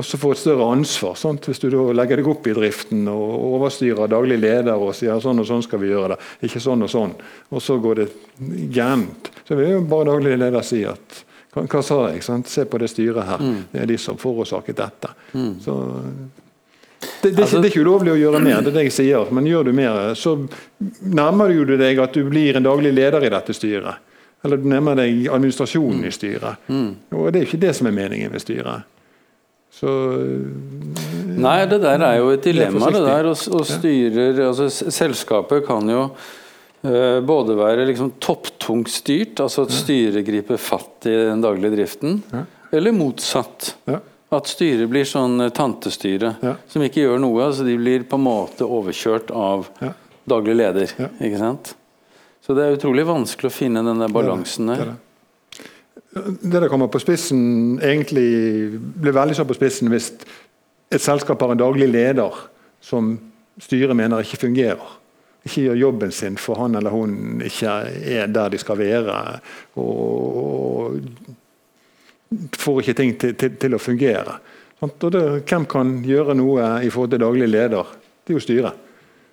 også 0.02 0.20
få 0.20 0.34
et 0.34 0.42
større 0.42 0.68
ansvar. 0.74 1.16
Sant? 1.20 1.48
Hvis 1.48 1.62
du 1.64 1.70
legger 1.96 2.20
deg 2.20 2.30
opp 2.32 2.48
i 2.50 2.56
driften 2.58 3.08
og 3.12 3.48
overstyrer 3.56 4.12
daglig 4.12 4.40
leder 4.42 4.76
og 4.76 4.94
sier 4.98 5.22
sånn 5.24 5.42
og 5.42 5.48
sånn 5.48 5.66
skal 5.66 5.82
vi 5.82 5.92
gjøre 5.94 6.16
det, 6.16 6.20
ikke 6.50 6.62
sånn 6.64 6.86
og 6.86 6.92
sånn, 6.92 7.16
og 7.50 7.64
så 7.64 7.78
går 7.82 8.02
det 8.02 8.08
gærent, 8.74 9.32
så 9.48 9.58
vil 9.60 9.78
jo 9.78 9.84
bare 9.88 10.12
daglig 10.12 10.38
leder 10.42 10.66
si 10.66 10.84
at 10.90 11.24
hva, 11.52 11.66
hva 11.66 11.82
sa 11.84 12.04
jeg? 12.12 12.22
Sant? 12.24 12.52
Se 12.52 12.66
på 12.68 12.80
det 12.80 12.92
styret 12.92 13.28
her. 13.28 13.42
Mm. 13.44 13.58
Det 13.72 13.82
er 13.84 13.90
de 13.90 13.98
som 14.00 14.20
forårsaket 14.20 14.78
dette. 14.78 15.12
Mm. 15.34 15.56
Så 15.64 15.76
det, 17.22 17.32
det, 17.32 17.42
altså, 17.42 17.58
det, 17.58 17.68
er 17.68 17.72
ikke 17.74 17.84
ulovlig 17.84 18.14
å 18.14 18.20
gjøre 18.20 18.40
mer, 18.44 18.62
det 18.62 18.72
er 18.72 18.78
det 18.78 18.86
jeg 18.88 18.96
sier. 18.96 19.34
Men 19.34 19.50
gjør 19.50 19.68
du 19.68 19.74
mer, 19.76 20.14
så 20.18 20.38
nærmer 21.02 21.52
du 21.52 21.76
deg 21.80 22.00
at 22.02 22.16
du 22.16 22.24
blir 22.30 22.58
en 22.58 22.66
daglig 22.66 22.94
leder 22.96 23.26
i 23.26 23.34
dette 23.34 23.56
styret. 23.58 24.08
Eller 24.42 24.58
du 24.58 24.66
nærmer 24.70 24.98
deg 24.98 25.28
administrasjonen 25.30 26.06
i 26.08 26.14
styret. 26.14 26.64
Mm. 26.72 26.90
Og 27.14 27.28
Det 27.34 27.42
er 27.42 27.50
ikke 27.50 27.62
det 27.62 27.76
som 27.78 27.90
er 27.90 27.98
meningen 27.98 28.32
med 28.34 28.42
styret. 28.42 28.88
Så 29.71 29.89
Nei, 31.41 31.63
det 31.65 31.79
der 31.81 32.03
er 32.03 32.19
jo 32.19 32.29
et 32.34 32.43
dilemma, 32.45 32.91
det, 32.91 33.01
der. 33.05 33.31
Og, 33.31 33.65
styrer 33.65 34.41
altså, 34.49 34.67
Selskapet 34.69 35.63
kan 35.65 35.88
jo 35.89 36.03
uh, 36.12 37.19
både 37.25 37.55
være 37.57 37.88
liksom 37.89 38.13
topptungt 38.21 38.91
styrt, 38.91 39.39
altså 39.41 39.65
at 39.65 39.73
styret 39.73 40.27
griper 40.27 40.60
fatt 40.62 41.07
i 41.10 41.15
den 41.31 41.41
daglige 41.43 41.73
driften, 41.77 42.19
ja. 42.34 42.45
eller 42.77 42.95
motsatt. 42.95 43.75
Ja. 43.89 44.01
At 44.31 44.47
styret 44.47 44.88
blir 44.91 45.07
sånn 45.07 45.49
tantestyre 45.55 46.36
ja. 46.43 46.53
som 46.71 46.84
ikke 46.86 47.03
gjør 47.03 47.17
noe. 47.19 47.47
altså 47.49 47.65
De 47.67 47.73
blir 47.79 48.05
på 48.07 48.19
en 48.19 48.27
måte 48.27 48.67
overkjørt 48.67 49.34
av 49.36 49.67
daglig 50.29 50.55
leder. 50.55 50.93
ikke 51.19 51.39
sant? 51.39 51.73
Så 52.41 52.55
det 52.57 52.63
er 52.63 52.77
utrolig 52.77 53.03
vanskelig 53.07 53.51
å 53.51 53.53
finne 53.53 53.84
den 53.86 53.99
der 54.01 54.13
balansen 54.13 54.71
der. 54.71 54.93
Det 56.12 56.60
der 56.60 56.67
kommer 56.67 56.89
på 56.91 57.00
spissen, 57.00 57.80
egentlig 57.80 58.80
blir 59.00 59.15
veldig 59.15 59.38
så 59.38 59.45
på 59.47 59.56
spissen 59.56 59.91
hvis 59.91 60.12
et 60.91 61.00
selskap 61.04 61.39
har 61.39 61.54
en 61.54 61.62
daglig 61.62 61.88
leder 61.88 62.36
som 62.84 63.13
styret 63.62 63.95
mener 63.95 64.24
ikke 64.24 64.41
fungerer. 64.41 64.97
Ikke 65.47 65.63
gjør 65.69 65.80
jobben 65.80 66.12
sin 66.13 66.36
for 66.38 66.60
han 66.60 66.76
eller 66.78 66.93
hun 66.93 67.41
ikke 67.45 67.78
er 68.17 68.28
der 68.30 68.52
de 68.52 68.60
skal 68.62 68.78
være. 68.82 69.15
Og, 69.80 71.00
får 72.60 72.82
ikke 72.82 72.97
ting 73.00 73.15
til, 73.19 73.34
til, 73.36 73.56
til 73.60 73.76
å 73.76 73.82
fungere. 73.82 74.38
Det, 74.82 75.24
hvem 75.47 75.65
kan 75.69 75.97
gjøre 76.06 76.36
noe 76.38 76.78
i 76.86 76.89
forhold 76.89 77.12
til 77.13 77.21
daglig 77.24 77.50
leder? 77.50 77.91
Det 78.24 78.34
er 78.34 78.39
jo 78.39 78.43
styret. 78.43 78.88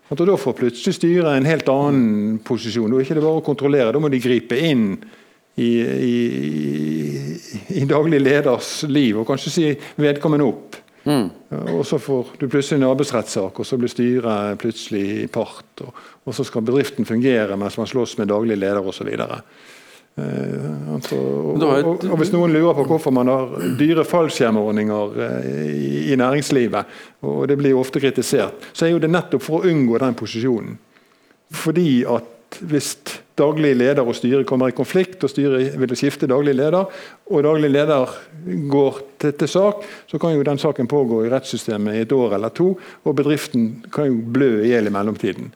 Og 0.08 0.20
Da 0.24 0.36
får 0.40 0.56
plutselig 0.56 0.96
styret 0.96 1.28
en 1.36 1.48
helt 1.48 1.68
annen 1.68 2.38
posisjon. 2.44 2.90
Da 2.90 2.98
er 2.98 3.04
ikke 3.04 3.20
bare 3.20 3.40
å 3.42 3.44
kontrollere, 3.44 3.92
da 3.92 4.00
må 4.00 4.08
de 4.12 4.20
gripe 4.22 4.56
inn 4.56 4.94
i, 5.54 5.70
i, 5.82 7.40
i, 7.68 7.84
daglig 7.84 8.20
leders 8.22 8.82
liv, 8.86 9.18
og 9.18 9.26
kanskje 9.26 9.54
si 9.54 9.70
vedkommende 9.98 10.46
opp. 10.46 10.76
Mm. 11.08 11.30
Og 11.78 11.86
Så 11.86 11.98
får 11.98 12.34
du 12.38 12.48
plutselig 12.48 12.82
en 12.82 12.90
arbeidsrettssak, 12.90 13.58
og 13.58 13.66
så 13.66 13.78
blir 13.80 13.90
styret 13.90 14.58
plutselig 14.60 15.30
part. 15.32 15.82
Og, 15.82 15.94
og, 16.24 16.34
så 16.36 16.44
skal 16.44 16.66
bedriften 16.66 17.08
fungere 17.08 17.56
mens 17.56 17.78
man 17.80 17.88
slåss 17.88 18.18
med 18.20 18.30
daglig 18.30 18.58
leder 18.58 18.84
osv. 18.84 19.08
Uh, 20.18 20.94
altså, 20.94 21.16
og, 21.16 21.62
og, 21.62 22.04
og, 22.10 22.16
Hvis 22.18 22.32
noen 22.34 22.52
lurer 22.52 22.74
på 22.74 22.88
hvorfor 22.90 23.14
man 23.14 23.30
har 23.30 23.54
dyre 23.78 24.02
fallskjermordninger 24.04 25.20
eh, 25.22 25.68
i, 25.70 25.90
i 26.12 26.16
næringslivet, 26.18 26.98
og 27.22 27.46
det 27.48 27.56
blir 27.60 27.78
ofte 27.78 28.02
kritisert, 28.02 28.66
så 28.72 28.86
er 28.86 28.96
jo 28.96 29.02
det 29.02 29.12
nettopp 29.12 29.46
for 29.46 29.60
å 29.60 29.70
unngå 29.70 30.00
den 30.02 30.18
posisjonen. 30.18 30.74
Fordi 31.54 32.02
at 32.10 32.58
hvis 32.66 32.96
daglig 33.38 33.74
leder 33.78 34.06
og 34.06 34.16
styre 34.18 34.46
kommer 34.48 34.72
i 34.72 34.76
konflikt, 34.76 35.22
og 35.24 35.30
styret 35.32 35.76
vil 35.78 35.94
skifte 35.98 36.28
daglig 36.30 36.56
leder, 36.58 36.90
og 37.30 37.46
daglig 37.46 37.70
leder 37.72 38.12
går 38.72 39.00
til, 39.20 39.32
til, 39.32 39.48
sak, 39.48 39.86
så 40.10 40.20
kan 40.20 40.34
jo 40.34 40.44
den 40.46 40.60
saken 40.60 40.90
pågå 40.90 41.24
i 41.24 41.30
rettssystemet 41.32 41.96
i 41.96 42.02
et 42.04 42.12
år 42.14 42.36
eller 42.38 42.52
to, 42.54 42.72
og 43.04 43.16
bedriften 43.18 43.70
kan 43.94 44.10
jo 44.10 44.20
blø 44.34 44.50
i 44.64 44.72
hjel 44.72 44.90
i 44.90 44.94
mellomtiden. 44.94 45.50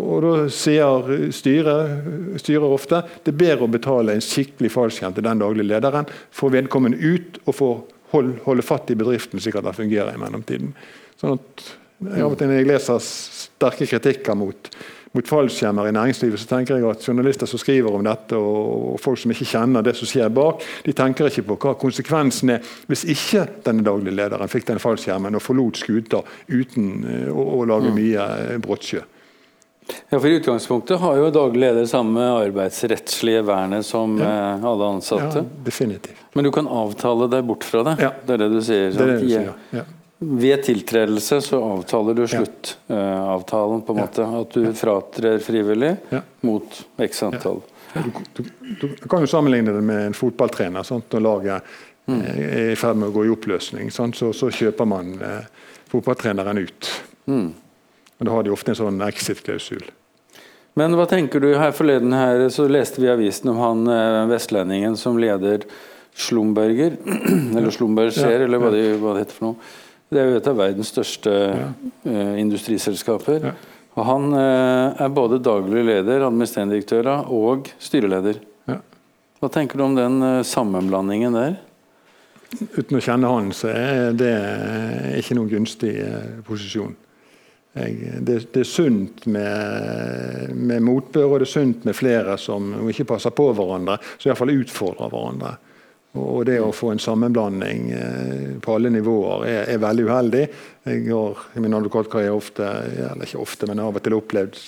Og 0.00 0.22
Da 0.24 0.34
sier 0.54 1.10
styret, 1.34 2.38
styret 2.40 2.64
ofte 2.64 3.02
det 3.24 3.34
er 3.34 3.40
bedre 3.40 3.66
å 3.66 3.72
betale 3.72 4.14
en 4.14 4.24
skikkelig 4.24 4.70
fallskjerm 4.72 5.16
til 5.16 5.26
den 5.26 5.42
daglige 5.42 5.68
lederen, 5.72 6.08
få 6.32 6.48
vedkommende 6.54 7.00
ut 7.00 7.40
og 7.44 7.56
få 7.56 7.70
hold, 8.14 8.36
holde 8.46 8.64
fatt 8.64 8.90
i 8.92 8.98
bedriften 8.98 9.42
slik 9.42 9.58
at 9.58 9.66
det 9.66 9.76
fungerer 9.76 10.14
i 10.14 10.22
mellomtiden. 10.22 10.72
Sånn 11.20 11.36
at 11.36 11.66
jeg, 12.00 12.48
jeg 12.48 12.68
leser 12.70 13.02
sterke 13.04 13.88
kritikker 13.90 14.38
mot 14.38 14.70
mot 15.16 15.26
fallskjermer 15.26 15.88
i 15.88 15.94
næringslivet, 15.94 16.38
så 16.38 16.46
tenker 16.52 16.78
jeg 16.78 16.86
at 16.86 17.06
journalister 17.08 17.48
som 17.50 17.58
skriver 17.58 17.94
om 17.96 18.04
dette, 18.06 18.38
og 18.38 18.98
folk 19.02 19.18
som 19.18 19.34
ikke 19.34 19.48
kjenner 19.52 19.84
det 19.86 19.96
som 19.98 20.10
skjer 20.10 20.30
bak, 20.34 20.62
de 20.86 20.94
tenker 20.96 21.30
ikke 21.30 21.48
på 21.48 21.58
hva 21.64 21.74
konsekvensen 21.80 22.54
er 22.54 22.74
hvis 22.90 23.06
ikke 23.10 23.46
denne 23.66 23.86
daglige 23.86 24.14
lederen 24.20 24.50
fikk 24.50 24.68
den 24.70 24.82
fallskjermen 24.82 25.38
og 25.38 25.42
forlot 25.42 25.82
skuta 25.82 26.22
uten 26.50 26.92
eh, 27.02 27.30
å, 27.32 27.46
å 27.58 27.64
lage 27.66 27.90
mm. 27.90 27.98
mye 27.98 28.28
eh, 28.44 28.60
brottsjø. 28.62 29.02
Ja, 29.90 30.20
for 30.20 30.28
I 30.30 30.36
utgangspunktet 30.38 31.00
har 31.02 31.16
jo 31.18 31.30
daglig 31.34 31.64
leder 31.64 31.86
samme 31.90 32.22
arbeidsrettslige 32.36 33.42
vernet 33.46 33.86
som 33.86 34.14
ja. 34.20 34.28
Eh, 34.30 34.66
alle 34.70 34.90
ansatte. 34.94 35.42
Ja, 35.42 35.62
definitivt. 35.66 36.26
Men 36.38 36.46
du 36.46 36.52
kan 36.54 36.68
avtale 36.70 37.26
deg 37.32 37.48
bort 37.48 37.66
fra 37.66 37.82
det? 37.88 37.96
Ja. 38.04 38.12
Det 38.26 38.36
er 38.36 38.44
det 38.44 38.52
du 38.52 38.60
sier? 38.62 38.92
Det 38.94 39.02
er 39.02 39.10
det 39.10 39.22
du 39.24 39.32
sier, 39.32 39.56
ja. 39.74 39.88
Ved 40.20 40.62
tiltredelse 40.66 41.38
så 41.42 41.58
avtaler 41.64 42.14
du 42.18 42.26
sluttavtalen, 42.28 43.82
på 43.86 43.94
en 43.94 44.00
måte. 44.02 44.26
At 44.40 44.52
du 44.56 44.66
fratrer 44.76 45.38
frivillig 45.42 45.94
Ja. 46.12 46.20
mot 46.44 46.82
x 47.00 47.22
antall. 47.22 47.62
Du, 47.94 48.42
du, 48.80 48.88
du 49.00 49.08
kan 49.08 49.20
jo 49.24 49.26
sammenligne 49.26 49.72
det 49.74 49.82
med 49.82 50.06
en 50.10 50.14
fotballtrener. 50.14 50.82
Sant? 50.86 51.08
Når 51.12 51.20
laget 51.26 51.62
Mm. 52.08 52.22
eh, 52.26 52.38
er 52.58 52.70
i 52.72 52.76
ferd 52.80 52.96
med 52.96 53.10
å 53.10 53.12
gå 53.12 53.24
i 53.26 53.30
oppløsning? 53.30 53.90
Så, 53.92 54.08
så 54.34 54.48
kjøper 54.50 54.86
man 54.88 55.12
eh, 55.22 55.44
fotballtreneren 55.92 56.58
ut. 56.58 56.88
Mm. 57.28 57.52
Da 58.18 58.30
har 58.32 58.42
de 58.42 58.50
ofte 58.50 58.72
en 58.72 58.78
sånn 58.78 59.00
exit-klausul. 59.04 59.84
Men 60.74 60.96
hva 60.96 61.04
tenker 61.06 61.40
du 61.44 61.52
her 61.58 61.70
forleden 61.76 62.12
her, 62.16 62.48
så 62.50 62.66
leste 62.70 63.00
vi 63.02 63.06
i 63.06 63.12
avisen 63.12 63.52
om 63.52 63.60
han 63.62 63.86
eh, 63.92 64.26
vestlendingen 64.32 64.96
som 64.98 65.18
leder 65.22 65.62
Slumberger, 66.16 66.96
eller 67.56 67.70
Slumberger, 67.70 68.16
Ja, 68.32 68.42
eller 68.48 68.58
hva 68.64 68.72
det, 68.74 68.82
hva 68.98 69.14
det 69.14 69.26
heter 69.26 69.38
for 69.38 69.50
noe. 69.52 69.70
Det 70.10 70.18
er 70.18 70.26
jo 70.26 70.38
et 70.40 70.48
av 70.50 70.56
verdens 70.58 70.90
største 70.90 71.32
eh, 71.32 72.32
industriselskaper. 72.42 73.52
Og 73.94 74.06
han 74.06 74.32
eh, 74.34 75.02
er 75.04 75.12
både 75.14 75.38
daglig 75.42 75.84
leder, 75.86 76.24
administrerende 76.26 76.74
direktør 76.74 77.10
og 77.30 77.70
styreleder. 77.82 78.40
Ja. 78.70 78.80
Hva 79.38 79.50
tenker 79.54 79.78
du 79.78 79.84
om 79.86 79.94
den 79.98 80.18
eh, 80.26 80.40
sammenblandingen 80.46 81.38
der? 81.38 81.60
Uten 82.74 82.98
å 82.98 83.04
kjenne 83.04 83.30
han, 83.30 83.52
så 83.54 83.70
er 83.70 84.18
det 84.18 84.34
ikke 85.20 85.38
noen 85.38 85.52
gunstig 85.52 85.94
eh, 86.02 86.42
posisjon. 86.46 86.96
Jeg, 87.78 88.18
det, 88.26 88.40
det 88.50 88.64
er 88.64 88.66
sunt 88.66 89.28
med, 89.30 90.56
med 90.58 90.82
motbør, 90.82 91.28
og 91.28 91.38
det 91.38 91.46
er 91.46 91.54
sunt 91.54 91.86
med 91.86 91.94
flere 91.94 92.34
som 92.42 92.72
ikke 92.90 93.06
passer 93.12 93.30
på 93.30 93.46
hverandre, 93.54 94.00
som 94.16 94.32
iallfall 94.32 94.56
utfordrer 94.56 95.14
hverandre. 95.14 95.54
Og 96.18 96.42
det 96.42 96.56
å 96.58 96.72
få 96.74 96.88
en 96.90 96.98
sammenblanding 96.98 97.90
eh, 97.94 98.46
på 98.62 98.74
alle 98.74 98.90
nivåer 98.90 99.44
er, 99.46 99.60
er 99.70 99.82
veldig 99.82 100.06
uheldig. 100.08 100.42
Jeg 100.90 101.04
har 101.06 101.44
i 101.54 101.62
min 101.62 101.76
advokatkarriere 101.78 102.34
ofte, 102.34 102.66
eller 103.12 103.28
ikke 103.28 103.38
ofte, 103.44 103.68
men 103.70 103.78
av 103.84 103.94
og 103.94 104.02
til 104.02 104.16
opplevd 104.16 104.58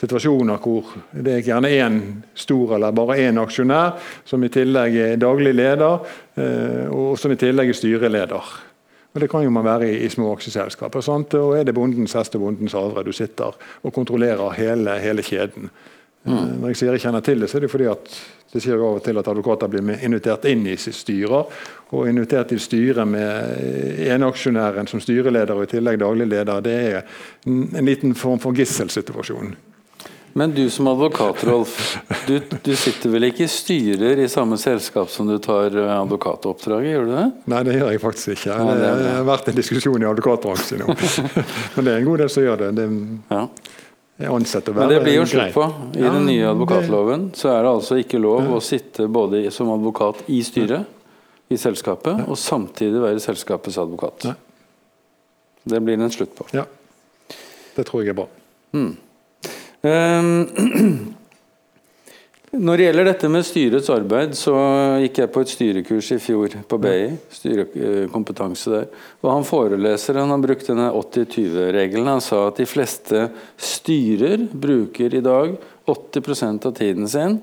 situasjoner 0.00 0.62
hvor 0.64 0.94
det 1.12 1.34
er 1.36 1.44
gjerne 1.44 1.72
én 1.74 2.00
stor 2.32 2.78
eller 2.78 2.96
bare 2.96 3.18
én 3.26 3.42
aksjonær 3.42 4.00
som 4.24 4.40
i 4.40 4.52
tillegg 4.52 4.96
er 4.96 5.20
daglig 5.20 5.52
leder, 5.58 6.00
eh, 6.40 6.88
og 6.88 7.12
som 7.20 7.36
i 7.36 7.40
tillegg 7.40 7.74
er 7.74 7.80
styreleder. 7.82 8.56
Og 9.10 9.20
Det 9.20 9.28
kan 9.28 9.44
jo 9.44 9.52
man 9.52 9.66
være 9.66 9.90
i, 9.90 10.04
i 10.06 10.08
små 10.08 10.32
aksjeselskaper. 10.36 11.02
Sant? 11.04 11.34
Og 11.34 11.58
er 11.58 11.64
det 11.66 11.74
bondens 11.76 12.14
hest 12.16 12.36
og 12.38 12.46
bondens 12.46 12.76
havre 12.78 13.04
du 13.04 13.12
sitter 13.12 13.52
og 13.82 13.92
kontrollerer 13.92 14.54
hele, 14.56 14.96
hele 15.02 15.24
kjeden. 15.26 15.68
Eh, 16.26 16.44
Når 16.60 16.72
jeg 16.72 16.80
sier 16.80 16.92
jeg 16.96 17.04
kjenner 17.06 17.24
til 17.24 17.40
det, 17.40 17.48
så 17.50 17.58
er 17.58 17.64
det 17.64 17.72
fordi 17.72 17.88
at 17.90 18.20
det 18.50 18.60
skjer 18.64 18.80
jo 18.80 18.88
av 18.88 18.98
og 18.98 19.04
til 19.06 19.18
at 19.20 19.28
advokater 19.30 19.70
blir 19.70 20.04
invitert 20.04 20.44
inn 20.50 20.64
i 20.66 20.74
styrer, 20.76 21.60
og 21.94 22.08
invitert 22.10 22.50
til 22.50 22.60
styret 22.62 23.06
med 23.06 24.06
eneaksjonæren 24.10 24.90
som 24.90 25.02
styreleder 25.02 25.54
og 25.54 25.68
i 25.68 25.70
tillegg 25.70 26.00
daglig 26.02 26.26
leder. 26.32 26.62
Det 26.64 26.74
er 26.74 27.02
en, 27.46 27.68
en 27.78 27.86
liten 27.86 28.16
form 28.18 28.42
for 28.42 28.56
gisselsituasjon. 28.58 29.54
Men 30.32 30.52
du 30.54 30.70
som 30.70 30.86
advokat, 30.86 31.42
Rolf, 31.46 31.96
du, 32.26 32.36
du 32.62 32.70
sitter 32.78 33.10
vel 33.10 33.26
ikke 33.30 33.48
i 33.48 33.50
styrer 33.50 34.20
i 34.22 34.28
samme 34.30 34.58
selskap 34.62 35.10
som 35.10 35.26
du 35.26 35.40
tar 35.42 35.74
eh, 35.74 35.90
advokatoppdraget, 35.96 36.92
gjør 36.92 37.08
du 37.08 37.14
det? 37.16 37.24
Nei, 37.50 37.62
det 37.66 37.74
gjør 37.80 37.90
jeg 37.90 38.02
faktisk 38.04 38.34
ikke. 38.36 38.54
Ja, 38.54 38.76
det 38.78 38.92
det, 39.00 39.10
har 39.16 39.26
vært 39.26 39.50
en 39.50 39.58
diskusjon 39.58 40.06
i 40.06 40.10
advokatbransjen 40.10 40.84
nå. 40.84 40.94
Men 41.74 41.86
det 41.88 41.94
er 41.94 41.98
en 41.98 42.10
god 42.12 42.22
del 42.22 42.30
som 42.30 42.46
gjør 42.46 42.62
det. 42.66 42.72
Det 42.78 42.88
Ja. 43.30 43.44
Er 44.26 44.34
ansett 44.34 44.68
å 44.68 44.74
være 44.74 44.86
Men 44.86 44.94
det 44.94 45.02
blir 45.04 45.16
jo 45.16 45.26
slutt 45.28 45.54
på. 45.54 45.66
I 45.96 46.02
Ja, 46.04 46.12
den 46.14 46.26
nye 46.28 46.48
advokatloven 46.50 47.28
så 47.36 47.52
er 47.54 47.62
det 47.64 47.70
altså 47.74 47.98
ikke 48.00 48.20
lov 48.20 48.50
å 48.56 48.60
sitte 48.64 49.08
både 49.08 49.42
som 49.54 49.70
advokat 49.72 50.24
i 50.28 50.40
styret 50.46 50.98
i 51.50 51.58
selskapet, 51.58 52.28
og 52.30 52.38
samtidig 52.38 53.00
være 53.02 53.22
selskapets 53.22 53.78
advokat. 53.82 54.28
Det 55.64 55.80
blir 55.82 55.98
det 55.98 56.06
en 56.06 56.14
slutt 56.14 56.34
på. 56.36 56.46
Ja. 56.54 56.64
Det 57.74 57.86
tror 57.88 58.04
jeg 58.04 58.12
er 58.12 58.20
bra. 58.20 58.28
Ehm, 59.82 60.36
Når 62.50 62.76
det 62.80 62.86
gjelder 62.88 63.06
dette 63.06 63.28
med 63.30 63.46
styrets 63.46 63.88
arbeid, 63.94 64.32
så 64.34 64.54
gikk 64.98 65.20
jeg 65.22 65.30
på 65.30 65.42
et 65.44 65.52
styrekurs 65.52 66.08
i 66.16 66.18
fjor 66.18 66.56
på 66.66 66.78
BI. 66.82 67.12
Styrekompetanse 67.30 68.72
der. 68.72 68.88
Og 69.22 69.28
han 69.30 69.46
foreleseren 69.46 70.32
han 70.34 70.42
brukte 70.42 70.72
denne 70.72 70.88
80-20-regelen. 70.90 72.10
Han 72.10 72.24
sa 72.24 72.42
at 72.48 72.58
de 72.58 72.66
fleste 72.66 73.28
styrer 73.54 74.48
bruker 74.50 75.14
i 75.14 75.22
dag 75.22 75.54
80% 75.86 76.66
av 76.66 76.74
tiden 76.74 77.06
sin 77.10 77.38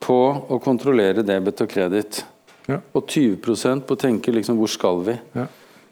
på 0.00 0.20
å 0.44 0.60
kontrollere 0.60 1.24
debet 1.24 1.64
og 1.64 1.72
kreditt. 1.72 2.20
Ja. 2.68 2.82
Og 2.92 3.08
20% 3.08 3.88
på 3.88 3.96
å 3.96 4.00
tenke 4.00 4.36
liksom 4.36 4.60
hvor 4.60 4.70
skal 4.70 5.00
vi? 5.08 5.16
Ja. 5.40 5.48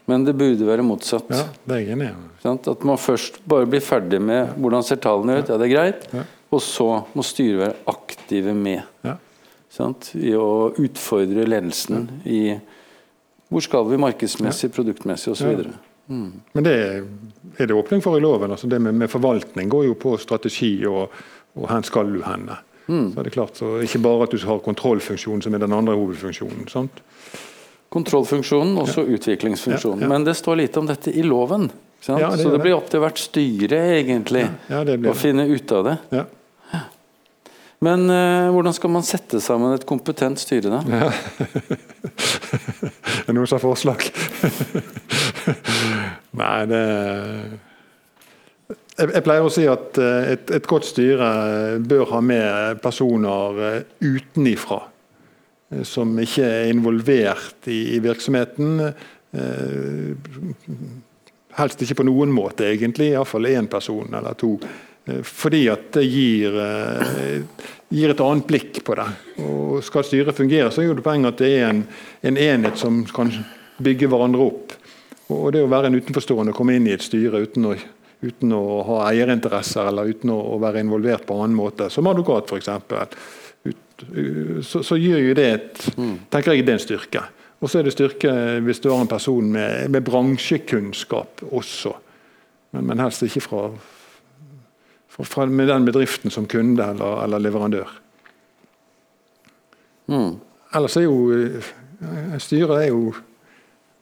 Men 0.09 0.25
det 0.25 0.37
burde 0.37 0.65
være 0.65 0.85
motsatt. 0.85 1.29
Ja, 1.33 1.47
det 1.65 1.75
er 1.75 1.93
enig 1.93 2.13
At 2.45 2.85
man 2.85 3.01
først 3.01 3.41
bare 3.49 3.65
blir 3.69 3.81
ferdig 3.81 4.21
med 4.21 4.55
hvordan 4.57 4.85
ser 4.85 5.01
tallene 5.01 5.41
ut, 5.41 5.49
ja 5.49 5.57
det 5.57 5.67
er 5.67 5.73
greit. 5.73 6.07
Ja. 6.49 6.55
Og 6.55 6.61
så 6.65 6.89
må 7.13 7.23
styret 7.23 7.59
være 7.61 7.75
aktive 7.91 8.53
med. 8.57 8.81
Ja. 9.05 9.15
Sant? 9.69 10.11
I 10.17 10.33
å 10.33 10.71
utfordre 10.81 11.45
ledelsen 11.45 12.07
i 12.25 12.57
hvor 13.49 13.61
skal 13.65 13.87
vi 13.89 13.97
markedsmessig, 14.01 14.71
produktmessig 14.73 15.33
osv. 15.33 15.51
Ja. 15.65 15.77
Men 16.09 16.65
det 16.65 16.73
er 17.57 17.69
det 17.69 17.73
åpning 17.73 18.01
for 18.01 18.17
i 18.17 18.21
loven. 18.21 18.51
altså 18.51 18.67
Det 18.67 18.79
med, 18.81 18.93
med 18.93 19.09
forvaltning 19.09 19.69
går 19.69 19.85
jo 19.85 19.95
på 19.97 20.15
strategi 20.21 20.85
og, 20.89 21.13
og 21.57 21.69
hen 21.69 21.85
skal 21.85 22.09
du 22.13 22.21
henne. 22.25 22.57
Mm. 22.89 23.11
Så 23.13 23.19
er 23.21 23.23
det 23.23 23.33
klart, 23.33 23.57
så 23.57 23.75
Ikke 23.85 24.01
bare 24.01 24.25
at 24.25 24.33
du 24.33 24.41
har 24.45 24.61
kontrollfunksjonen, 24.65 25.41
som 25.45 25.53
er 25.53 25.61
den 25.61 25.73
andre 25.73 25.93
hovedfunksjonen. 25.97 26.65
sant? 26.69 27.03
Kontrollfunksjonen, 27.89 28.77
også 28.77 29.05
utviklingsfunksjonen. 29.05 30.01
Ja, 30.01 30.05
ja. 30.05 30.09
Men 30.09 30.25
det 30.25 30.33
står 30.37 30.55
lite 30.63 30.81
om 30.81 30.89
dette 30.89 31.13
i 31.13 31.23
loven. 31.25 31.69
Sant? 32.01 32.21
Ja, 32.21 32.29
det 32.33 32.43
så 32.43 32.53
det 32.53 32.61
blir 32.61 32.77
opp 32.77 32.89
til 32.89 33.01
hvert 33.03 33.21
styre 33.21 33.79
egentlig 33.97 34.45
Ja, 34.69 34.81
å 34.81 35.15
finne 35.17 35.45
ut 35.49 35.71
av 35.77 35.89
det. 35.89 35.95
Ja. 37.79 37.85
Men 37.87 38.09
eh, 38.11 38.49
hvordan 38.51 38.73
skal 38.75 38.91
man 38.91 39.05
sette 39.07 39.39
sammen 39.39 39.71
et 39.71 39.85
kompetent 39.87 40.39
styre, 40.41 40.67
da? 40.67 40.79
Er 43.23 43.29
det 43.29 43.35
noen 43.37 43.47
som 43.47 43.55
har 43.55 43.63
forslag? 43.63 44.03
Nei, 46.35 46.57
det 46.67 46.81
jeg, 48.99 49.21
pleier 49.23 49.45
å 49.47 49.51
si 49.53 49.63
at 49.71 49.95
eh, 50.01 50.33
et, 50.33 50.51
et 50.59 50.67
godt 50.67 50.89
styre 50.89 51.29
bør 51.79 52.03
ha 52.11 52.19
med 52.19 52.81
personer 52.83 53.61
eh, 53.69 53.77
utenifra. 54.03 54.81
eh, 55.71 55.85
Som 55.87 56.17
ikke 56.19 56.43
er 56.43 56.73
involvert 56.73 57.69
i, 57.71 57.95
i 57.95 58.01
virksomheten. 58.03 58.91
Helst 61.59 61.81
ikke 61.85 62.01
på 62.01 62.07
noen 62.11 62.31
måte, 62.35 62.67
egentlig. 62.73 63.13
Iallfall 63.13 63.47
én 63.53 63.71
person 63.71 64.11
eller 64.19 64.35
to. 64.35 64.57
Eh, 65.09 65.21
Fordi 65.23 65.67
at 65.69 65.91
det 65.93 66.05
gir, 66.05 66.55
eh, 66.59 67.41
gir 67.89 68.09
et 68.09 68.21
annet 68.21 68.47
blikk 68.47 68.83
på 68.83 68.95
det. 68.95 69.07
Og 69.43 69.83
Skal 69.83 70.03
styret 70.03 70.35
fungere, 70.35 70.71
så 70.71 70.81
er 70.83 70.93
det 70.93 71.03
poenget 71.03 71.33
at 71.33 71.37
det 71.37 71.51
er 71.59 71.69
en, 71.69 71.87
en 72.23 72.37
enhet 72.37 72.77
som 72.77 73.05
kan 73.05 73.31
bygge 73.81 74.07
hverandre 74.07 74.39
opp. 74.43 74.73
Og 75.29 75.51
det 75.53 75.63
å 75.63 75.69
være 75.69 75.87
en 75.87 75.95
utenforstående 75.95 76.51
og 76.51 76.57
komme 76.57 76.75
inn 76.75 76.87
i 76.87 76.93
et 76.93 77.05
styre 77.05 77.39
uten 77.45 77.65
å, 77.69 77.75
uten 78.21 78.51
å 78.51 78.81
ha 78.83 79.03
eierinteresser 79.11 79.87
eller 79.87 80.09
uten 80.09 80.33
å, 80.33 80.39
å 80.55 80.59
være 80.59 80.81
involvert 80.81 81.25
på 81.25 81.37
annen 81.37 81.55
måte, 81.55 81.89
som 81.89 82.07
advokat 82.07 82.49
f.eks., 82.49 82.69
så, 84.63 84.79
så 84.79 84.95
gir 84.95 85.19
jo 85.19 85.33
det 85.35 85.47
et, 85.51 85.79
tenker 86.31 86.53
jeg 86.55 86.63
det 86.63 86.71
er 86.71 86.77
en 86.77 86.83
styrke. 86.83 87.23
Og 87.59 87.67
så 87.67 87.79
er 87.79 87.87
det 87.87 87.91
styrke 87.91 88.31
hvis 88.63 88.79
du 88.79 88.87
har 88.89 89.01
en 89.03 89.11
person 89.11 89.43
med, 89.51 89.89
med 89.91 90.05
bransjekunnskap 90.07 91.43
også. 91.51 91.91
Men, 92.71 92.85
men 92.87 93.03
helst 93.03 93.25
ikke 93.27 93.43
fra 93.43 93.63
med 95.49 95.67
den 95.67 95.85
bedriften 95.85 96.31
som 96.31 96.47
kunde 96.47 96.83
eller, 96.83 97.23
eller 97.23 97.43
leverandør. 97.43 97.89
Mm. 100.09 100.37
Ellers 100.75 100.97
er 100.97 101.05
jo 101.05 101.17
eh, 101.35 102.37
styret 102.41 102.77
er 102.79 102.87
jo 102.93 103.13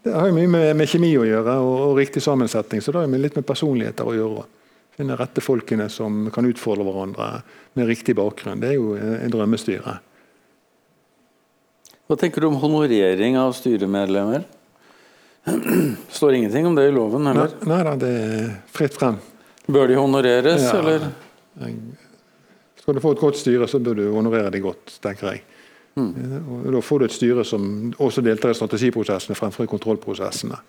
det 0.08 0.14
har 0.16 0.30
jo 0.30 0.36
mye 0.38 0.48
med, 0.48 0.70
med 0.80 0.88
kjemi 0.88 1.10
å 1.20 1.26
gjøre 1.28 1.58
og, 1.60 1.74
og 1.90 1.98
riktig 2.00 2.22
sammensetning, 2.24 2.80
så 2.80 2.94
det 2.94 3.02
har 3.02 3.10
jo 3.10 3.20
litt 3.20 3.36
med 3.36 3.48
personligheter 3.48 4.08
å 4.08 4.14
gjøre. 4.16 4.44
Finne 4.96 5.18
rette 5.20 5.44
folkene 5.44 5.90
som 5.92 6.30
kan 6.34 6.48
utfordre 6.48 6.86
hverandre 6.88 7.28
med 7.78 7.90
riktig 7.90 8.16
bakgrunn. 8.18 8.62
Det 8.62 8.72
er 8.72 8.78
jo 8.78 8.94
en, 8.96 9.18
en 9.26 9.34
drømmestyre. 9.34 9.98
Hva 12.08 12.16
tenker 12.16 12.42
du 12.42 12.48
om 12.48 12.60
honorering 12.62 13.36
av 13.42 13.52
styremedlemmer? 13.58 14.46
Står 16.18 16.40
ingenting 16.40 16.70
om 16.70 16.78
det 16.78 16.88
i 16.88 16.96
loven, 16.96 17.28
Nei, 17.28 17.36
heller? 17.36 17.68
nei 17.68 17.82
da, 17.90 17.96
det 18.00 18.14
er 18.16 18.48
fritt 18.74 18.96
frem. 18.96 19.20
Bør 19.68 19.88
de 19.88 19.96
honoreres, 20.00 20.62
Ja. 20.64 20.80
eller? 20.80 21.08
Skal 22.80 22.94
du 22.96 23.00
få 23.04 23.12
et 23.12 23.20
godt 23.20 23.38
styre, 23.38 23.68
så 23.68 23.80
bør 23.84 23.96
du 23.96 24.12
honorere 24.14 24.52
det 24.52 24.62
godt, 24.64 25.00
tenker 25.04 25.32
jeg. 25.34 25.42
Mm. 25.98 26.14
Og 26.68 26.72
da 26.74 26.80
får 26.86 27.00
du 27.00 27.06
et 27.06 27.12
styre 27.16 27.44
som 27.46 27.94
også 28.00 28.22
deltar 28.24 28.54
i 28.54 28.54
strategiprosessene 28.54 29.36
fremfor 29.36 29.64
i 29.66 29.68
kontrollprosessene. 29.72 30.60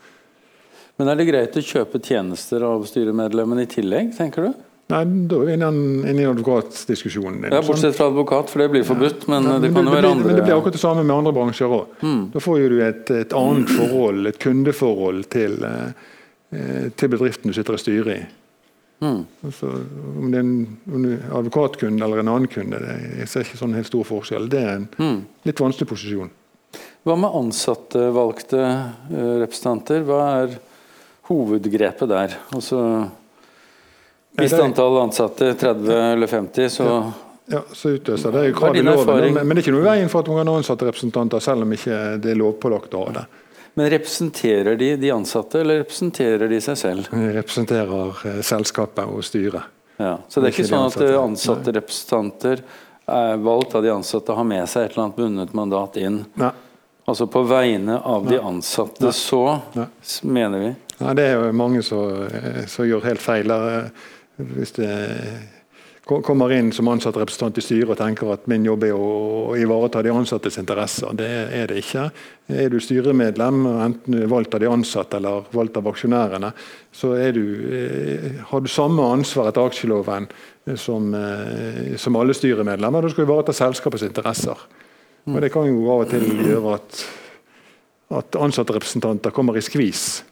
Men 0.99 1.09
er 1.12 1.14
det 1.20 1.28
greit 1.28 1.55
å 1.61 1.62
kjøpe 1.62 2.01
tjenester 2.03 2.64
av 2.66 2.82
styremedlemmene 2.88 3.62
i 3.62 3.66
tillegg, 3.70 4.16
tenker 4.16 4.49
du? 4.49 4.55
Nei, 4.88 5.05
Da 5.05 5.36
er 5.44 5.53
inne 5.53 5.68
i- 6.16 6.24
advokatdiskusjonen. 6.24 7.53
Ja, 7.53 7.61
Bortsett 7.61 7.94
fra 7.94 8.07
advokat, 8.09 8.49
for 8.49 8.59
det 8.59 8.70
blir 8.70 8.82
forbudt, 8.84 9.28
men 9.28 9.44
Ja, 9.44 9.59
det 9.59 9.74
kan 9.74 9.84
jo 9.84 9.90
være 9.92 10.11
andre 10.11 10.24
Men 10.26 10.36
det 10.36 10.44
blir 10.46 10.57
akkurat 10.57 10.72
det 10.72 10.80
samme 10.80 11.05
med 11.05 11.14
andre 11.14 11.32
bransjer 11.32 11.68
òg. 11.68 11.86
Mm. 12.03 12.30
Da 12.32 12.38
får 12.40 12.68
du 12.70 12.80
et, 12.80 13.11
et 13.11 13.32
annet 13.32 13.68
forhold, 13.68 14.26
et 14.26 14.38
kundeforhold 14.38 15.28
til, 15.28 15.62
eh, 15.62 15.92
eh, 16.53 16.88
til 16.96 17.09
bedriften 17.11 17.44
du 17.49 17.53
sitter 17.53 17.74
og 17.74 17.78
styrer 17.78 18.16
i. 18.16 18.26
Mm. 19.01 19.20
Om 19.46 20.30
det 20.32 20.38
er 20.38 20.42
en, 20.42 21.20
advokatkunde 21.38 22.03
eller 22.05 22.18
en 22.24 22.30
annen 22.32 22.51
kunde, 22.51 22.80
det, 22.82 22.96
jeg 23.20 23.28
ser 23.30 23.46
ikke 23.46 23.61
sånn 23.61 23.76
helt 23.78 23.86
stor 23.86 24.07
forskjell. 24.09 24.49
Det 24.51 24.62
er 24.64 24.72
en 24.76 24.88
Mm. 24.99 25.20
litt 25.46 25.61
vanskelig 25.62 25.88
posisjon. 25.92 26.30
Hva 27.07 27.14
med 27.16 27.30
ansatte 27.38 28.09
valgte 28.12 28.59
representanter? 29.12 30.03
Hva 30.05 30.18
er 30.42 30.59
hovedgrepet 31.30 32.09
der? 32.11 32.34
Altså, 32.53 32.80
hvis 34.38 34.53
antall 34.59 34.99
ansatte 35.03 35.55
30 35.55 35.88
eller 36.12 36.26
50, 36.26 36.68
så 36.68 36.90
Ja, 37.49 37.62
så 37.72 37.94
utløser 37.96 38.30
det 38.34 38.40
er 38.42 38.49
jo 38.51 38.57
krav 38.59 38.76
i 38.76 38.82
loven, 38.84 39.32
men, 39.32 39.46
men 39.46 39.57
det 39.57 39.62
er 39.62 39.70
ikke 39.70 39.72
noe 39.72 39.86
i 39.86 39.88
veien 39.88 40.11
for 40.12 40.20
at 40.20 40.26
man 40.28 40.42
kan 40.42 40.51
ansette 40.53 40.84
representanter, 40.84 41.40
selv 41.40 41.64
om 41.64 41.70
ikke 41.72 42.18
det 42.20 42.34
er 42.34 42.36
lovpålagt 42.36 42.92
å 42.92 43.07
ha 43.07 43.14
det. 43.16 43.22
Men 43.75 43.91
representerer 43.91 44.77
de 44.77 44.97
de 44.97 45.11
ansatte, 45.11 45.61
eller 45.61 45.79
representerer 45.85 46.49
de 46.49 46.61
seg 46.61 46.77
selv? 46.81 47.09
De 47.11 47.33
representerer 47.37 48.27
eh, 48.27 48.41
selskapet 48.43 49.05
og 49.07 49.23
styret. 49.25 49.62
Ja. 49.99 50.16
Så 50.29 50.41
det 50.41 50.49
er 50.49 50.53
ikke 50.53 50.64
Ikke 50.66 50.75
sånn 50.75 50.87
at 50.87 51.19
ansatte. 51.25 51.73
representanter 51.75 52.61
er 53.09 53.37
valgt 53.43 53.75
av 53.75 53.83
de 53.83 53.91
ansatte 53.91 54.35
har 54.37 54.45
med 54.45 54.69
seg 54.69 54.85
et 54.85 54.93
eller 54.93 55.05
annet 55.09 55.16
bundet 55.16 55.55
mandat 55.55 55.97
inn? 55.97 56.25
Nei, 56.37 56.53
Altså 57.09 57.25
på 57.27 57.41
vegne 57.49 57.95
av 58.05 58.27
de 58.29 58.37
ansatte, 58.39 59.09
så 59.16 59.62
Nei. 59.75 59.87
s- 60.05 60.21
mener 60.23 60.59
vi. 60.61 60.75
Nei, 61.01 61.14
det 61.14 61.25
er 61.25 61.39
jo 61.41 61.53
mange 61.57 61.81
som, 61.83 62.27
eh, 62.27 62.66
som 62.66 62.85
gjør 62.85 63.03
helt 63.05 63.21
feil. 63.21 63.51
eh, 63.51 63.89
Hvis 64.39 64.73
det 64.77 64.91
kommer 66.09 66.52
inn 66.52 66.70
som 66.72 66.88
ansatt 66.88 67.16
representant 67.20 67.59
i 67.61 67.62
styret 67.62 67.92
og 67.92 67.98
tenker 68.00 68.30
at 68.32 68.46
min 68.48 68.64
jobb 68.64 68.86
er 68.88 68.96
å, 68.96 69.56
ivareta 69.61 70.00
de 70.04 70.12
ansattes 70.12 70.56
interesser. 70.61 71.12
Det 71.16 71.28
er 71.52 71.68
det 71.68 71.82
ikke. 71.82 72.06
Er 72.48 72.72
du 72.72 72.78
styremedlem, 72.80 73.66
enten 73.84 74.22
valgt 74.30 74.56
av 74.56 74.62
de 74.62 74.70
ansatte 74.72 75.18
eller 75.20 75.44
valgt 75.52 75.76
av 75.76 75.90
aksjonærene, 75.92 76.52
så 76.96 77.12
du, 77.36 77.44
eh, 77.76 78.40
har 78.48 78.61
du 78.64 78.68
samme 78.72 79.04
ansvar 79.04 79.50
etter 79.50 79.68
aksjeloven 79.68 80.28
eh, 80.66 80.76
som, 80.76 81.12
eh, 81.14 81.96
som 81.96 82.16
alle 82.16 82.32
styremedlemmer. 82.32 83.02
Da 83.02 83.12
skal 83.12 83.26
du 83.26 83.30
ivareta 83.30 83.52
selskapets 83.52 84.06
interesser. 84.09 84.56
Og 85.28 85.40
Det 85.40 85.52
kan 85.52 85.68
jo 85.68 85.90
av 85.92 86.06
og 86.06 86.11
til 86.11 86.24
gjøre 86.40 86.74
at, 86.78 87.04
at 88.16 88.40
ansattrepresentanter 88.40 89.30
kommer 89.30 89.56
i 89.61 89.64
skvis. 89.64 90.22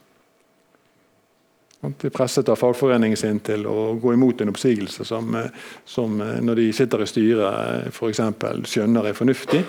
Er 1.87 2.11
presset 2.11 2.49
av 2.51 2.59
fagforeningen 2.59 3.19
sin 3.19 3.41
til 3.47 3.67
å 3.71 3.95
gå 4.03 4.15
imot 4.17 4.43
en 4.43 4.51
oppsigelse 4.53 5.07
som, 5.07 5.35
eh, 5.39 5.49
som 5.85 6.21
eh, 6.21 6.39
når 6.43 6.61
de 6.61 6.67
sitter 6.75 7.03
i 7.05 7.09
styret 7.11 7.89
f.eks. 7.93 8.23
skjønner 8.67 9.11
er 9.11 9.19
fornuftig. 9.19 9.63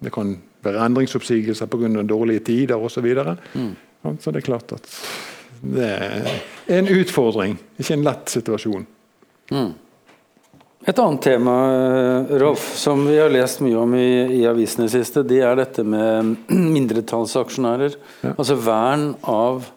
Det 0.00 0.12
kan 0.12 0.34
være 0.64 0.86
endringsoppsigelser 0.86 1.68
pga. 1.72 2.02
dårlige 2.02 2.44
tider 2.50 2.76
osv. 2.76 2.94
Så, 2.94 3.00
videre. 3.04 3.36
Så 4.20 4.30
det 4.30 4.40
er 4.40 4.48
klart 4.48 4.72
at 4.72 4.88
det 5.60 5.86
er 5.86 6.42
en 6.78 6.88
utfordring, 6.88 7.58
ikke 7.78 7.94
en 7.98 8.04
lett 8.04 8.32
situasjon. 8.32 8.86
Et 10.88 10.98
annet 10.98 11.22
tema, 11.22 11.54
eh, 11.74 12.38
Rolf, 12.40 12.76
som 12.76 13.02
vi 13.06 13.18
har 13.18 13.28
lest 13.28 13.60
mye 13.60 13.76
om 13.76 13.94
i, 13.94 14.40
i 14.40 14.46
avisene 14.48 14.86
i 14.86 14.88
det 14.88 15.02
siste, 15.02 15.22
det 15.28 15.42
er 15.44 15.58
dette 15.58 15.84
med 15.84 16.36
mindretallsaksjonærer. 16.76 17.98
Ja. 18.24 18.32
Altså 18.32 18.56
vern 18.56 19.10
av 19.28 19.68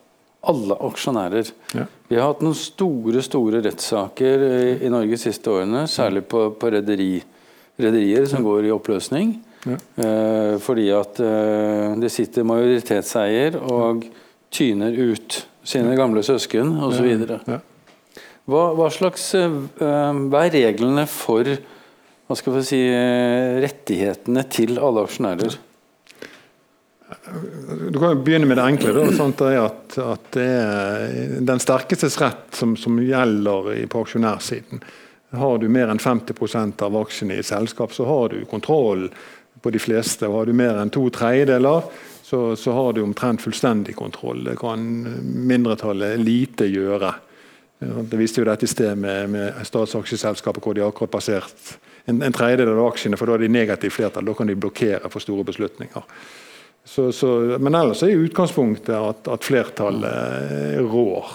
alle 0.52 0.78
aksjonærer. 0.88 1.52
Ja. 1.78 1.86
Vi 2.10 2.18
har 2.20 2.34
hatt 2.34 2.44
noen 2.46 2.58
store 2.58 3.24
store 3.26 3.62
rettssaker 3.64 4.46
i, 4.48 4.74
i 4.86 4.92
Norge 4.92 5.16
de 5.16 5.22
siste 5.22 5.52
årene, 5.52 5.86
særlig 5.92 6.26
på, 6.30 6.50
på 6.60 6.72
rederi, 6.74 7.16
rederier 7.80 8.28
som 8.30 8.46
går 8.46 8.68
i 8.68 8.74
oppløsning. 8.76 9.38
Ja. 9.64 9.78
Eh, 10.04 10.56
fordi 10.64 10.90
at 10.92 11.22
eh, 11.24 11.94
det 12.02 12.12
sitter 12.12 12.48
majoritetseier 12.48 13.56
og 13.64 14.04
tyner 14.54 14.92
ut 14.92 15.40
sine 15.64 15.96
gamle 15.96 16.24
søsken 16.26 16.76
osv. 16.84 17.08
Ja. 17.48 17.62
Hva, 18.44 18.64
hva 18.76 18.90
slags 18.92 19.30
eh, 19.40 19.62
eh, 19.80 20.18
Hva 20.28 20.44
er 20.44 20.58
reglene 20.58 21.08
for 21.08 21.48
hva 22.28 22.38
skal 22.40 22.56
vi 22.56 22.64
si, 22.66 22.80
eh, 22.88 23.60
rettighetene 23.64 24.46
til 24.52 24.80
alle 24.80 25.04
aksjonærer? 25.06 25.58
Du 27.90 28.00
kan 28.00 28.14
jo 28.14 28.22
begynne 28.26 28.48
med 28.50 28.58
det 28.58 28.66
enkle. 28.66 28.94
Da, 28.96 29.06
sånt 29.18 29.42
er 29.46 29.60
at, 29.62 29.98
at 30.02 30.28
det 30.36 30.50
er 30.50 31.40
den 31.46 31.62
sterkestes 31.62 32.20
rett 32.22 32.58
som, 32.58 32.76
som 32.80 33.00
gjelder 33.02 33.74
på 33.92 34.04
aksjonærsiden. 34.06 34.84
Har 35.34 35.58
du 35.58 35.68
mer 35.72 35.90
enn 35.90 36.02
50% 36.02 36.84
av 36.86 36.98
aksjene 37.00 37.38
i 37.38 37.42
et 37.42 37.50
selskap, 37.50 37.94
så 37.94 38.06
har 38.06 38.34
du 38.34 38.44
kontroll 38.50 39.08
på 39.64 39.72
de 39.74 39.82
fleste. 39.82 40.28
Og 40.30 40.42
har 40.42 40.50
du 40.50 40.58
mer 40.58 40.78
enn 40.82 40.94
to 40.94 41.08
tredjedeler, 41.14 41.88
så, 42.24 42.42
så 42.60 42.76
har 42.78 42.94
du 42.94 43.04
omtrent 43.04 43.42
fullstendig 43.42 43.96
kontroll. 43.98 44.44
Det 44.46 44.58
kan 44.62 44.84
mindretallet 45.50 46.22
lite 46.22 46.70
gjøre. 46.70 47.14
Det 47.80 48.20
viste 48.20 48.42
jo 48.42 48.48
dette 48.48 48.68
i 48.68 48.72
sted 48.72 48.96
med, 49.00 49.34
med 49.34 49.66
statsaksjeselskapet 49.68 50.64
hvor 50.64 50.78
de 50.78 50.86
akkurat 50.86 51.12
passert 51.18 51.76
en, 52.06 52.22
en 52.22 52.36
tredjedel 52.36 52.76
av 52.76 52.88
aksjene, 52.92 53.18
for 53.20 53.30
da 53.30 53.38
er 53.38 53.46
de 53.46 53.52
negativt 53.52 53.96
flertall. 53.98 54.28
Da 54.28 54.36
kan 54.38 54.50
de 54.50 54.60
blokkere 54.60 55.12
for 55.12 55.24
store 55.24 55.46
beslutninger. 55.48 56.06
Så, 56.86 57.12
så, 57.16 57.58
men 57.64 57.76
ellers 57.80 58.04
er 58.04 58.20
utgangspunktet 58.20 58.96
at, 58.98 59.28
at 59.32 59.46
flertallet 59.48 60.52
eh, 60.52 60.82
rår. 60.84 61.30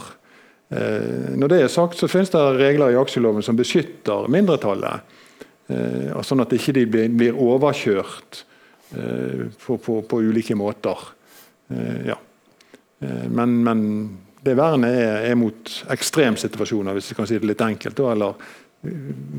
Eh, 0.68 1.32
når 1.40 1.52
det 1.52 1.60
er 1.62 1.72
sagt, 1.72 1.96
så 1.96 2.08
finnes 2.10 2.32
det 2.34 2.42
regler 2.58 2.92
i 2.92 2.98
aksjeloven 3.00 3.44
som 3.44 3.56
beskytter 3.56 4.28
mindretallet. 4.32 5.16
Eh, 5.72 6.12
sånn 6.20 6.44
at 6.44 6.52
ikke 6.52 6.76
de 6.76 6.84
blir, 6.92 7.08
blir 7.16 7.40
overkjørt 7.40 8.42
eh, 8.92 9.48
på, 9.64 9.78
på, 9.80 10.02
på 10.04 10.22
ulike 10.28 10.56
måter. 10.58 11.08
Ja. 11.68 12.14
Men, 13.28 13.58
men 13.60 13.80
det 14.40 14.54
vernet 14.56 14.94
er, 14.96 15.26
er 15.28 15.34
mot 15.36 15.74
ekstremsituasjoner, 15.92 16.96
hvis 16.96 17.10
vi 17.12 17.16
kan 17.18 17.28
si 17.28 17.36
det 17.36 17.50
litt 17.50 17.60
enkelt. 17.60 18.00
Eller 18.08 18.38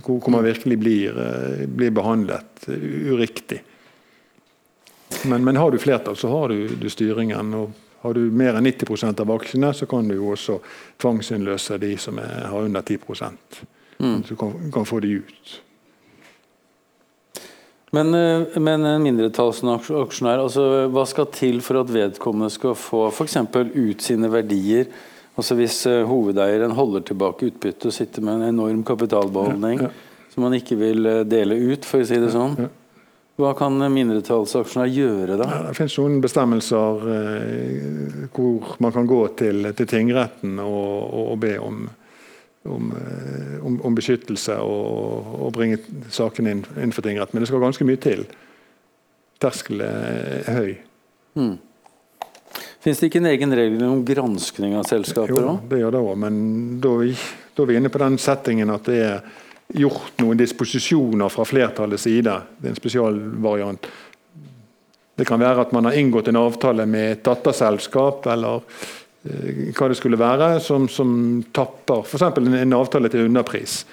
hvor, 0.03 0.29
man 0.29 0.43
virkelig 0.43 0.77
blir, 0.79 1.19
blir 1.67 1.91
behandlet 1.95 2.67
eh, 2.67 2.87
uriktig. 3.13 3.61
Men, 5.25 5.43
men 5.43 5.57
har 5.57 5.71
du 5.71 5.79
flertall, 5.81 6.17
så 6.17 6.29
har 6.31 6.49
du, 6.53 6.67
du 6.79 6.89
styringen. 6.89 7.53
og 7.53 7.71
Har 8.01 8.13
du 8.13 8.21
mer 8.31 8.55
enn 8.55 8.67
90% 8.69 9.19
av 9.21 9.31
aksjene, 9.35 9.73
så 9.73 9.87
kan 9.89 10.07
du 10.07 10.15
jo 10.15 10.31
også 10.35 10.59
tvangsinnløse 11.01 11.79
de 11.81 11.95
som 11.99 12.19
er, 12.21 12.45
har 12.51 12.69
under 12.69 12.81
10 12.81 12.99
Mm. 13.99 14.23
Så 14.23 14.29
du 14.29 14.35
kan, 14.39 14.53
kan 14.71 14.85
få 14.87 15.01
de 15.03 15.07
ut. 15.19 15.61
Men, 17.91 18.13
eh, 18.15 18.59
men 18.61 18.85
en 18.85 19.03
mindretallsaksjonær, 19.03 20.39
altså, 20.39 20.65
hva 20.93 21.03
skal 21.09 21.27
til 21.33 21.59
for 21.65 21.81
at 21.81 21.91
vedkommende 21.91 22.51
skal 22.53 22.77
få 22.79 23.09
f.eks. 23.09 23.35
ut 23.75 24.05
sine 24.05 24.29
verdier? 24.31 24.87
Altså 25.35 25.55
Hvis 25.55 25.85
eh, 25.87 26.05
hovedeieren 26.07 26.71
holder 26.75 27.03
tilbake 27.07 27.49
utbytte 27.49 27.89
og 27.89 27.95
sitter 27.95 28.23
med 28.23 28.39
en 28.39 28.49
enorm 28.53 28.83
kapitalbeholdning 28.87 29.85
Ja, 29.85 29.89
som 30.33 30.43
man 30.45 30.55
ikke 30.55 30.77
vil 30.79 31.05
eh, 31.05 31.25
dele 31.27 31.55
ut, 31.55 31.87
for 31.87 32.03
å 32.03 32.07
si 32.07 32.19
det 32.21 32.31
sånn. 32.35 32.55
ja. 32.59 32.69
Hva 33.39 33.53
kan 33.55 33.77
mindretallsaksjonær 33.93 34.89
gjøre 34.91 35.37
da? 35.39 35.45
Ja, 35.47 35.59
Det 35.69 35.77
finnes 35.77 35.95
noen 36.01 36.17
bestemmelser 36.23 37.05
eh, 37.13 38.25
hvor 38.35 38.75
man 38.83 38.91
kan 38.95 39.07
gå 39.07 39.21
til, 39.39 39.69
til 39.77 39.87
tingretten 39.87 40.59
og, 40.59 41.13
og, 41.21 41.37
be 41.39 41.53
om, 41.63 41.85
om, 42.67 42.91
eh, 42.99 43.55
om, 43.63 43.79
om 43.87 43.95
beskyttelse 43.95 44.59
og, 44.59 45.31
og 45.39 45.55
bringe 45.55 45.79
saken 46.11 46.51
inn, 46.51 46.65
inn 46.83 46.91
for 46.95 47.07
tingretten. 47.07 47.37
Men 47.37 47.45
det 47.45 47.51
skal 47.53 47.63
ganske 47.63 47.87
mye 47.87 48.03
til. 48.03 48.27
Terskelen 49.39 49.87
er 49.87 50.59
høy. 50.59 50.71
Mm. 51.39 51.55
Fins 52.83 52.99
det 52.99 53.07
ikke 53.07 53.21
en 53.23 53.31
egen 53.31 53.55
regel 53.55 53.83
om 53.87 54.01
granskning 54.07 54.75
av 54.79 54.87
selskaper 54.87 55.35
Jo, 55.35 55.59
det 55.69 55.79
gjør 55.79 55.95
det 55.95 56.01
òg, 56.09 56.15
men 56.25 56.41
da 56.83 56.91
er, 56.95 57.05
vi, 57.05 57.15
da 57.55 57.63
er 57.63 57.71
vi 57.71 57.79
inne 57.79 57.91
på 57.91 58.01
den 58.03 58.19
settingen 58.19 58.71
at 58.75 58.87
det 58.87 58.99
er 59.05 59.21
gjort 59.73 60.21
noen 60.21 60.37
disposisjoner 60.37 61.29
fra 61.29 61.45
flertallets 61.45 62.03
side. 62.07 62.35
Det 62.57 62.69
er 62.69 62.73
en 62.73 62.79
spesialvariant. 62.79 63.89
Det 65.19 65.27
kan 65.27 65.41
være 65.41 65.65
at 65.65 65.73
man 65.75 65.89
har 65.89 65.97
inngått 65.99 66.31
en 66.31 66.39
avtale 66.39 66.85
med 66.89 67.11
et 67.11 67.23
datterselskap 67.27 68.27
eller 68.31 68.63
eh, 69.27 69.69
hva 69.75 69.89
det 69.91 69.99
skulle 69.99 70.19
være, 70.19 70.51
som, 70.63 70.87
som 70.89 71.11
tapper 71.53 72.05
f.eks. 72.05 72.25
En, 72.29 72.53
en 72.61 72.77
avtale 72.79 73.11
til 73.11 73.27
underpris. 73.27 73.83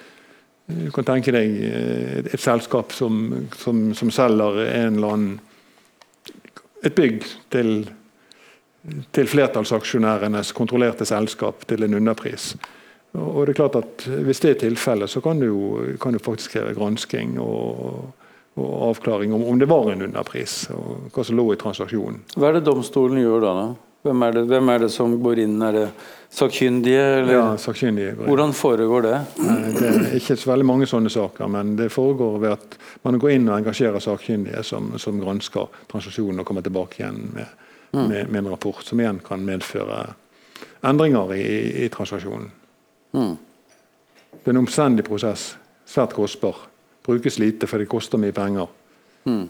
Du 0.67 0.89
kan 0.95 1.07
tenke 1.07 1.35
deg 1.35 1.61
et, 1.67 2.33
et 2.35 2.43
selskap 2.43 2.95
som, 2.95 3.21
som, 3.59 3.91
som 3.95 4.11
selger 4.15 4.65
en 4.67 4.97
eller 4.99 5.19
annen 5.19 5.37
et 6.87 6.95
bygg 6.95 7.25
til 7.51 7.87
til 9.13 9.27
flertallsaksjonærenes 9.27 10.53
kontrollerte 10.55 11.07
selskap 11.09 11.65
til 11.67 11.83
en 11.83 11.97
underpris. 11.99 12.53
Og 13.17 13.47
det 13.47 13.55
er 13.55 13.59
klart 13.63 13.79
at 13.81 14.07
Hvis 14.27 14.43
det 14.45 14.51
er 14.51 14.61
tilfellet, 14.67 15.11
så 15.11 15.23
kan 15.25 15.41
du, 15.41 15.97
kan 16.01 16.13
du 16.13 16.21
faktisk 16.23 16.57
kreve 16.57 16.75
gransking 16.77 17.39
og, 17.41 18.13
og 18.57 18.71
avklaring 18.91 19.35
om, 19.35 19.45
om 19.45 19.59
det 19.59 19.69
var 19.69 19.91
en 19.93 20.05
underpris, 20.09 20.67
og 20.73 21.11
hva 21.15 21.25
som 21.25 21.37
lå 21.37 21.51
i 21.53 21.59
transaksjonen. 21.61 22.23
Hva 22.37 22.51
er 22.51 22.59
det 22.59 22.67
domstolen 22.69 23.21
gjør 23.21 23.45
da? 23.45 23.53
da? 23.61 23.67
Hvem 24.07 24.23
er, 24.23 24.37
det, 24.37 24.43
hvem 24.47 24.69
er 24.71 24.85
det 24.85 24.89
som 24.95 25.17
går 25.19 25.41
inn? 25.43 25.55
Er 25.67 25.75
det 25.75 25.87
sakkyndige? 26.31 27.07
Eller? 27.21 27.33
Ja, 27.35 27.47
sakkyndige. 27.59 28.13
Hvordan 28.21 28.53
foregår 28.55 29.03
det? 29.03 29.17
Det 29.37 29.89
er 29.89 30.15
ikke 30.21 30.37
så 30.39 30.53
veldig 30.53 30.67
mange 30.69 30.87
sånne 30.87 31.11
saker, 31.11 31.51
men 31.51 31.75
det 31.81 31.89
foregår 31.95 32.37
ved 32.45 32.55
at 32.55 32.77
man 33.07 33.19
går 33.23 33.35
inn 33.35 33.49
og 33.51 33.57
engasjerer 33.59 34.03
sakkyndige 34.05 34.63
som, 34.67 34.93
som 35.03 35.19
gransker 35.23 35.67
transaksjonen 35.91 36.45
og 36.45 36.47
kommer 36.47 36.63
tilbake 36.63 37.03
igjen 37.03 37.19
med, 37.35 37.51
med, 37.97 38.31
med 38.31 38.41
en 38.45 38.53
rapport, 38.55 38.85
som 38.87 39.03
igjen 39.03 39.19
kan 39.27 39.43
medføre 39.47 40.05
endringer 40.87 41.35
i, 41.35 41.49
i 41.83 41.91
transaksjonen. 41.91 42.53
Mm. 43.17 43.37
Det 44.37 44.45
er 44.45 44.55
en 44.55 44.63
omstendig 44.63 45.07
prosess. 45.07 45.55
Svært 45.89 46.15
kostbar. 46.17 46.67
Brukes 47.07 47.39
lite, 47.39 47.69
for 47.71 47.81
det 47.81 47.89
koster 47.91 48.21
mye 48.21 48.35
penger. 48.37 48.71
Mm. 49.27 49.47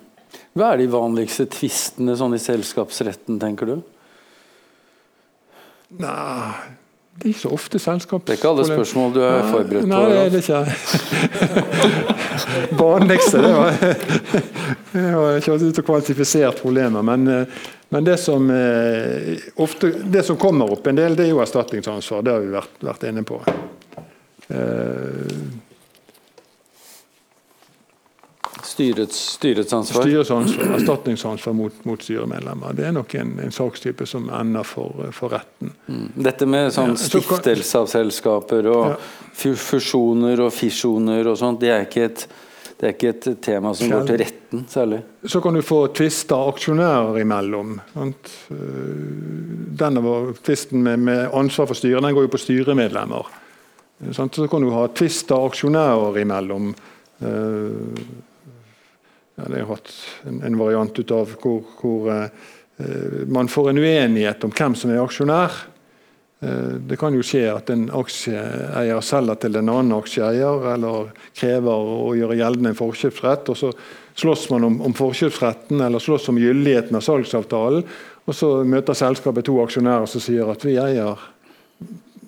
Hva 0.57 0.73
er 0.73 0.83
de 0.83 0.89
vanligste 0.93 1.47
tvistene 1.53 2.17
sånn 2.19 2.37
i 2.37 2.41
selskapsretten, 2.43 3.39
tenker 3.41 3.71
du? 3.71 3.77
Nei, 5.97 6.53
det 7.17 7.29
er 7.29 7.33
ikke 7.33 7.43
så 7.45 7.53
ofte 7.57 7.79
selskaps... 7.81 8.27
Det 8.27 8.35
er 8.35 8.41
ikke 8.41 8.51
alle 8.51 8.65
spørsmål 8.69 9.13
du 9.15 9.21
er 9.25 9.47
forberedt 9.49 9.87
nei, 9.89 10.01
på? 10.03 10.09
Nei, 10.11 10.25
det 10.33 10.41
er 10.41 10.43
ikke 10.43 10.63
Vanligste, 12.83 13.41
det 13.45 13.53
var 13.55 13.71
Jeg 14.97 15.15
har 15.15 15.39
ikke 15.39 15.55
vært 15.55 15.65
ute 15.71 15.85
og 15.85 15.89
kvantifisert 15.89 16.61
problemer, 16.61 17.07
men, 17.07 17.47
men 17.89 18.05
det, 18.05 18.17
som, 18.17 18.51
eh, 18.51 19.37
ofte, 19.63 19.93
det 20.05 20.23
som 20.23 20.37
kommer 20.37 20.73
opp 20.73 20.87
en 20.87 20.97
del, 20.97 21.17
det 21.17 21.29
er 21.29 21.31
jo 21.31 21.43
erstatningsansvar. 21.43 22.23
Det 22.23 22.35
har 22.35 22.43
vi 22.43 22.51
vært, 22.55 22.83
vært 22.83 23.07
inne 23.11 23.23
på. 23.27 23.39
Eh, 24.49 25.63
Styrets, 28.67 29.17
styrets 29.17 29.73
ansvar? 29.73 30.03
Styrets 30.03 30.31
ansvar, 30.31 30.75
Erstatningsansvar 30.77 31.53
mot, 31.53 31.85
mot, 31.85 32.03
styremedlemmer. 32.03 32.73
Det 32.73 32.85
er 32.89 32.93
nok 32.93 33.15
en, 33.15 33.31
en 33.41 33.53
sakstype 33.55 34.07
som 34.07 34.27
ender 34.35 34.67
for, 34.67 35.07
for 35.17 35.33
retten. 35.33 35.71
Mm. 35.87 36.09
Dette 36.27 36.49
med 36.51 36.75
sånn 36.75 36.97
stiftelse 37.01 37.81
av 37.81 37.89
selskaper 37.89 38.69
og 38.69 38.83
ja. 38.91 39.55
fusjoner 39.57 40.43
og 40.45 40.53
fisjoner 40.53 41.31
og 41.31 41.39
sånt, 41.41 41.63
det 41.63 41.73
er 41.73 41.87
ikke 41.87 42.05
et 42.11 42.27
det 42.77 42.87
er 42.87 42.93
ikke 42.93 43.11
et 43.15 43.27
tema 43.41 43.73
som 43.77 43.89
går 43.89 44.05
til 44.11 44.19
retten 44.21 44.67
særlig. 44.69 44.99
Så 45.25 45.41
kan 45.41 45.57
du 45.57 45.63
få 45.65 45.79
tvister 45.97 46.51
aksjonærer 46.51 47.23
imellom. 47.23 47.79
Sant? 47.95 48.33
Denne 49.81 50.03
Tvisten 50.45 50.83
med, 50.85 51.01
med, 51.09 51.23
ansvar 51.33 51.71
for 51.71 51.79
styret 51.79 52.05
den 52.05 52.17
går 52.17 52.27
jo 52.27 52.33
på 52.35 52.43
styremedlemmer. 52.43 53.31
Sant? 54.13 54.37
Så 54.37 54.49
kan 54.53 54.67
du 54.67 54.75
ha 54.75 54.85
tvister 54.93 55.49
aksjonærer 55.49 56.21
imellom. 56.21 56.75
Uh, 57.17 57.97
ja, 59.37 59.49
det 59.49 59.63
har 59.63 59.73
hatt 59.73 59.95
en, 60.29 60.43
en 60.45 60.61
variant 60.61 60.99
ut 61.01 61.13
av 61.13 61.33
hvor, 61.41 61.65
hvor 61.81 62.07
eh, 62.13 62.29
man 63.29 63.51
får 63.53 63.69
en 63.71 63.81
uenighet 63.83 64.45
om 64.49 64.53
hvem 64.57 64.77
som 64.79 64.93
er 64.93 65.03
aksjonær. 65.03 65.59
Eh, 66.47 66.75
det 66.89 66.97
kan 67.01 67.15
jo 67.15 67.25
skje 67.27 67.45
at 67.51 67.71
en 67.75 67.87
aksjeeier 67.91 69.05
selger 69.05 69.39
til 69.43 69.59
en 69.59 69.71
annen 69.73 69.95
aksjeeier, 69.99 70.67
eller 70.75 71.13
krever 71.37 71.93
å 72.09 72.11
gjøre 72.19 72.39
gjeldende 72.39 72.73
en 72.73 72.79
forkjøpsrett. 72.79 73.49
og 73.51 73.57
så 73.57 73.73
slåss 74.17 74.51
man 74.51 74.65
om, 74.65 74.81
om 74.83 74.95
forkjøpsretten 74.97 75.81
eller 75.85 76.01
slåss 76.01 76.31
om 76.33 76.39
gyldigheten 76.41 76.97
av 76.97 77.05
salgsavtalen. 77.05 77.87
Og 78.27 78.35
så 78.35 78.53
møter 78.67 78.97
selskapet 78.97 79.47
to 79.47 79.59
aksjonærer 79.63 80.09
som 80.11 80.23
sier 80.23 80.49
at 80.51 80.65
vi 80.65 80.79
eier 80.81 81.21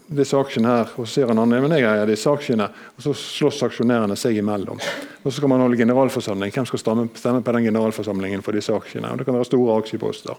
disse 0.09 0.37
aksjene 0.39 0.71
her, 0.71 0.93
og 0.97 1.05
så 1.05 1.19
sier 1.19 1.29
han 1.29 1.41
andre 1.43 1.59
men 1.61 1.75
jeg 1.77 1.85
eier 1.85 2.09
disse 2.09 2.31
aksjene. 2.31 2.69
og 2.97 3.05
Så 3.05 3.15
slåss 3.19 3.65
aksjonærene 3.67 4.17
seg 4.17 4.39
imellom. 4.41 4.81
Og 5.23 5.29
Så 5.29 5.39
skal 5.39 5.53
man 5.53 5.61
holde 5.61 5.77
generalforsamling. 5.77 6.53
Hvem 6.55 6.69
skal 6.71 6.81
stemme, 6.81 7.09
på 7.13 7.53
den 7.53 7.69
generalforsamlingen 7.69 8.43
for 8.43 8.57
disse 8.57 8.73
aksjene? 8.73 9.13
Og 9.13 9.19
Det 9.19 9.29
kan 9.29 9.37
være 9.37 9.51
store 9.51 9.79
aksjeposter. 9.83 10.39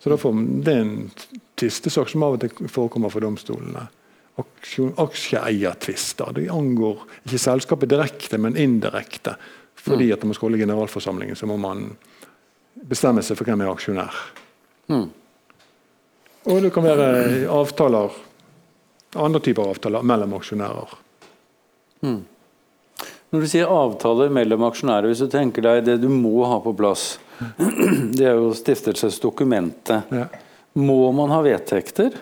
Så 0.00 0.16
får, 0.16 0.36
Det 0.64 0.72
er 0.72 0.80
en 0.80 1.10
tvistesak 1.60 2.08
som 2.08 2.22
av 2.24 2.38
og 2.38 2.40
til 2.40 2.68
forekommer 2.72 3.12
for 3.12 3.20
domstolene. 3.20 3.86
Aksjeeiertvister. 4.40 6.32
Det 6.32 6.48
angår 6.48 7.02
ikke 7.26 7.42
selskapet 7.42 7.90
direkte, 7.92 8.38
men 8.38 8.56
indirekte. 8.56 9.36
Fordi 9.76 10.08
mm. 10.08 10.14
at 10.14 10.22
når 10.22 10.30
man 10.30 10.38
skal 10.38 10.48
holde 10.48 10.62
generalforsamlingen, 10.62 11.36
så 11.36 11.48
må 11.50 11.58
man 11.60 11.90
bestemme 12.88 13.22
seg 13.24 13.36
for 13.36 13.48
hvem 13.48 13.60
er 13.60 13.72
aksjonær. 13.74 14.24
Mm. 14.88 15.06
Og 16.48 16.64
det 16.64 16.72
kan 16.72 16.86
være 16.86 17.06
avtaler 17.52 18.16
andre 19.18 19.40
typer 19.40 19.70
avtaler 19.70 20.04
mellom 20.06 20.36
aksjonærer. 20.38 20.92
Mm. 22.06 22.20
Når 23.30 23.42
du 23.42 23.48
sier 23.50 23.70
avtaler 23.70 24.30
mellom 24.34 24.64
aksjonærer, 24.68 25.10
hvis 25.10 25.22
du 25.24 25.30
tenker 25.30 25.64
deg 25.66 25.84
det 25.86 25.96
du 26.02 26.08
må 26.12 26.44
ha 26.50 26.60
på 26.62 26.74
plass, 26.78 27.18
det 28.16 28.26
er 28.26 28.38
jo 28.38 28.50
stiftelsesdokumentet. 28.56 30.12
Ja. 30.14 30.26
Må 30.80 31.12
man 31.16 31.32
ha 31.34 31.40
vedtekter? 31.44 32.16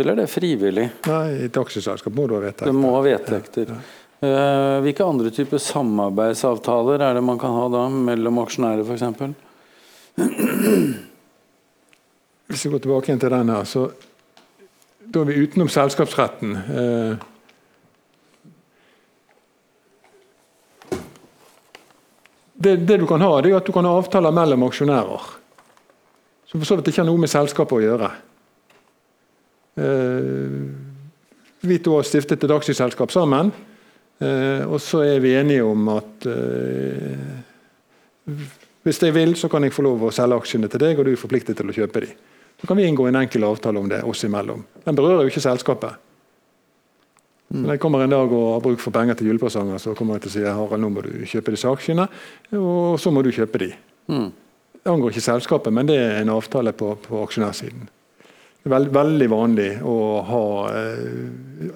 Eller 0.00 0.14
er 0.14 0.22
det 0.22 0.30
frivillig? 0.32 0.86
Nei, 1.06 1.24
I 1.36 1.48
et 1.50 1.58
aksjeselskap 1.60 2.14
må 2.16 2.26
du 2.26 2.36
ha 2.38 2.44
vedtekter. 2.46 2.70
Det 2.70 2.78
må 2.78 2.94
ha 2.96 3.02
vedtekter. 3.04 3.74
Ja, 3.74 3.80
ja. 3.80 3.96
Uh, 4.20 4.82
hvilke 4.84 5.00
andre 5.00 5.30
typer 5.32 5.60
samarbeidsavtaler 5.64 7.00
er 7.00 7.14
det 7.16 7.22
man 7.24 7.38
kan 7.40 7.54
ha 7.56 7.62
da, 7.72 7.86
mellom 7.88 8.42
aksjonærer 8.42 8.84
f.eks.? 8.84 9.04
Hvis 12.50 12.66
vi 12.66 12.72
går 12.74 12.82
tilbake 12.84 13.08
igjen 13.08 13.22
til 13.22 13.32
den 13.32 13.52
her, 13.54 13.64
så 13.64 13.86
da 15.10 15.22
er 15.22 15.30
vi 15.30 15.40
utenom 15.42 15.70
selskapsretten. 15.72 16.56
Eh, 16.56 17.29
det, 22.60 22.74
det, 22.84 22.98
du 23.00 23.06
kan 23.08 23.22
ha, 23.24 23.30
det 23.40 23.50
er 23.50 23.58
at 23.58 23.68
du 23.68 23.72
kan 23.72 23.88
ha 23.88 23.96
avtaler 23.96 24.34
mellom 24.36 24.66
aksjonærer. 24.68 25.28
Som 26.50 26.60
for 26.60 26.68
så 26.68 26.76
vidt 26.78 26.90
ikke 26.92 27.02
har 27.02 27.08
noe 27.08 27.22
med 27.22 27.32
selskapet 27.32 27.78
å 27.78 27.82
gjøre. 27.84 28.10
Eh, 29.80 30.56
vi 31.64 31.78
to 31.80 31.96
har 31.96 32.08
stiftet 32.08 32.44
et 32.44 32.52
aksjeselskap 32.52 33.14
sammen. 33.14 33.52
Eh, 34.20 34.66
og 34.68 34.76
så 34.84 35.04
er 35.06 35.22
vi 35.24 35.36
enige 35.38 35.64
om 35.64 35.88
at 35.94 36.28
hvis 38.84 39.00
jeg 39.02 39.12
vil, 39.16 39.34
så 39.36 39.48
kan 39.52 39.64
jeg 39.64 39.74
få 39.76 39.84
lov 39.84 40.06
å 40.08 40.12
selge 40.14 40.38
aksjene 40.40 40.68
til 40.72 40.80
deg, 40.80 40.98
og 40.98 41.08
du 41.08 41.12
er 41.12 41.20
forpliktet 41.20 41.58
til 41.58 41.68
å 41.68 41.74
kjøpe 41.76 42.04
dem. 42.04 42.12
Så 42.60 42.68
kan 42.68 42.76
vi 42.76 42.84
inngå 42.88 43.06
en 43.08 43.18
enkel 43.22 43.44
avtale 43.48 43.80
om 43.80 43.88
det 43.88 44.02
oss 44.04 44.24
imellom. 44.24 44.62
Den 44.84 44.96
berører 44.96 45.24
jo 45.24 45.32
ikke 45.32 45.42
selskapet. 45.44 45.96
Mm. 47.50 47.64
Når 47.64 47.72
jeg 47.74 47.80
kommer 47.82 48.04
en 48.04 48.12
dag 48.14 48.32
og 48.32 48.46
har 48.54 48.62
bruk 48.62 48.82
for 48.82 48.94
penger 48.94 49.18
til 49.18 49.32
julepresanger, 49.32 49.80
så 49.82 49.94
kommer 49.98 50.16
jeg 50.16 50.26
til 50.26 50.30
å 50.30 50.34
si 50.36 50.44
Harald, 50.46 50.82
nå 50.84 50.90
må 50.94 51.02
du 51.02 51.10
kjøpe 51.26 51.54
de 51.54 51.62
aksjene, 51.66 52.06
og 52.54 53.00
så 53.02 53.10
må 53.10 53.24
du 53.26 53.32
kjøpe 53.34 53.58
de. 53.64 53.72
Mm. 54.10 54.28
Det 54.80 54.92
angår 54.92 55.12
ikke 55.12 55.24
selskapet, 55.26 55.74
men 55.74 55.88
det 55.90 55.98
er 55.98 56.20
en 56.20 56.30
avtale 56.32 56.72
på, 56.72 56.94
på 57.04 57.24
aksjonærsiden. 57.26 57.88
Det 58.60 58.68
er 58.68 58.74
veld, 58.76 58.92
veldig 58.94 59.28
vanlig 59.32 59.70
å 59.82 59.96
ha 60.28 60.44
eh, 60.78 61.74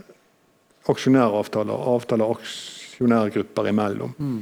aksjonæravtaler, 0.93 1.87
avtaler 1.95 2.35
aksjonærgrupper 2.37 3.70
imellom. 3.72 4.14
Mm. 4.18 4.41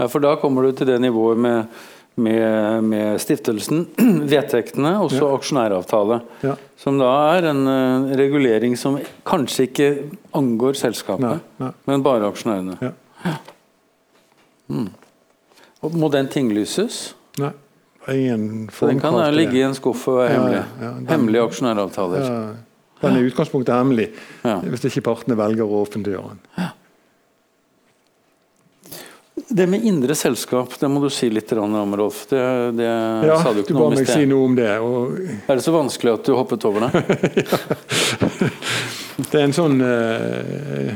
Ja, 0.00 0.08
for 0.08 0.24
da 0.24 0.32
kommer 0.40 0.64
du 0.64 0.72
til 0.72 0.88
det 0.88 0.96
nivået 1.02 1.38
med 1.44 1.80
med, 2.14 2.84
med 2.84 3.20
stiftelsen, 3.20 3.86
vedtektene 4.32 4.96
og 5.00 5.12
så 5.12 5.24
ja. 5.24 5.36
aksjonæravtale. 5.38 6.20
Ja. 6.44 6.56
Som 6.80 6.98
da 7.00 7.10
er 7.36 7.50
en 7.52 7.62
uh, 7.68 8.10
regulering 8.18 8.76
som 8.78 8.98
kanskje 9.28 9.68
ikke 9.68 9.90
angår 10.36 10.78
selskapet, 10.80 11.26
nei, 11.26 11.64
nei. 11.64 11.72
men 11.90 12.04
bare 12.06 12.30
aksjonærene. 12.30 12.78
Ja. 12.80 13.36
Mm. 14.70 14.90
må 15.98 16.08
den 16.12 16.30
tinglyses? 16.30 17.10
Nei. 17.40 17.52
Ingen 18.08 18.70
den 18.80 19.00
kan 19.02 19.18
ligge 19.34 19.58
i 19.58 19.62
en 19.62 19.74
skuff 19.76 20.06
og 20.08 20.22
være 20.22 20.32
hemmelig. 20.32 20.60
Den, 20.80 21.06
Hemmelige 21.10 21.42
aksjonæravtaler. 21.50 22.28
Den 23.00 23.16
er 23.16 23.20
i 23.20 23.28
utgangspunktet 23.28 23.76
hemmelig, 23.76 24.08
hvis 24.42 24.86
ikke 24.88 25.04
partene 25.10 25.36
velger 25.38 25.68
å 25.68 25.82
offentliggjøre 25.84 26.32
den. 26.32 26.70
Det 29.52 29.66
med 29.66 29.84
indre 29.84 30.14
selskap, 30.14 30.76
det 30.78 30.88
må 30.88 31.00
du 31.02 31.08
si 31.10 31.26
litt 31.30 31.50
om, 31.58 31.94
Rolf. 31.98 32.22
Det, 32.30 32.40
det 32.78 32.86
ja, 32.86 33.38
sa 33.42 33.50
du 33.50 33.64
ikke 33.64 33.74
noe 33.74 33.88
om 33.88 33.96
i 33.96 34.04
sted. 34.04 34.12
Si 34.20 34.28
noe 34.30 34.46
om 34.46 34.52
det. 34.54 34.68
Og... 34.78 35.16
Er 35.50 35.58
det 35.58 35.64
så 35.64 35.74
vanskelig 35.74 36.12
at 36.12 36.28
du 36.28 36.36
hoppet 36.38 36.66
over 36.68 36.86
det? 36.86 37.00
det 39.32 39.40
er 39.40 39.42
en 39.42 39.56
sånn 39.56 39.82
uh, 39.82 40.92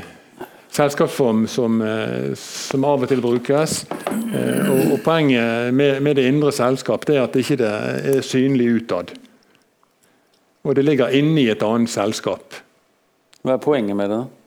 selskapsform 0.70 1.48
som, 1.50 1.82
uh, 1.82 2.30
som, 2.38 2.86
av 2.86 3.02
og 3.02 3.10
til 3.10 3.24
brukes. 3.24 3.80
Uh, 3.90 4.70
og, 4.70 4.78
og, 4.84 4.96
Poenget 5.02 5.74
med, 5.74 5.98
med, 6.06 6.14
det 6.20 6.28
indre 6.30 6.54
selskap 6.54 7.08
det 7.10 7.18
er 7.18 7.26
at 7.26 7.34
det 7.34 7.42
ikke 7.42 7.74
er 7.74 8.22
synlig 8.22 8.70
utad. 8.78 9.16
Og 10.62 10.78
det 10.78 10.86
ligger 10.86 11.10
inne 11.10 11.42
i 11.42 11.50
et 11.50 11.66
annet 11.66 11.90
selskap. 11.90 12.54
Hva 13.42 13.58
er 13.58 13.66
poenget 13.66 13.98
med 13.98 14.14
det? 14.14 14.22
da? 14.22 14.43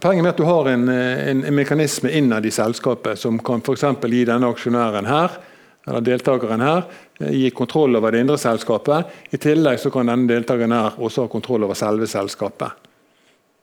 Poenget 0.00 0.22
med 0.22 0.30
at 0.32 0.40
du 0.40 0.46
har 0.48 0.68
en, 0.70 0.88
en, 0.88 1.44
en 1.44 1.54
mekanisme 1.54 2.10
innad 2.10 2.46
i 2.46 2.52
selskapet 2.54 3.18
som 3.18 3.38
kan 3.44 3.60
for 3.60 3.76
gi 4.08 4.24
denne 4.24 4.48
aksjonæren 4.48 5.08
her, 5.10 5.34
eller 5.86 6.00
deltakeren 6.06 6.62
her, 6.62 6.84
gi 7.18 7.50
kontroll 7.50 7.96
over 7.98 8.12
det 8.12 8.22
indre 8.22 8.38
selskapet. 8.38 9.10
I 9.30 9.40
tillegg 9.42 9.80
så 9.82 9.90
kan 9.90 10.08
denne 10.08 10.30
deltakeren 10.30 10.72
her 10.72 10.98
også 10.98 11.26
ha 11.26 11.32
kontroll 11.32 11.66
over 11.66 11.78
selve 11.78 12.06
selskapet. 12.06 12.88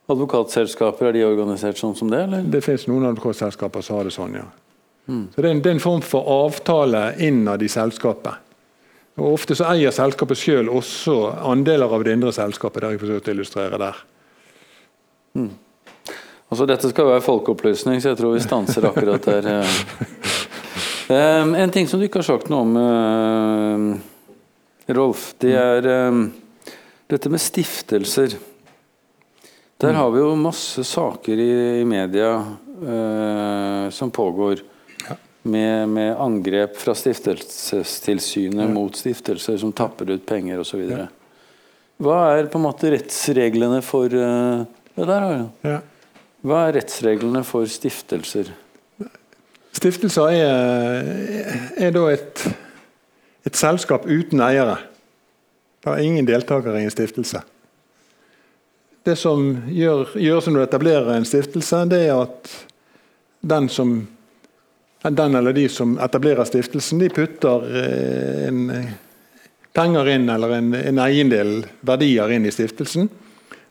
Advokatselskaper, 0.10 1.10
er 1.10 1.16
de 1.16 1.26
organisert 1.28 1.78
sånn 1.78 1.96
som 1.96 2.10
det? 2.10 2.24
eller? 2.26 2.46
Det 2.50 2.64
finnes 2.66 2.88
noen 2.90 3.12
advokatselskaper 3.12 3.86
som 3.86 4.00
har 4.00 4.10
det 4.10 4.14
sånn, 4.16 4.40
ja. 4.42 4.48
Mm. 5.10 5.26
Så 5.34 5.42
det 5.42 5.48
er, 5.48 5.54
en, 5.54 5.62
det 5.62 5.70
er, 5.70 5.76
en, 5.78 5.82
form 5.82 6.04
for 6.06 6.30
avtale 6.30 7.04
innad 7.26 7.64
i 7.66 7.70
selskapet. 7.72 8.46
Og 9.20 9.34
Ofte 9.36 9.58
så 9.58 9.68
eier 9.72 9.94
selskapet 9.94 10.38
selv 10.38 10.74
også 10.80 11.16
andeler 11.50 11.94
av 11.94 12.06
det 12.06 12.14
indre 12.18 12.34
selskapet. 12.36 12.82
det 12.82 12.88
har 12.88 12.96
jeg 12.96 13.04
forsøkt 13.04 13.30
å 13.30 13.34
illustrere 13.34 13.80
der. 13.82 14.04
Mm. 15.38 15.50
Altså, 16.50 16.66
dette 16.66 16.90
skal 16.90 17.12
være 17.12 17.22
folkeopplysning, 17.22 18.00
så 18.02 18.12
jeg 18.12 18.20
tror 18.20 18.34
vi 18.34 18.42
stanser 18.42 18.88
akkurat 18.90 19.28
der. 19.30 19.52
Um, 21.10 21.56
en 21.58 21.72
ting 21.74 21.88
som 21.90 22.02
du 22.02 22.06
ikke 22.06 22.20
har 22.22 22.28
sagt 22.28 22.52
noe 22.54 22.66
om 22.66 22.76
uh, 22.78 24.94
Rolf, 24.94 25.32
det 25.42 25.56
er 25.58 25.88
um, 26.10 26.28
dette 27.10 27.32
med 27.34 27.42
stiftelser. 27.42 28.36
Der 29.82 29.98
har 29.98 30.12
vi 30.14 30.22
jo 30.22 30.36
masse 30.38 30.84
saker 30.86 31.42
i, 31.42 31.54
i 31.82 31.86
media 31.88 32.36
uh, 32.38 33.90
som 33.94 34.14
pågår. 34.14 34.66
Med, 35.50 35.90
med, 35.90 36.12
angrep 36.20 36.76
fra 36.78 36.94
Stiftelsestilsynet 36.94 38.66
ja. 38.66 38.70
mot 38.70 38.96
stiftelser 38.96 39.58
som 39.58 39.72
tapper 39.74 40.12
ut 40.12 40.26
penger 40.28 40.60
osv. 40.62 40.84
Ja. 40.92 41.06
Hva 42.04 42.18
er 42.36 42.50
på 42.52 42.60
en 42.60 42.66
måte 42.68 42.92
rettsreglene 42.92 43.80
for 43.86 44.14
uh, 44.14 44.68
Det 44.94 45.08
der. 45.08 45.48
Ja. 45.66 45.80
Hva 46.40 46.68
er 46.68 46.78
rettsreglene 46.78 47.42
for 47.44 47.68
stiftelser? 47.68 48.54
Stiftelser 49.76 50.32
er, 50.34 51.10
er 51.78 51.92
da 51.96 52.06
et, 52.14 52.44
et, 53.48 53.56
selskap 53.56 54.08
uten 54.08 54.42
eiere. 54.44 54.78
Det 55.84 55.92
er 55.92 56.04
ingen 56.04 56.28
deltakere 56.28 56.80
i 56.80 56.88
en 56.88 56.94
stiftelse. 56.94 57.42
Det 59.08 59.16
som 59.20 59.44
gjør, 59.72 60.16
gjør 60.20 60.50
når 60.50 60.60
du 60.60 60.64
etablerer 60.66 61.12
en 61.16 61.28
stiftelse, 61.28 61.84
det 61.92 62.02
er 62.08 62.24
at 62.24 62.50
den, 63.52 63.70
som, 63.72 63.94
den 65.04 65.36
eller 65.40 65.56
de 65.56 65.68
som 65.72 65.96
etablerer 66.04 66.48
stiftelsen, 66.48 67.00
de 67.04 67.12
putter 67.14 67.68
eh, 67.84 68.48
en, 68.48 68.66
penger 69.76 70.12
inn, 70.16 70.28
eller 70.32 70.56
en, 70.58 70.74
en 70.76 71.04
eiendel, 71.04 71.54
verdier, 71.88 72.36
inn 72.36 72.48
i 72.48 72.54
stiftelsen. 72.54 73.08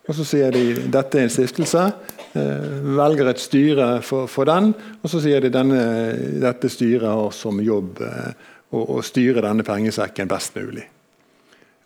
Og 0.08 0.16
Så 0.16 0.24
sier 0.24 0.54
de 0.54 0.88
dette 0.88 1.20
er 1.20 1.26
en 1.26 1.32
stiftelse, 1.32 1.84
eh, 1.88 2.17
velger 2.34 3.30
et 3.30 3.40
styre 3.40 3.88
for, 4.04 4.28
for 4.30 4.48
den. 4.48 4.72
Og 5.02 5.10
så 5.10 5.20
sier 5.24 5.42
de 5.44 5.52
denne, 5.52 5.80
dette 6.42 6.70
styret 6.72 7.08
har 7.08 7.34
som 7.36 7.60
jobb 7.62 8.02
eh, 8.04 8.46
å, 8.70 8.82
å, 8.98 9.02
styre 9.04 9.44
denne 9.44 9.66
pengesekken 9.66 10.30
best 10.30 10.56
mulig. 10.58 10.84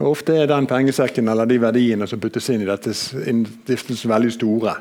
Og 0.03 0.17
ofte 0.17 0.35
er 0.41 0.51
den 0.51 0.67
pengesekken 0.67 1.31
eller 1.31 1.47
de 1.47 1.61
verdiene 1.63 2.09
som 2.11 2.21
puttes 2.21 2.49
inn 2.51 2.65
i 2.65 2.69
dette 2.69 2.95
stiftelsen, 2.97 4.11
veldig 4.11 4.33
store. 4.35 4.77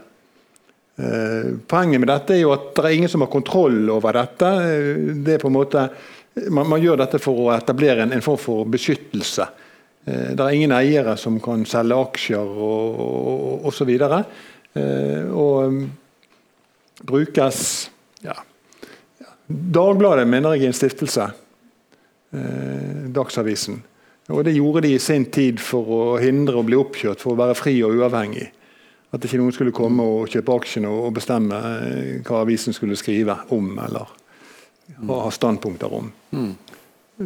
Eh, 0.97 1.51
poenget 1.69 2.01
med 2.01 2.09
dette 2.09 2.37
er 2.37 2.43
jo 2.45 2.55
at 2.55 2.71
det 2.79 2.87
er 2.87 2.97
ingen 2.97 3.11
som 3.11 3.25
har 3.25 3.33
kontroll 3.33 3.83
over 3.93 4.17
dette. 4.17 4.53
Det 5.21 5.37
er 5.37 5.43
på 5.43 5.51
en 5.51 5.59
måte, 5.59 5.89
man, 6.49 6.65
man 6.73 6.81
gjør 6.81 7.03
dette 7.03 7.21
for 7.21 7.45
å 7.45 7.51
etablere 7.53 8.07
en, 8.07 8.15
en 8.17 8.25
form 8.25 8.41
for 8.41 8.71
beskyttelse 8.71 9.51
Eh, 10.05 10.31
det 10.33 10.41
er 10.43 10.55
ingen 10.55 10.73
eiere 10.73 11.15
som 11.19 11.37
kan 11.43 11.65
selge 11.69 11.97
aksjer 11.97 12.55
og 12.65 13.67
osv. 13.69 13.91
Og, 13.91 14.01
og, 14.01 14.17
eh, 14.17 14.50
og 14.77 15.67
um, 15.67 15.79
brukes 17.03 17.91
ja. 18.23 18.37
Dagbladet 19.51 20.27
mener 20.29 20.55
jeg 20.55 20.69
er 20.69 20.71
en 20.71 20.77
stiftelse. 20.77 21.25
Eh, 22.31 23.07
Dagsavisen. 23.11 23.81
Og 24.29 24.45
Det 24.45 24.53
gjorde 24.55 24.81
de 24.85 24.93
i 24.95 24.99
sin 24.99 25.25
tid 25.25 25.59
for 25.59 25.87
å 25.91 26.03
hindre 26.21 26.61
å 26.61 26.63
bli 26.63 26.77
oppkjørt, 26.79 27.19
for 27.19 27.33
å 27.33 27.39
være 27.41 27.57
fri 27.59 27.73
og 27.83 27.97
uavhengig. 27.99 28.47
At 29.11 29.25
ikke 29.25 29.41
noen 29.41 29.51
skulle 29.51 29.75
komme 29.75 30.05
og 30.07 30.29
kjøpe 30.31 30.55
aksjene 30.55 30.87
og 30.87 31.11
bestemme 31.17 31.57
hva 32.23 32.43
avisen 32.45 32.71
skulle 32.71 32.95
skrive 32.95 33.35
om 33.51 33.73
eller 33.83 34.13
ha 35.09 35.31
standpunkter 35.31 35.91
om. 35.93 36.07
Mm. 36.31 36.53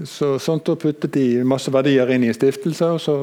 Så, 0.04 0.36
sånt, 0.42 0.68
og 0.72 0.80
puttet 0.82 1.14
de 1.16 1.44
masse 1.48 1.72
verdier 1.72 2.10
inn 2.12 2.26
i 2.26 2.30
en 2.32 2.36
stiftelse, 2.36 2.88
og 2.96 3.02
så 3.02 3.16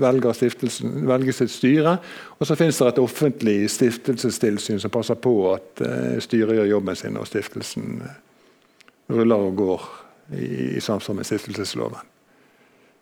velger 0.00 0.34
stiftelsen, 0.36 1.04
velges 1.08 1.42
et 1.44 1.52
styre. 1.52 1.96
Og 2.38 2.48
så 2.48 2.56
finnes 2.58 2.78
det 2.80 2.88
et 2.90 3.00
offentlig 3.02 3.56
stiftelsestilsyn 3.70 4.80
som 4.82 4.92
passer 4.92 5.18
på 5.20 5.34
at 5.52 5.82
uh, 5.84 6.16
styret 6.22 6.58
gjør 6.58 6.70
jobben 6.72 6.98
sin, 6.98 7.18
og 7.20 7.28
stiftelsen 7.28 8.00
ruller 9.10 9.48
og 9.50 9.56
går 9.58 9.88
i, 10.38 10.46
i 10.78 10.82
samsvar 10.82 11.20
med 11.20 11.28
stiftelsesloven. 11.28 12.08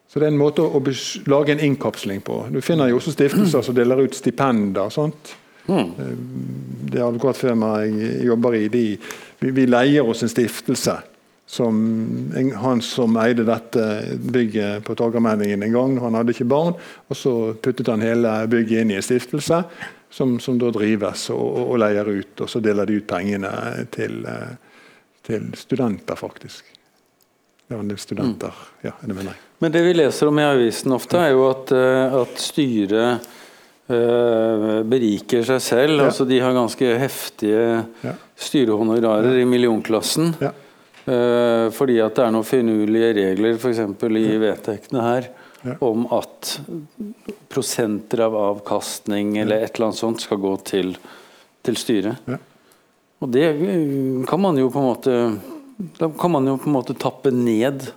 Så 0.08 0.20
det 0.20 0.28
er 0.28 0.32
en 0.32 0.40
måte 0.40 0.64
å, 0.64 0.80
lage 1.28 1.52
en 1.52 1.66
innkapsling 1.68 2.22
på. 2.24 2.46
Du 2.52 2.62
finner 2.64 2.88
jo 2.88 2.96
også 3.00 3.12
stiftelser 3.12 3.64
som 3.64 3.76
deler 3.76 4.06
ut 4.06 4.16
stipender. 4.16 4.88
sånt. 4.92 5.36
Mm. 5.68 5.90
Det 6.88 7.02
advokatfirmaet 7.04 7.92
jeg 7.92 8.26
jobber 8.30 8.56
i, 8.56 8.68
de, 8.72 8.84
vi, 9.40 9.52
vi 9.52 9.66
leier 9.68 10.08
oss 10.08 10.24
en 10.24 10.32
stiftelse 10.32 10.96
som, 11.48 11.76
han 12.60 12.82
som 12.84 13.16
eide 13.16 13.46
dette 13.48 13.84
bygget 14.20 14.84
på 14.84 14.96
Torgallmenningen 15.00 15.62
en 15.64 15.72
gang. 15.72 15.94
Han 16.02 16.18
hadde 16.18 16.34
ikke 16.34 16.44
barn. 16.44 16.74
og 17.08 17.16
Så 17.16 17.32
puttet 17.64 17.88
han 17.88 18.04
hele 18.04 18.34
bygget 18.52 18.82
inn 18.84 18.92
i 18.92 18.98
en 18.98 19.06
stiftelse 19.06 19.62
som, 20.12 20.36
som 20.44 20.58
da 20.60 20.68
drives 20.76 21.30
og, 21.32 21.62
og, 21.62 21.78
leier 21.80 22.04
ut. 22.04 22.34
Og 22.44 22.52
så 22.52 22.60
deler 22.60 22.88
de 22.88 23.00
ut 23.00 23.08
pengene 23.08 23.52
til, 23.94 24.20
til 25.24 25.48
studenter, 25.56 26.20
faktisk. 26.20 26.68
Det 27.68 27.76
var 27.76 27.80
en 27.84 27.90
del 27.94 28.00
studenter, 28.00 28.52
mm. 28.52 28.76
ja, 28.86 28.94
det 29.00 29.14
mener 29.14 29.32
jeg. 29.32 29.42
Men 29.58 29.72
det 29.72 29.82
vi 29.84 29.96
leser 29.96 30.28
om 30.30 30.38
i 30.38 30.46
avisen 30.46 30.94
ofte, 30.94 31.18
er 31.20 31.34
jo 31.34 31.48
at, 31.50 31.72
eh, 31.76 32.14
at 32.20 32.38
styret 32.40 33.26
uh, 33.90 34.78
beriker 34.88 35.44
seg 35.44 35.60
selv. 35.64 35.98
Ja. 35.98 36.06
altså 36.06 36.24
De 36.28 36.38
har 36.40 36.56
ganske 36.56 36.94
heftige 37.02 37.66
ja. 38.04 38.14
styrehonorarer 38.36 39.34
ja. 39.34 39.42
i 39.42 39.48
millionklassen. 39.48 40.32
Ja. 40.40 40.54
Uh, 41.08 41.68
fordi 41.72 41.98
at 42.04 42.16
det 42.18 42.24
er 42.26 42.32
noen 42.34 42.44
finurlige 42.44 43.12
regler 43.16 43.56
f.eks. 43.56 43.80
i 43.80 44.40
vedtektene 44.42 45.04
her 45.06 45.30
om 45.82 46.04
at 46.14 46.60
prosenter 47.50 48.20
av 48.26 48.36
avkastning 48.36 49.38
eller 49.40 49.64
et 49.64 49.74
eller 49.74 49.88
annet 49.88 49.98
sånt 49.98 50.22
skal 50.22 50.40
gå 50.42 50.52
til, 50.68 50.92
til 51.66 51.78
styret. 51.80 52.28
Ja. 52.28 52.38
Og 53.18 53.32
det 53.34 53.48
kan 54.28 54.40
man 54.40 54.58
jo 54.60 54.68
på 54.70 54.78
en 54.78 54.86
måte 54.86 55.14
Da 55.98 56.06
kan 56.20 56.30
man 56.30 56.46
jo 56.46 56.56
på 56.58 56.70
en 56.70 56.76
måte 56.76 56.94
tappe 56.94 57.32
ned 57.34 57.88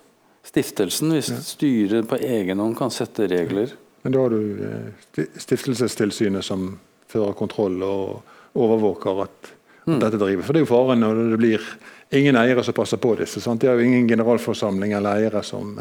stiftelsen, 0.46 1.14
hvis 1.14 1.30
styret 1.46 2.08
på 2.10 2.18
egen 2.18 2.60
hånd 2.62 2.76
kan 2.78 2.94
sette 2.94 3.28
regler. 3.30 3.74
Men 4.02 4.14
da 4.14 4.24
har 4.24 4.34
du 4.34 4.62
eh, 4.66 5.26
Stiftelsestilsynet 5.38 6.46
som 6.46 6.76
fører 7.10 7.34
kontroll 7.38 7.82
og 7.86 8.58
overvåker 8.58 9.24
at. 9.26 9.52
Dette 10.00 10.20
driver. 10.22 10.46
For 10.46 10.54
det 10.54 10.62
er 10.62 10.66
jo 10.66 10.72
faren 10.72 11.04
når 11.04 11.24
det 11.34 11.40
blir 11.42 11.66
ingen 12.12 12.36
eiere 12.36 12.64
som 12.64 12.76
passer 12.76 13.00
på 13.02 13.16
disse. 13.20 13.42
Sant? 13.42 13.62
De 13.62 13.70
har 13.70 13.80
jo 13.80 13.88
ingen 13.88 14.08
generalforsamling 14.08 14.96
eller 14.98 15.22
eiere 15.22 15.44
som, 15.44 15.74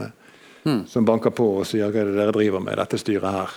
mm. 0.64 0.84
som 0.88 1.06
banker 1.06 1.34
på 1.34 1.48
og 1.60 1.68
sier 1.68 1.90
hva 1.90 2.02
er 2.02 2.10
det 2.10 2.18
dere 2.18 2.34
driver 2.36 2.62
med, 2.64 2.78
dette 2.80 3.00
styret 3.00 3.34
her. 3.34 3.56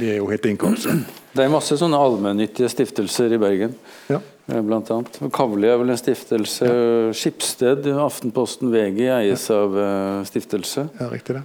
De 0.00 0.08
er 0.08 0.22
jo 0.22 0.30
helt 0.30 0.46
innkomst. 0.48 0.88
Det 1.36 1.44
er 1.44 1.52
masse 1.52 1.76
sånne 1.76 1.98
allmennyttige 2.00 2.70
stiftelser 2.72 3.34
i 3.36 3.38
Bergen. 3.40 3.74
Ja. 4.08 4.22
Eh, 4.48 4.62
blant 4.64 4.88
annet. 4.94 5.18
Kavli 5.36 5.68
er 5.68 5.76
vel 5.76 5.92
en 5.92 6.00
stiftelse. 6.00 6.70
Ja. 6.70 7.10
Skipsted, 7.12 7.84
Aftenposten 8.00 8.72
VG 8.72 9.02
eies 9.18 9.44
ja. 9.50 9.58
av 9.60 9.76
uh, 9.76 10.22
stiftelse. 10.24 10.86
Ja, 10.96 11.10
riktig 11.12 11.36
det. 11.36 11.44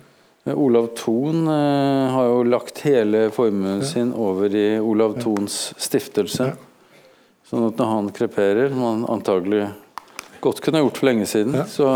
Olav 0.55 0.87
Thon 0.97 1.43
har 1.45 2.25
jo 2.25 2.39
lagt 2.49 2.79
hele 2.87 3.27
formuen 3.29 3.83
sin 3.85 4.09
over 4.17 4.55
i 4.57 4.79
Olav 4.81 5.19
Thons 5.21 5.57
stiftelse. 5.77 6.47
Sånn 7.51 7.65
at 7.67 7.79
når 7.81 7.89
han 7.89 8.05
kreperer, 8.15 8.69
som 8.71 8.83
han 8.85 9.01
antagelig 9.11 9.65
godt 10.39 10.61
kunne 10.63 10.79
gjort 10.79 10.99
for 11.01 11.07
lenge 11.09 11.25
siden, 11.27 11.57
ja. 11.59 11.65
så, 11.67 11.89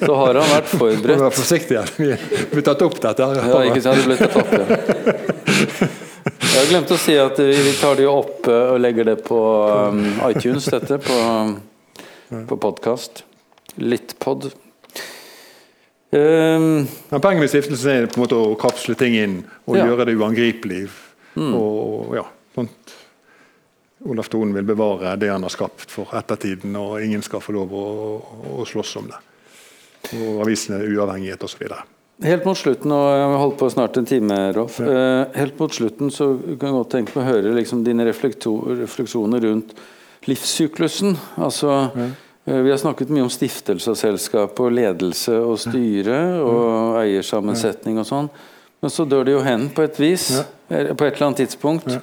så, 0.00 0.14
har 0.16 0.38
han 0.40 0.48
vært 0.48 0.70
forberedt. 0.70 1.20
Vær 1.26 1.36
forsiktig, 1.36 1.82
vi 2.00 2.08
har 2.14 2.64
tatt 2.64 2.84
opp 2.86 2.96
dette. 3.04 3.26
her. 3.28 3.50
Ja, 3.52 3.60
ikke 3.68 3.82
sant, 3.84 4.00
det 4.00 4.08
ble 4.08 4.18
tatt 4.22 4.40
opp, 4.40 4.56
ja. 4.56 5.92
Jeg 6.40 6.56
har 6.56 6.70
glemt 6.72 6.96
å 6.96 6.98
si 6.98 7.18
at 7.20 7.36
vi 7.36 7.76
tar 7.76 8.00
det 8.00 8.08
opp 8.08 8.48
eh, 8.48 8.72
og 8.72 8.80
legger 8.80 9.10
det 9.10 9.18
på 9.28 9.36
um, 9.92 10.02
iTunes, 10.30 10.64
dette, 10.72 11.02
på, 11.04 11.20
på 12.48 12.58
podkast. 12.64 13.26
Littpod. 13.76 14.48
Um, 16.16 16.86
Poenget 17.12 17.44
med 17.44 17.52
stiftelsen 17.52 17.92
er 17.92 18.08
på 18.08 18.16
en 18.16 18.24
måte 18.24 18.40
å 18.40 18.54
kapsle 18.56 18.96
ting 18.96 19.20
inn 19.20 19.42
og 19.68 19.76
ja. 19.76 19.84
gjøre 19.84 20.08
det 20.08 20.16
uangripelig. 20.16 20.86
Mm. 21.36 21.52
Og, 21.52 22.16
ja, 22.16 22.24
sånt 22.56 22.96
Olaf 24.04 24.28
Thon 24.28 24.52
vil 24.54 24.64
bevare 24.64 25.16
det 25.16 25.30
han 25.32 25.42
har 25.42 25.52
skapt 25.52 25.90
for 25.90 26.12
ettertiden, 26.18 26.76
og 26.76 27.00
ingen 27.02 27.22
skal 27.24 27.40
få 27.40 27.54
lov 27.56 27.72
å, 27.72 27.86
å 28.60 28.66
slåss 28.68 28.96
om 29.00 29.08
det. 29.12 29.20
Og 30.18 30.42
avisene 30.44 30.82
uavhengighet 30.84 31.42
osv. 31.46 31.64
Helt 32.24 32.46
mot 32.48 32.56
slutten, 32.56 32.92
og 32.92 33.06
jeg 33.12 33.24
har 33.24 33.40
holdt 33.42 33.58
på 33.60 33.70
snart 33.72 33.96
en 34.00 34.08
time, 34.08 34.36
Rolf. 34.56 34.78
Ja. 34.80 34.92
Eh, 34.92 35.40
helt 35.40 35.58
mot 35.60 35.74
slutten 35.74 36.12
så 36.12 36.30
kan 36.44 36.70
jeg 36.70 36.76
godt 36.78 36.92
tenke 36.94 37.16
meg 37.16 37.24
å 37.24 37.32
høre 37.34 37.56
liksom, 37.56 37.82
dine 37.84 38.06
refleksjoner 38.08 39.44
rundt 39.44 39.74
livssyklusen. 40.24 41.16
Altså, 41.44 41.74
ja. 41.96 42.06
Eh, 42.46 42.60
vi 42.64 42.72
har 42.72 42.80
snakket 42.80 43.12
mye 43.12 43.26
om 43.26 43.32
stiftelse 43.32 43.92
av 43.92 43.98
selskapet, 44.00 44.62
og 44.64 44.76
ledelse 44.76 45.34
og 45.40 45.58
styre 45.60 46.20
og 46.40 47.00
eiersammensetning 47.02 48.00
og 48.00 48.08
sånn. 48.08 48.30
Men 48.80 48.92
så 48.92 49.04
dør 49.08 49.26
det 49.26 49.34
jo 49.34 49.42
hen 49.44 49.68
på 49.74 49.84
et 49.84 50.00
vis, 50.00 50.30
eh, 50.70 50.92
på 50.92 51.04
et 51.04 51.16
eller 51.16 51.26
annet 51.28 51.42
tidspunkt. 51.44 51.98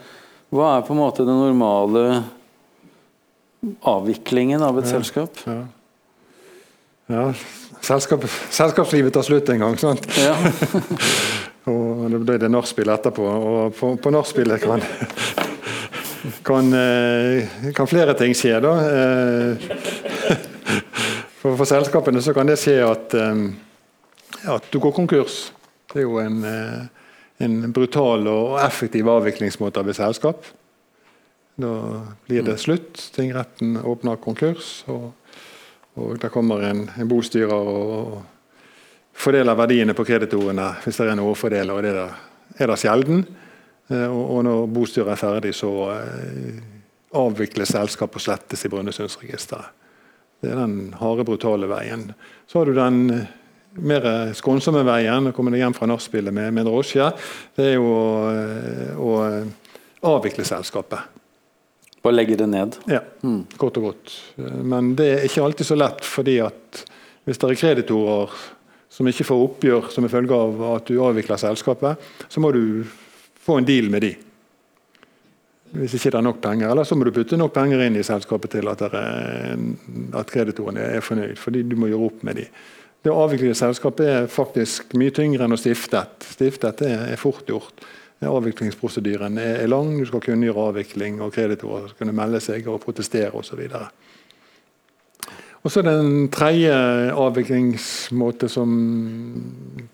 Hva 0.53 0.75
er 0.77 0.83
på 0.85 0.93
en 0.93 0.99
måte 1.01 1.23
den 1.25 1.39
normale 1.39 2.23
avviklingen 3.89 4.61
av 4.61 4.77
et 4.77 4.85
ja, 4.85 4.99
selskap? 4.99 5.39
Ja. 5.49 5.61
ja 7.09 7.25
selskap, 7.81 8.27
selskapslivet 8.53 9.15
tar 9.15 9.25
slutt 9.25 9.49
en 9.49 9.63
gang, 9.63 9.79
sant? 9.81 10.05
Ja. 10.19 10.35
og 11.71 12.05
da 12.13 12.21
ble 12.21 12.37
det 12.43 12.51
nachspiel 12.53 12.91
etterpå. 12.93 13.25
Og 13.25 13.73
på, 13.79 13.95
på 13.97 14.13
nachspielet 14.13 14.61
kan, 14.61 14.85
kan, 16.45 16.71
eh, 16.77 17.57
kan, 17.73 17.89
flere 17.89 18.13
ting 18.19 18.37
skje, 18.37 18.59
da. 18.61 18.73
Eh, 18.93 20.37
for, 21.41 21.57
for 21.57 21.65
selskapene 21.65 22.21
så 22.21 22.35
kan 22.37 22.51
det 22.51 22.61
skje 22.61 22.77
at, 22.85 23.17
eh, 23.17 24.49
at 24.53 24.69
du 24.69 24.77
går 24.83 24.93
konkurs. 25.01 25.47
Det 25.89 26.03
er 26.03 26.07
jo 26.07 26.21
en, 26.21 26.43
en 27.41 27.73
brutal 27.73 28.27
og 28.29 28.59
effektiv 28.61 29.09
avviklingsmåte 29.09 29.81
av 29.81 29.89
et 29.89 29.97
selskap. 29.97 30.45
Da 31.59 31.73
blir 32.27 32.45
det 32.45 32.59
slutt. 32.61 32.97
Tingretten 33.15 33.77
åpner 33.81 34.21
konkurs. 34.21 34.83
og 34.87 35.11
og 35.95 36.19
Der 36.21 36.29
kommer 36.29 36.63
en, 36.65 36.87
en 36.99 37.09
bostyrer 37.09 37.53
og 37.53 38.23
fordeler 39.13 39.57
verdiene 39.57 39.93
på 39.93 40.05
kreditorene 40.07 40.71
hvis 40.83 40.97
det 40.97 41.07
er 41.07 41.13
en 41.13 41.21
overfordeler. 41.21 41.73
og 41.73 41.83
Det 41.83 41.91
er, 41.93 42.15
er 42.57 42.71
det 42.71 42.79
sjelden. 42.81 43.25
Eh, 43.91 44.07
og, 44.07 44.23
og 44.37 44.43
når 44.47 44.65
bostyret 44.73 45.13
er 45.13 45.21
ferdig, 45.21 45.53
så 45.55 45.71
eh, 45.93 46.63
avvikles 47.13 47.75
selskapet 47.75 48.17
og 48.17 48.25
slettes 48.25 48.65
i 48.65 48.73
Brønnøysundregisteret. 48.73 49.69
Det 50.41 50.51
er 50.51 50.59
den 50.59 50.95
harde, 50.99 51.23
brutale 51.23 51.69
veien. 51.69 52.09
Så 52.47 52.59
har 52.59 52.65
du 52.65 52.73
den 52.75 53.03
eh, 53.13 53.29
mer 53.81 54.05
skånsomme 54.37 54.83
veien, 54.87 55.29
å 55.29 55.33
komme 55.35 55.53
deg 55.53 55.63
hjem 55.63 55.75
fra 55.77 55.89
nachspielet 55.89 56.35
med, 56.35 56.53
med 56.53 56.67
drosje. 56.69 57.09
Det 57.57 57.71
er 57.71 57.75
jo 57.77 57.89
å, 57.89 59.11
å 60.03 60.13
avvikle 60.13 60.45
selskapet. 60.47 61.21
Bare 62.03 62.17
legge 62.17 62.35
det 62.35 62.49
ned? 62.51 62.75
Ja, 62.91 62.99
mm. 63.23 63.55
kort 63.57 63.79
og 63.79 63.87
godt. 63.87 64.17
Men 64.35 64.91
det 64.99 65.07
er 65.13 65.29
ikke 65.29 65.45
alltid 65.45 65.69
så 65.69 65.77
lett, 65.79 66.03
fordi 66.03 66.41
at 66.43 66.83
hvis 67.23 67.39
det 67.39 67.49
er 67.49 67.61
kreditorer 67.61 68.35
som 68.91 69.07
ikke 69.09 69.25
får 69.25 69.45
oppgjør 69.45 69.87
som 69.93 70.05
en 70.05 70.11
følge 70.11 70.37
av 70.37 70.59
at 70.73 70.91
du 70.91 70.99
avvikler 71.01 71.39
selskapet, 71.39 72.11
så 72.27 72.43
må 72.43 72.51
du 72.53 72.83
få 73.43 73.57
en 73.59 73.67
deal 73.67 73.87
med 73.93 74.03
de. 74.03 74.11
Hvis 75.73 75.95
ikke 75.97 76.11
det 76.13 76.19
er 76.19 76.27
nok 76.27 76.43
penger. 76.43 76.69
Eller 76.69 76.85
så 76.85 76.97
må 76.99 77.07
du 77.07 77.13
putte 77.15 77.39
nok 77.39 77.55
penger 77.55 77.81
inn 77.87 77.95
i 77.97 78.05
selskapet 78.05 78.59
til 78.59 78.69
at, 78.69 78.83
at 78.83 80.33
kreditorene 80.35 80.83
er 80.99 81.05
fornøyd, 81.05 81.39
fordi 81.41 81.63
du 81.65 81.79
må 81.79 81.89
gjøre 81.89 82.11
opp 82.11 82.27
med 82.27 82.43
de. 82.43 82.45
Det 83.03 83.11
å 83.11 83.25
avvikle 83.25 83.51
selskapet 83.57 84.07
er 84.07 84.31
faktisk 84.31 84.95
mye 84.99 85.11
tyngre 85.11 85.43
enn 85.43 85.55
å 85.55 85.59
stifte 85.59 85.99
et. 86.05 86.23
Stifte 86.37 86.71
er 86.87 87.19
fort 87.19 87.49
gjort. 87.51 87.83
Avviklingsprosedyren 88.23 89.35
er 89.41 89.67
lang, 89.67 89.97
du 89.99 90.07
skal 90.07 90.23
kunngjøre 90.23 90.69
avvikling, 90.69 91.19
og 91.19 91.33
kreditorer 91.35 91.89
skal 91.89 92.05
kunne 92.05 92.15
melde 92.15 92.39
seg 92.43 92.69
og 92.71 92.79
protestere 92.85 93.35
osv. 93.35 93.59
Og 95.63 95.71
så 95.71 95.79
er 95.79 95.87
det 95.87 95.93
en 95.95 96.29
tredje 96.31 96.71
avviklingsmåte 97.15 98.47
som 98.51 98.71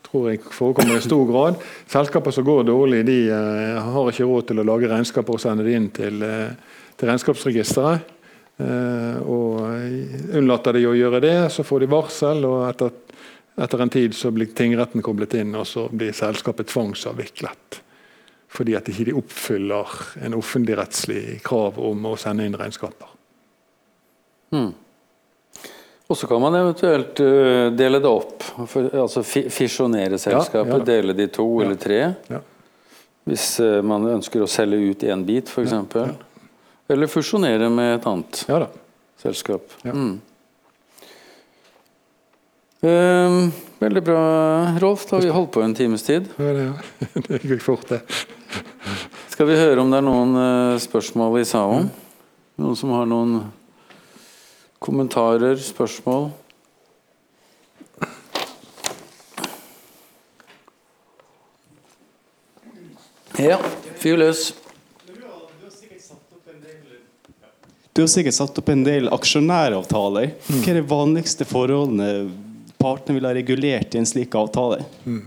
tror 0.05 0.30
jeg 0.32 0.41
forekommer 0.53 0.97
i 0.97 1.05
stor 1.05 1.26
grad. 1.30 1.60
Selskaper 1.89 2.34
som 2.34 2.45
går 2.45 2.64
dårlig, 2.70 3.03
de 3.05 3.20
uh, 3.30 3.82
har 3.89 4.10
ikke 4.10 4.30
råd 4.30 4.47
til 4.49 4.62
å 4.62 4.66
lage 4.70 4.89
regnskaper 4.89 5.38
og 5.38 5.41
sende 5.41 5.66
det 5.66 5.76
inn 5.78 5.89
til, 5.93 6.22
uh, 6.26 6.80
til 6.97 7.12
regnskapsregisteret. 7.12 8.16
Uh, 8.60 9.20
og 9.24 10.36
Unnlater 10.36 10.76
de 10.76 10.88
å 10.89 10.95
gjøre 10.97 11.22
det, 11.24 11.38
så 11.53 11.64
får 11.64 11.86
de 11.86 11.91
varsel, 11.91 12.43
og 12.47 12.66
etter, 12.68 12.91
etter 13.64 13.84
en 13.84 13.93
tid 13.93 14.18
så 14.18 14.34
blir 14.36 14.51
tingretten 14.55 15.03
koblet 15.05 15.38
inn, 15.39 15.53
og 15.55 15.68
så 15.68 15.88
blir 15.91 16.16
selskapet 16.16 16.72
tvangsavviklet 16.74 17.84
fordi 18.49 18.74
at 18.74 18.88
de 18.88 18.93
ikke 18.95 19.14
oppfyller 19.20 19.91
en 20.26 20.34
offentligrettslig 20.34 21.39
krav 21.45 21.76
om 21.86 22.07
å 22.10 22.16
sende 22.18 22.47
inn 22.49 22.55
regnskaper. 22.57 23.12
Hmm. 24.49 24.72
Og 26.10 26.18
så 26.18 26.26
kan 26.28 26.41
man 26.41 26.57
eventuelt 26.57 27.22
uh, 27.22 27.70
dele 27.78 27.99
det 28.01 28.10
opp. 28.10 28.41
For, 28.66 28.89
altså 29.03 29.22
Fisjonere 29.24 30.18
selskapet. 30.18 30.72
Ja, 30.72 30.80
ja 30.80 30.88
dele 30.88 31.14
de 31.14 31.28
to 31.30 31.45
ja. 31.60 31.68
eller 31.68 31.78
tre. 31.78 31.99
Hvis 33.30 33.51
uh, 33.62 33.84
man 33.86 34.07
ønsker 34.16 34.41
å 34.41 34.49
selge 34.49 34.82
ut 34.89 35.05
én 35.05 35.22
bit, 35.28 35.51
f.eks. 35.53 35.76
Eller 36.89 37.07
fusjonere 37.07 37.69
med 37.69 37.99
et 37.99 38.05
annet 38.09 38.39
selskap. 39.21 39.69
Mm. 39.85 40.15
Uh, 42.79 43.49
veldig 43.79 44.01
bra, 44.07 44.21
Rolf. 44.81 45.05
Da 45.09 45.17
har 45.17 45.21
vi 45.27 45.33
holdt 45.35 45.51
på 45.53 45.61
en 45.61 45.75
times 45.75 46.03
tid. 46.07 46.31
Ja, 46.39 46.53
det, 46.55 46.67
det 47.27 47.41
gikk 47.43 47.61
fort, 47.61 47.85
det. 47.91 48.01
Skal 49.29 49.51
vi 49.51 49.57
høre 49.59 49.83
om 49.83 49.91
det 49.91 49.99
er 49.99 50.05
noen 50.07 50.33
uh, 50.33 50.79
spørsmål 50.81 51.41
i 51.41 51.47
salen? 51.47 51.91
Noen 52.59 52.79
som 52.79 52.95
har 52.95 53.05
noen 53.07 53.43
kommentarer, 54.81 55.59
spørsmål? 55.61 56.31
Ja, 63.39 63.59
fyr 64.01 64.17
løs. 64.19 64.49
Du 68.00 68.04
har 68.04 68.08
sikkert 68.08 68.34
satt 68.38 68.56
opp 68.56 68.70
en 68.72 68.84
del 68.88 69.10
aksjonæravtaler. 69.12 70.30
Hva 70.47 70.70
er 70.72 70.78
de 70.78 70.84
vanligste 70.88 71.43
forholdene 71.43 72.30
partene 72.80 73.18
vil 73.18 73.26
ha 73.28 73.34
regulert 73.36 73.91
i 73.91 74.00
en 74.00 74.08
slik 74.08 74.38
avtale? 74.39 74.78
Mm. 75.04 75.18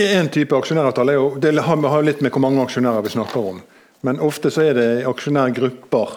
En 0.00 0.30
type 0.32 0.56
aksjonæravtale 0.56 1.18
jo, 1.18 1.26
det 1.44 1.52
har 1.60 2.08
litt 2.08 2.24
med 2.24 2.32
hvor 2.32 2.40
mange 2.46 2.64
aksjonærer 2.64 3.04
vi 3.04 3.12
snakker 3.12 3.50
om. 3.50 3.60
Men 4.00 4.22
ofte 4.24 4.48
så 4.48 4.64
er 4.70 4.80
det 4.80 4.88
aksjonærgrupper 5.12 6.16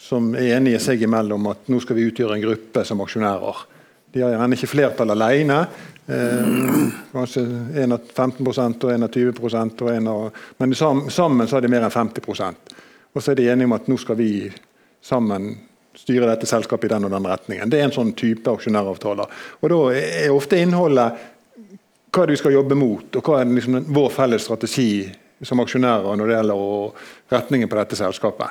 som 0.00 0.32
er 0.32 0.54
enige 0.56 0.80
seg 0.80 1.04
imellom 1.04 1.44
at 1.52 1.68
nå 1.68 1.84
skal 1.84 2.00
vi 2.00 2.08
utgjøre 2.08 2.38
en 2.38 2.46
gruppe 2.46 2.88
som 2.88 3.04
aksjonærer. 3.04 3.66
De 4.16 4.24
har 4.24 4.32
gjerne 4.32 4.56
ikke 4.56 4.72
flertall 4.78 5.12
alene. 5.12 5.60
Eh, 6.10 6.46
kanskje 7.12 7.42
en 7.76 7.92
av 7.92 8.00
15 8.14 8.46
og 8.48 8.92
en 8.92 9.02
av 9.06 9.10
20 9.14 9.82
og 9.82 9.90
en 9.94 10.08
av, 10.08 10.30
Men 10.58 10.74
sammen 10.74 11.48
så 11.48 11.56
er 11.56 11.60
de 11.60 11.68
mer 11.68 11.84
enn 11.86 11.90
50% 11.90 12.72
Og 13.14 13.22
så 13.22 13.30
er 13.30 13.34
de 13.34 13.46
enige 13.48 13.68
om 13.68 13.76
at 13.76 13.86
nå 13.86 13.98
skal 13.98 14.16
vi 14.18 14.50
sammen 15.02 15.52
styre 15.94 16.26
dette 16.26 16.46
selskapet 16.46 16.88
i 16.88 16.94
den 16.94 17.04
og 17.04 17.10
den 17.10 17.26
retningen. 17.26 17.70
Det 17.70 17.78
er 17.78 17.88
en 17.88 17.94
sånn 17.94 18.12
type 18.16 18.50
aksjonæravtaler. 18.50 19.26
Og 19.60 19.70
Da 19.70 19.78
er 19.94 20.34
ofte 20.34 20.58
innholdet 20.58 21.12
hva 22.10 22.22
er 22.22 22.26
det 22.26 22.34
vi 22.34 22.42
skal 22.42 22.56
jobbe 22.56 22.74
mot, 22.74 23.16
og 23.16 23.22
hva 23.22 23.40
er 23.40 23.50
liksom 23.50 23.84
vår 23.94 24.10
felles 24.10 24.42
strategi 24.42 25.08
som 25.42 25.60
aksjonærer 25.62 26.16
når 26.16 26.26
det 26.26 26.36
gjelder 26.36 27.06
retningen 27.30 27.70
på 27.70 27.78
dette 27.78 27.98
selskapet. 27.98 28.48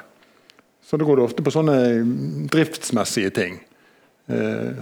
Så 0.83 0.97
Da 0.97 1.05
går 1.05 1.15
det 1.15 1.25
ofte 1.25 1.43
på 1.43 1.51
sånne 1.51 2.47
driftsmessige 2.51 3.29
ting. 3.29 3.59
Eh, 4.27 4.79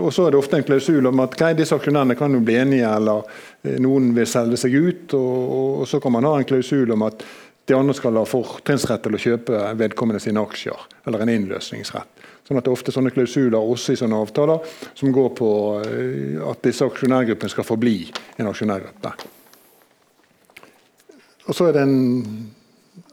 og 0.00 0.12
så 0.14 0.26
er 0.26 0.34
det 0.34 0.40
ofte 0.40 0.58
en 0.58 0.66
klausul 0.66 1.06
om 1.08 1.20
at 1.24 1.36
disse 1.58 1.76
aksjonærene 1.76 2.16
kan 2.18 2.34
jo 2.34 2.42
bli 2.44 2.58
enige, 2.60 2.88
eller 2.88 3.26
eh, 3.62 3.78
noen 3.82 4.12
vil 4.16 4.28
selge 4.28 4.58
seg 4.60 4.74
ut. 4.76 5.16
Og, 5.18 5.56
og, 5.82 5.84
så 5.90 6.00
kan 6.02 6.14
man 6.14 6.26
ha 6.28 6.36
en 6.38 6.48
klausul 6.48 6.92
om 6.94 7.06
at 7.06 7.24
de 7.66 7.74
andre 7.74 7.94
skal 7.98 8.18
ha 8.18 8.24
fortrinnsrett 8.28 9.02
til 9.02 9.16
å 9.16 9.22
kjøpe 9.22 9.62
vedkommende 9.78 10.22
sine 10.22 10.42
aksjer, 10.42 10.84
eller 11.06 11.24
en 11.24 11.32
innløsningsrett. 11.34 12.26
Sånn 12.46 12.60
at 12.60 12.66
Det 12.66 12.70
er 12.70 12.76
ofte 12.76 12.94
sånne 12.94 13.10
klausuler 13.10 13.58
også 13.58 13.96
i 13.96 13.98
sånne 13.98 14.20
avtaler 14.22 14.76
som 14.94 15.10
går 15.14 15.32
på 15.38 15.48
eh, 15.82 16.36
at 16.46 16.62
disse 16.66 16.86
aksjonærgruppene 16.86 17.50
skal 17.50 17.66
forbli 17.66 17.96
en 18.38 18.52
aksjonærgruppe. 18.52 19.16
Og 21.46 21.54
Så 21.54 21.66
er 21.66 21.74
det 21.74 21.82
en 21.86 21.98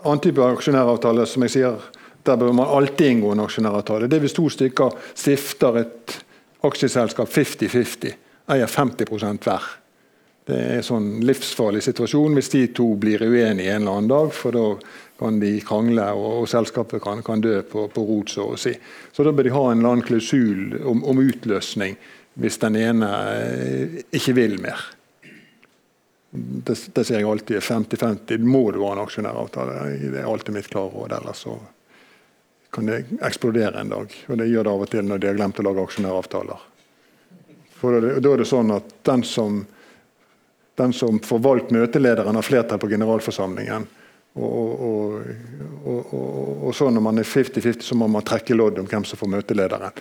annen 0.03 0.21
type 0.21 0.45
aksjonæravtale 0.45 1.25
som 1.29 1.45
jeg 1.45 1.55
sier, 1.55 1.81
der 2.23 2.37
bør 2.39 2.53
man 2.55 2.69
alltid 2.71 3.09
inngå 3.09 3.33
en 3.33 3.43
aksjonæravtale. 3.43 4.07
Det 4.07 4.17
er 4.17 4.23
hvis 4.23 4.37
to 4.37 4.45
stykker 4.53 4.93
stifter 5.11 5.81
et 5.81 6.15
aksjeselskap 6.63 7.29
50-50, 7.29 8.13
eier 8.53 8.69
50% 8.69 9.47
hver. 9.47 9.71
Det 10.43 10.55
er 10.59 10.77
en 10.77 10.83
sånn 10.83 11.05
livsfarlig 11.23 11.79
situasjon 11.85 12.33
hvis 12.35 12.51
de 12.51 12.65
to 12.75 12.89
blir 12.99 13.21
uenige 13.23 13.71
en 13.71 13.85
eller 13.85 13.99
annen 13.99 14.09
dag. 14.11 14.33
For 14.35 14.55
da 14.55 14.65
kan 15.19 15.37
de 15.39 15.53
krangle, 15.63 16.09
og, 16.17 16.41
og 16.41 16.49
selskapet 16.51 17.03
kan, 17.03 17.21
kan, 17.23 17.43
dø 17.43 17.61
på, 17.67 17.85
på, 17.93 18.03
rot, 18.09 18.33
så 18.33 18.49
å 18.51 18.59
si. 18.59 18.73
Så 19.15 19.23
da 19.23 19.31
bør 19.31 19.47
de 19.47 19.53
ha 19.55 19.63
en 19.69 19.79
eller 19.79 19.95
annen 19.95 20.07
klausul 20.07 20.75
om, 20.83 21.05
om 21.07 21.23
utløsning 21.23 21.95
hvis 22.41 22.57
den 22.63 22.75
ene 22.79 23.09
eh, 23.37 23.97
ikke 24.17 24.35
vil 24.35 24.57
mer. 24.63 24.81
Det, 26.33 26.75
det 26.95 27.05
sier 27.05 27.21
jeg 27.21 27.29
alltid 27.29 27.61
50-50. 27.61 28.43
Må 28.43 28.65
du 28.73 28.81
ha 28.81 28.95
en 28.95 29.03
aksjonæravtale? 29.03 29.77
Det 30.01 30.23
er 30.23 30.27
alltid 30.27 30.57
mitt 30.57 30.71
klare 30.73 30.89
råd. 30.91 31.13
Ellers 31.19 31.43
så 31.45 31.59
kan 32.73 32.89
det 32.89 33.03
eksplodere 33.21 33.79
en 33.79 33.91
dag. 33.93 34.13
Og 34.27 34.37
det 34.39 34.49
gjør 34.49 34.67
det 34.67 34.73
av 34.73 34.85
og 34.85 34.91
til 34.91 35.05
når 35.07 35.21
de 35.21 35.29
har 35.29 35.37
glemt 35.37 35.59
å 35.61 35.65
lage 35.67 35.85
aksjonæravtaler. 35.87 36.69
For 37.77 37.99
da, 37.99 38.13
er 38.31 38.41
det 38.41 38.47
sånn 38.47 38.71
at 38.73 38.93
den 39.05 39.25
som, 39.27 39.59
den 40.79 40.95
som 40.95 41.19
får 41.23 41.43
valgt 41.43 41.73
møtelederen, 41.75 42.39
har 42.39 42.47
flertall 42.47 42.79
på 42.79 42.89
generalforsamlingen. 42.93 43.85
Og, 44.33 44.83
og, 44.89 45.17
og, 45.85 46.13
og, 46.15 46.69
så 46.73 46.89
når 46.89 47.03
man 47.05 47.21
er 47.21 47.27
50-50, 47.29 47.83
så 47.85 47.97
må 47.99 48.07
man 48.09 48.25
trekke 48.25 48.57
lodd 48.57 48.79
om 48.81 48.87
hvem 48.89 49.05
som 49.05 49.19
får 49.19 49.29
møtelederen. 49.35 49.99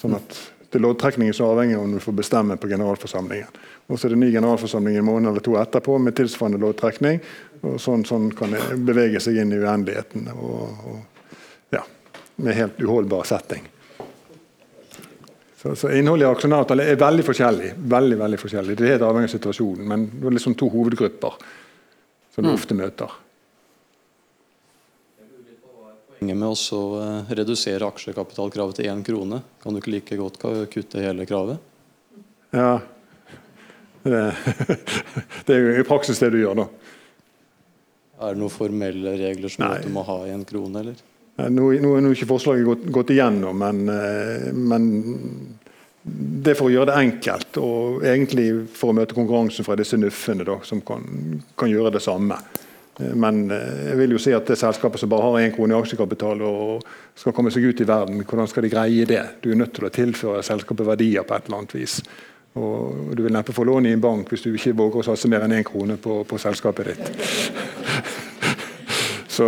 Sånn 0.00 0.16
at 0.16 0.38
det 0.74 0.80
er 0.80 0.84
loddtrekningen 0.86 1.34
som 1.36 1.52
avhenger 1.52 1.76
av 1.78 1.84
om 1.84 1.92
du 1.92 2.00
får 2.02 2.16
bestemme 2.18 2.56
på 2.58 2.70
generalforsamlingen. 2.70 3.58
Og 3.86 3.98
så 3.98 4.08
er 4.08 4.14
det 4.14 4.22
ny 4.22 4.30
generalforsamling 4.32 4.96
en 4.98 5.06
måned 5.06 5.30
eller 5.30 5.44
to 5.44 5.58
etterpå 5.60 5.98
med 6.02 6.16
tilsvarende 6.18 6.58
loddtrekning. 6.62 7.20
og 7.60 7.76
Sånn, 7.82 8.06
sånn 8.08 8.30
kan 8.34 8.56
det 8.56 8.62
bevege 8.88 9.20
seg 9.22 9.42
inn 9.42 9.52
i 9.54 9.60
uendeligheten. 9.60 10.32
Og, 10.34 10.96
med 12.36 12.56
helt 12.58 12.80
uholdbar 12.82 13.26
setting. 13.28 13.66
Så, 15.58 15.74
så 15.80 15.90
Innholdet 15.96 16.26
i 16.26 16.30
aksjonæravtaler 16.30 16.92
er 16.92 17.00
veldig 17.00 17.24
forskjellig. 17.24 17.74
veldig, 17.78 18.16
veldig 18.20 18.40
forskjellig. 18.40 18.78
Det 18.78 18.86
er 18.86 18.96
helt 18.96 19.06
avhengig 19.06 19.30
av 19.30 19.36
situasjonen, 19.38 19.84
men 19.88 20.08
det 20.12 20.26
er 20.28 20.36
liksom 20.36 20.56
to 20.60 20.68
hovedgrupper 20.72 21.38
som 22.34 22.44
du 22.44 22.50
mm. 22.50 22.56
ofte 22.56 22.76
møter. 22.76 23.20
poenget 26.24 26.40
med 26.40 26.48
å 26.48 26.80
eh, 27.02 27.32
redusere 27.36 27.86
aksjekapitalkravet 27.86 28.80
til 28.80 28.88
én 28.88 29.02
krone? 29.04 29.42
Kan 29.62 29.74
du 29.74 29.80
ikke 29.80 29.92
like 29.92 30.16
godt 30.16 30.40
kutte 30.72 31.02
hele 31.02 31.26
kravet? 31.28 31.58
Ja. 32.54 32.80
Det, 34.04 34.22
det 35.46 35.54
er 35.54 35.60
jo 35.60 35.74
i 35.80 35.86
praksis 35.86 36.20
det 36.22 36.32
du 36.32 36.40
gjør, 36.40 36.64
da. 36.64 36.68
Er 38.24 38.34
det 38.34 38.40
noen 38.40 38.52
formelle 38.52 39.16
regler 39.18 39.52
som 39.52 39.66
Nei. 39.66 39.82
du 39.84 39.90
må 39.92 40.04
ha 40.06 40.22
i 40.28 40.32
en 40.32 40.44
krone, 40.48 40.80
eller? 40.80 41.02
Nå, 41.34 41.70
er 41.74 42.12
ikke 42.12 42.30
forslaget 42.30 42.66
gått, 42.68 42.82
gått 42.94 43.10
igjennom, 43.10 43.58
men, 43.58 43.88
eh, 43.90 44.50
men, 44.54 44.84
det 46.04 46.52
er 46.52 46.58
for 46.58 46.68
å 46.68 46.74
gjøre 46.74 46.92
det 46.92 46.98
enkelt. 47.00 47.56
Og 47.58 48.04
egentlig 48.06 48.50
for 48.76 48.92
å 48.92 48.96
møte 49.00 49.16
konkurransen 49.16 49.66
fra 49.66 49.74
disse 49.78 49.98
nuffene 49.98 50.46
da, 50.46 50.60
som 50.62 50.82
kan, 50.86 51.02
kan, 51.58 51.72
gjøre 51.72 51.96
det 51.96 52.02
samme. 52.04 52.38
Eh, 53.00 53.16
men 53.18 53.48
eh, 53.50 53.88
jeg 53.88 53.98
vil 53.98 54.14
jo 54.14 54.20
si 54.22 54.34
at 54.36 54.46
det 54.46 54.60
selskapet 54.60 55.02
som 55.02 55.10
bare 55.10 55.26
har 55.26 55.40
én 55.40 55.54
krone 55.56 55.74
i 55.74 55.78
aksjekapital 55.80 56.44
og 56.46 56.84
skal 57.18 57.34
komme 57.34 57.50
seg 57.50 57.66
ut 57.66 57.82
i 57.82 57.88
verden, 57.88 58.22
hvordan 58.22 58.50
skal 58.52 58.68
de 58.68 58.70
greie 58.76 59.08
det? 59.10 59.24
Du 59.42 59.50
er 59.50 59.58
nødt 59.58 59.74
til 59.74 59.88
å 59.88 59.94
tilføre 59.94 60.44
selskapet 60.46 60.86
verdier 60.86 61.26
på 61.26 61.34
et 61.34 61.48
eller 61.50 61.64
annet 61.64 61.74
vis. 61.80 61.98
Og 62.54 63.10
du 63.18 63.24
vil 63.24 63.34
neppe 63.34 63.56
få 63.56 63.66
lån 63.66 63.90
i 63.90 63.96
en 63.96 64.04
bank 64.04 64.30
hvis 64.30 64.46
du 64.46 64.52
ikke 64.52 64.76
våger 64.78 65.02
å 65.02 65.08
satse 65.08 65.26
mer 65.32 65.48
enn 65.48 65.56
én 65.56 65.66
krone 65.66 65.98
på, 65.98 66.20
på 66.28 66.38
selskapet 66.38 66.92
ditt. 66.92 67.10
Så, 69.34 69.46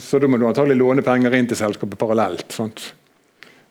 så 0.00 0.18
da 0.22 0.30
må 0.30 0.38
du 0.40 0.46
antagelig 0.48 0.78
låne 0.80 1.04
penger 1.06 1.34
inn 1.38 1.48
til 1.50 1.58
selskapet 1.58 1.98
parallelt. 2.00 2.46
Sant? 2.54 2.88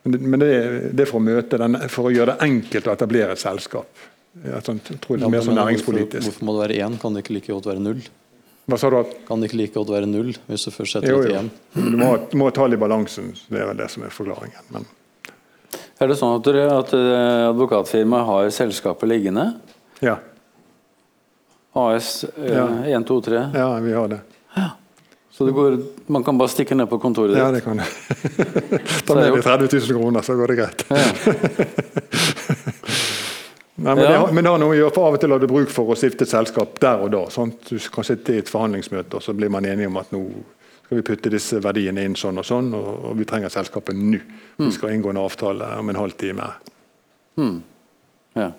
Men 0.05 0.37
det, 0.39 0.49
det 0.93 1.05
er 1.05 1.09
for 1.09 1.19
å, 1.19 1.25
møte 1.25 1.57
den, 1.59 1.79
for 1.89 2.09
å 2.09 2.13
gjøre 2.13 2.35
det 2.35 2.45
enkelt 2.45 2.87
å 2.87 2.93
etablere 2.93 3.33
et 3.33 3.41
selskap. 3.41 4.05
Jeg 4.43 4.61
tror 4.67 5.17
det 5.17 5.25
er 5.25 5.31
mer 5.31 5.43
sånn 5.45 5.57
næringspolitisk. 5.57 6.19
Hvorfor, 6.19 6.29
hvorfor, 6.29 6.45
må 6.45 6.55
det 6.57 6.63
være 6.65 6.77
én? 6.85 6.99
Kan 7.01 7.15
det 7.15 7.23
ikke 7.23 7.37
like 7.37 7.53
godt 7.55 7.69
være 7.71 7.81
null? 7.81 8.03
Hva 8.65 8.77
sa 8.81 8.89
du? 8.89 8.99
Kan 9.27 9.41
det 9.41 9.49
ikke 9.49 9.59
like 9.61 9.77
godt 9.77 9.91
være 9.93 10.09
null 10.09 10.31
hvis 10.49 10.67
du 10.67 10.73
først 10.73 10.97
setter 10.97 11.15
det 11.15 11.29
til 11.29 11.39
én? 11.39 11.49
Du 11.73 11.97
må, 12.01 12.11
må 12.37 12.51
ta 12.51 12.63
tall 12.63 12.77
i 12.77 12.79
balansen. 12.81 13.33
Det 13.47 13.61
er 13.61 13.69
vel 13.69 13.81
det 13.81 13.89
som 13.93 14.05
er 14.05 14.13
forklaringen. 14.13 14.69
Men. 14.75 14.87
Er 16.01 16.11
det 16.11 16.17
sånn 16.19 16.35
at, 16.35 16.45
dere, 16.47 16.65
at 16.75 16.93
eh, 16.97 17.49
advokatfirmaet 17.49 18.29
har 18.29 18.49
selskapet 18.53 19.09
liggende? 19.09 19.45
Ja. 20.03 20.17
AS 21.75 22.09
eh, 22.35 22.51
ja. 22.51 22.65
1, 22.97 23.05
2, 23.07 23.21
3? 23.29 23.45
Ja, 23.55 23.69
vi 23.85 23.93
har 23.95 24.11
det. 24.11 24.19
Ja. 24.57 24.73
Så 25.35 25.51
går, 25.51 25.77
man 26.07 26.23
kan 26.23 26.37
bare 26.39 26.47
stikke 26.47 26.77
ned 26.79 26.87
på 26.87 26.95
kontoret 27.03 27.33
ditt? 27.33 27.41
Ja, 27.41 27.51
det 27.51 27.59
kan 27.65 27.81
jeg. 27.81 27.89
Ta 29.03 29.17
med 29.17 29.25
deg 29.25 29.41
30 29.43 29.67
000 29.67 29.97
kroner, 29.97 30.23
så 30.23 30.35
går 30.39 30.53
det 30.53 30.55
greit. 30.61 30.85
Ja. 30.95 31.05
Nei, 33.75 33.95
men, 33.95 34.03
ja. 34.05 34.11
det 34.11 34.17
har, 34.17 34.31
men, 34.31 34.43
det 34.43 34.51
har, 34.53 34.59
noe 34.61 34.71
å 34.71 34.77
gjøre, 34.77 34.91
for 34.95 35.09
Av 35.09 35.17
og 35.17 35.19
til 35.19 35.33
har 35.35 35.41
du 35.43 35.49
bruk 35.51 35.71
for 35.73 35.91
å 35.91 35.97
stifte 35.99 36.23
et 36.23 36.31
selskap 36.31 36.77
der 36.79 37.01
og 37.03 37.11
da. 37.11 37.25
Sant? 37.33 37.67
Du 37.67 37.75
kan 37.91 38.07
sitte 38.07 38.31
i 38.31 38.39
et 38.39 38.47
forhandlingsmøte, 38.47 39.19
og 39.19 39.25
så 39.25 39.35
blir 39.35 39.51
man 39.51 39.67
enige 39.67 39.91
om 39.91 39.99
at 39.99 40.13
nå 40.15 40.21
skal 40.85 41.01
vi 41.01 41.03
putte 41.09 41.33
disse 41.33 41.59
verdiene 41.59 42.05
inn 42.07 42.15
sånn 42.15 42.39
og 42.39 42.47
sånn, 42.47 42.71
og, 42.77 42.89
og 43.09 43.19
vi 43.19 43.27
trenger 43.27 43.51
selskapet 43.51 43.99
nå. 43.99 44.21
Mm. 44.55 44.69
Vi 44.69 44.71
skal 44.77 44.95
inngå 44.95 45.11
en 45.11 45.19
avtale 45.19 45.73
om 45.81 45.91
en 45.91 45.99
halv 45.99 46.15
time. 46.21 46.47
Mm. 47.35 47.55
Ja. 48.39 48.49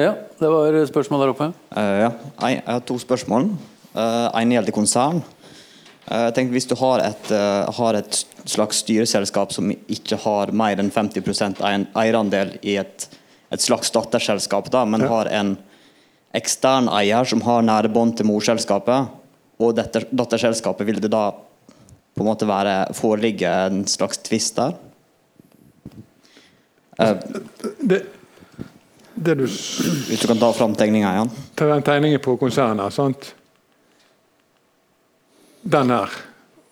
ja. 0.00 0.12
det 0.40 0.52
var 0.56 0.80
spørsmål 0.88 1.26
der 1.26 1.36
oppe. 1.36 1.52
Uh, 1.76 1.96
ja, 2.06 2.10
jeg 2.46 2.62
har 2.64 2.84
to 2.88 2.96
spørsmål. 3.02 3.50
Uh, 3.92 4.28
en 4.32 4.56
gjelder 4.56 4.76
konsern. 4.76 5.20
Eh, 6.06 6.24
jeg 6.28 6.34
tenker 6.36 6.54
Hvis 6.54 6.68
du 6.70 6.76
har 6.78 7.02
et, 7.02 7.30
uh, 7.34 7.66
har 7.78 7.98
et, 7.98 8.24
slags 8.46 8.78
styreselskap 8.84 9.50
som 9.50 9.72
ikke 9.72 10.20
har 10.22 10.52
mer 10.54 10.78
enn 10.78 10.92
50% 10.94 11.64
eierandel 11.66 12.52
i 12.62 12.76
et, 12.78 13.06
et, 13.50 13.58
slags 13.58 13.90
datterselskap, 13.90 14.68
da, 14.70 14.84
men 14.86 15.02
ja. 15.02 15.08
har 15.10 15.30
en 15.34 15.56
ekstern 16.36 16.86
eier 16.94 17.26
som 17.26 17.42
har 17.42 17.66
nære 17.66 17.90
bånd 17.90 18.14
til 18.20 18.28
morselskapet, 18.28 19.10
og 19.58 19.74
dette 19.74 20.04
datterselskapet, 20.14 20.86
vil 20.86 21.02
det 21.02 21.10
da 21.10 21.24
på 21.34 22.22
en 22.22 22.28
måte 22.28 22.46
være 22.46 22.76
foreligge 22.94 23.50
en 23.50 23.82
slags 23.90 24.22
tvist 24.22 24.62
der? 24.62 24.78
Uh, 27.02 27.18
det, 27.82 28.04
det 29.16 29.34
du 29.40 29.48
Hvis 29.48 30.22
du 30.22 30.30
kan 30.30 30.38
ta 30.38 30.52
fram 30.54 30.78
tegninga 30.78 31.16
igjen? 31.16 31.34
Ta 31.58 31.66
den 31.72 31.82
tegningen 31.82 32.22
på 32.22 32.38
konsernet. 32.38 32.94
sant? 32.94 33.32
Den 35.66 35.92
her. 35.94 36.16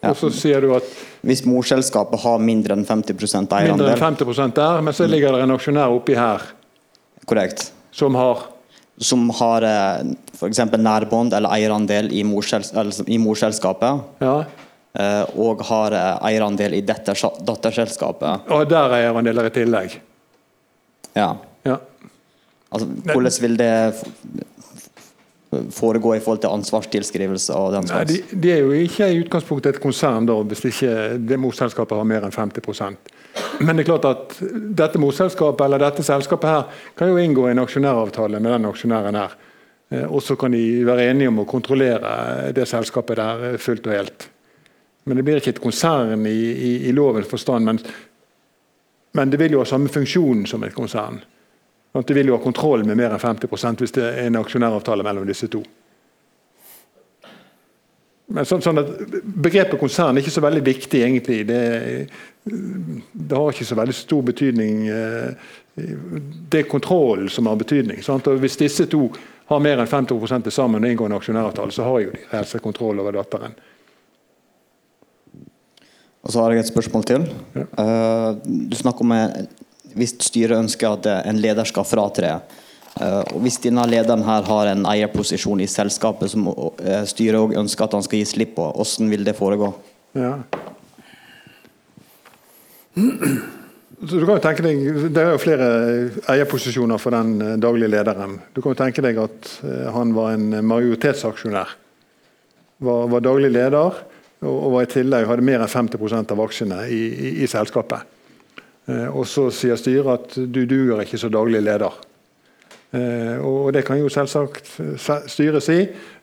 Og 0.05 0.18
så 0.18 0.30
sier 0.34 0.64
du 0.64 0.74
at 0.76 0.88
Hvis 1.24 1.45
morselskapet 1.49 2.20
har 2.20 2.42
mindre 2.42 2.76
enn 2.76 2.84
50% 2.84 3.55
eierandel 3.57 3.88
Mindre 3.88 3.95
enn 3.95 4.18
50% 4.18 4.57
der, 4.59 4.82
men 4.84 4.97
så 4.97 5.09
ligger 5.09 5.36
det 5.36 5.47
en 5.47 5.55
aksjonær 5.55 5.95
oppi 5.95 6.16
her. 6.18 6.45
Korrekt. 7.24 7.70
Som 7.95 8.18
har 8.20 8.45
Som 9.01 9.30
har 9.40 9.64
eh, 9.66 10.12
f.eks. 10.36 10.61
nærbånd 10.78 11.34
eller 11.34 11.51
eierandel 11.57 12.12
i, 12.14 12.22
morsels 12.22 12.70
i 13.11 13.18
morselskapet. 13.18 14.05
Ja. 14.22 14.36
Eh, 14.95 15.24
og 15.42 15.64
har 15.66 15.97
eh, 15.99 16.28
eierandel 16.28 16.76
i 16.78 16.82
datterselskapet. 16.84 18.47
Og 18.55 18.68
der 18.70 18.92
er 18.92 19.01
eierandeler 19.01 19.49
i 19.49 19.55
tillegg. 19.57 19.97
Ja. 21.16 21.32
ja. 21.66 21.80
Altså, 22.70 22.86
hvordan 23.09 23.40
vil 23.42 23.59
det 23.59 23.72
foregå 25.74 26.14
i 26.16 26.20
forhold 26.22 26.42
til 26.44 26.52
ansvarstilskrivelse 26.55 27.57
og 27.57 27.72
den 27.76 27.88
slags? 27.88 28.12
Nei, 28.12 28.20
de, 28.20 28.38
de, 28.42 28.52
er 28.52 28.62
jo 28.62 28.74
ikke 28.84 29.09
i 29.11 29.20
utgangspunktet 29.22 29.76
et 29.76 29.82
konsern 29.82 30.28
da, 30.28 30.36
hvis 30.50 30.64
ikke 30.70 30.94
det 31.22 31.38
morselskapet 31.40 32.00
har 32.00 32.09
mer 32.09 32.26
enn 32.26 32.34
50% 32.34 33.12
Men 33.66 33.74
det 33.74 33.84
er 33.84 33.88
klart 33.88 34.09
at 34.11 34.36
dette 34.82 35.00
morselskapet 35.02 35.64
eller 35.66 35.82
dette 35.82 36.05
selskapet 36.07 36.50
her 36.50 36.84
kan 36.98 37.11
jo 37.11 37.18
inngå 37.20 37.48
en 37.50 37.62
aksjonæravtale 37.64 38.40
med 38.40 38.57
den 38.57 38.70
aksjonæren 38.70 39.18
her. 39.18 39.34
Eh, 39.90 40.07
og 40.07 40.22
så 40.22 40.36
kan 40.36 40.55
de 40.55 40.84
være 40.86 41.09
enige 41.11 41.32
om 41.32 41.42
å 41.42 41.48
kontrollere 41.48 42.52
det 42.57 42.68
selskapet 42.70 43.20
der 43.20 43.44
eh, 43.50 43.61
fullt 43.61 43.86
og 43.90 43.96
helt. 43.96 44.28
Men 45.05 45.18
det 45.18 45.26
blir 45.26 45.40
ikke 45.40 45.55
et 45.57 45.62
konsern 45.62 46.26
i, 46.26 46.38
i, 46.55 46.72
i 46.88 46.94
lovens 46.96 47.28
forstand. 47.28 47.68
Men, 47.68 47.80
men 49.14 49.32
det 49.32 49.40
vil 49.42 49.57
jo 49.59 49.62
ha 49.62 49.68
samme 49.68 49.92
funksjon 49.92 50.46
som 50.48 50.64
et 50.64 50.76
konsern. 50.76 51.20
At 51.95 52.09
du 52.09 52.14
vil 52.16 52.26
jo 52.30 52.36
ha 52.36 52.42
kontroll 52.42 52.82
med 52.86 52.99
mer 52.99 53.14
enn 53.14 53.22
50 53.22 53.80
hvis 53.80 53.95
det 53.95 54.05
er 54.05 54.26
en 54.26 54.40
aksjonæravtale 54.40 55.07
mellom 55.07 55.26
disse 55.28 55.47
to. 55.53 55.62
Men 58.34 58.47
sånn, 58.49 58.62
sånn 58.64 58.80
Begrepet 59.22 59.78
konsern 59.78 60.16
er 60.16 60.24
ikke 60.24 60.32
så 60.34 60.42
veldig 60.42 60.62
viktig, 60.64 61.03
egentlig. 61.05 61.42
Det, 61.47 61.61
det 62.45 63.36
har 63.36 63.53
ikke 63.53 63.68
så 63.68 63.76
veldig 63.78 63.95
stor 63.95 64.24
betydning. 64.30 64.80
Eh, 64.88 65.53
det 65.74 66.64
er 66.64 66.70
kontrollen 66.70 67.28
som 67.30 67.51
har 67.51 67.61
betydning. 67.61 68.01
Sant? 68.03 68.26
Og 68.30 68.40
Hvis 68.42 68.59
disse 68.59 68.88
to 68.90 69.07
har 69.51 69.61
mer 69.62 69.82
enn 69.82 69.90
50 69.90 70.49
til 70.49 70.55
sammen 70.55 70.82
og 70.82 70.90
inngår 70.90 71.12
en 71.12 71.18
aksjonæravtale, 71.18 71.74
så 71.74 71.86
har 71.86 72.01
jo 72.01 72.14
de 72.14 72.24
reelt 72.32 72.51
sett 72.51 72.64
kontroll 72.64 73.03
over 73.03 73.18
datteren. 73.20 73.55
Og 76.24 76.32
så 76.32 76.40
har 76.40 76.55
jeg 76.55 76.64
et 76.64 76.70
spørsmål 76.70 77.05
til. 77.05 77.26
Ja. 77.53 77.66
Uh, 77.76 78.30
du 78.40 78.76
snakker 78.78 79.05
om 79.05 79.12
hvis 79.95 80.16
styret 80.26 80.59
ønsker 80.59 80.99
at 80.99 81.09
en 81.24 81.40
leder 81.42 81.66
skal 81.68 81.86
fratre. 81.88 82.36
Eh, 83.01 83.22
og 83.34 83.40
Hvis 83.42 83.59
denne 83.62 83.84
lederen 83.90 84.22
her 84.26 84.47
har 84.47 84.70
en 84.70 84.86
eierposisjon 84.86 85.62
i 85.64 85.70
selskapet 85.70 86.30
som 86.30 86.47
eh, 86.47 87.03
styret 87.11 87.40
òg 87.40 87.57
ønsker 87.59 87.88
at 87.88 87.97
han 87.99 88.07
skal 88.07 88.20
gi 88.20 88.28
slipp 88.36 88.55
på, 88.59 88.68
hvordan 88.76 89.11
vil 89.11 89.26
det 89.26 89.34
foregå? 89.38 89.72
Ja. 90.14 90.36
Så 92.95 94.20
du 94.20 94.26
kan 94.28 94.36
jo 94.36 94.42
tenke 94.45 94.62
deg, 94.62 94.84
Det 95.11 95.22
er 95.22 95.32
jo 95.32 95.42
flere 95.42 95.68
eierposisjoner 96.30 97.03
for 97.03 97.16
den 97.16 97.34
eh, 97.42 97.57
daglige 97.59 97.90
lederen. 97.97 98.38
Du 98.55 98.62
kan 98.62 98.76
jo 98.76 98.82
tenke 98.84 99.03
deg 99.03 99.18
at 99.18 99.51
han 99.95 100.14
var 100.14 100.36
en 100.36 100.61
majoritetsaksjonær. 100.62 101.80
Var, 102.84 103.07
var 103.11 103.22
daglig 103.22 103.51
leder 103.55 104.03
og 104.45 104.72
var 104.74 104.84
i 104.84 104.90
tillegg 104.90 105.24
hadde 105.24 105.45
mer 105.47 105.62
enn 105.64 105.70
50% 105.70 106.34
av 106.34 106.40
aksjene 106.45 106.82
i, 106.92 107.01
i, 107.09 107.28
i 107.42 107.49
selskapet. 107.49 108.05
Eh, 108.87 109.07
og 109.09 109.24
så 109.28 109.49
sier 109.55 109.78
styret 109.80 110.11
at 110.12 110.35
du 110.37 110.64
duger 110.68 111.05
ikke 111.05 111.20
som 111.20 111.32
daglig 111.32 111.62
leder. 111.64 111.95
Eh, 112.95 113.37
og 113.41 113.72
Det 113.72 113.85
kan 113.85 113.99
jo 113.99 114.09
selvsagt 114.09 114.68
styret 115.26 115.62
si, 115.62 115.78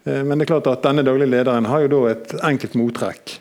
eh, 0.06 0.24
men 0.24 0.38
det 0.38 0.46
er 0.46 0.54
klart 0.54 0.68
at 0.68 0.84
denne 0.84 1.04
daglige 1.04 1.32
lederen 1.32 1.66
har 1.66 1.82
jo 1.82 1.88
da 1.88 2.12
et 2.12 2.36
enkelt 2.44 2.76
mottrekk. 2.76 3.40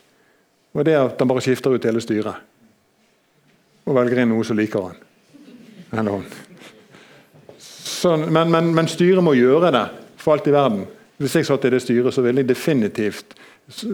Og 0.75 0.85
det 0.85 0.95
er 0.95 1.05
at 1.05 1.19
han 1.19 1.29
bare 1.29 1.43
skifter 1.45 1.75
ut 1.75 1.85
hele 1.85 2.01
styret. 2.01 2.35
Og 3.87 3.95
velger 3.95 4.23
inn 4.23 4.33
noe 4.33 4.45
som 4.45 4.57
liker 4.57 4.89
han. 4.89 4.97
Eller 5.93 6.17
hun. 6.17 6.27
Sånn, 7.59 8.29
men, 8.33 8.51
men, 8.51 8.71
men, 8.75 8.89
styret 8.89 9.23
må 9.25 9.35
gjøre 9.35 9.73
det, 9.75 9.87
for 10.17 10.37
alt 10.37 10.49
i 10.49 10.55
verden. 10.55 10.87
Hvis 11.21 11.35
jeg 11.37 11.49
satt 11.49 11.67
i 11.67 11.73
det 11.75 11.83
styret, 11.83 12.15
så 12.15 12.23
ville 12.25 12.41
jeg 12.41 12.49
definitivt 12.49 13.35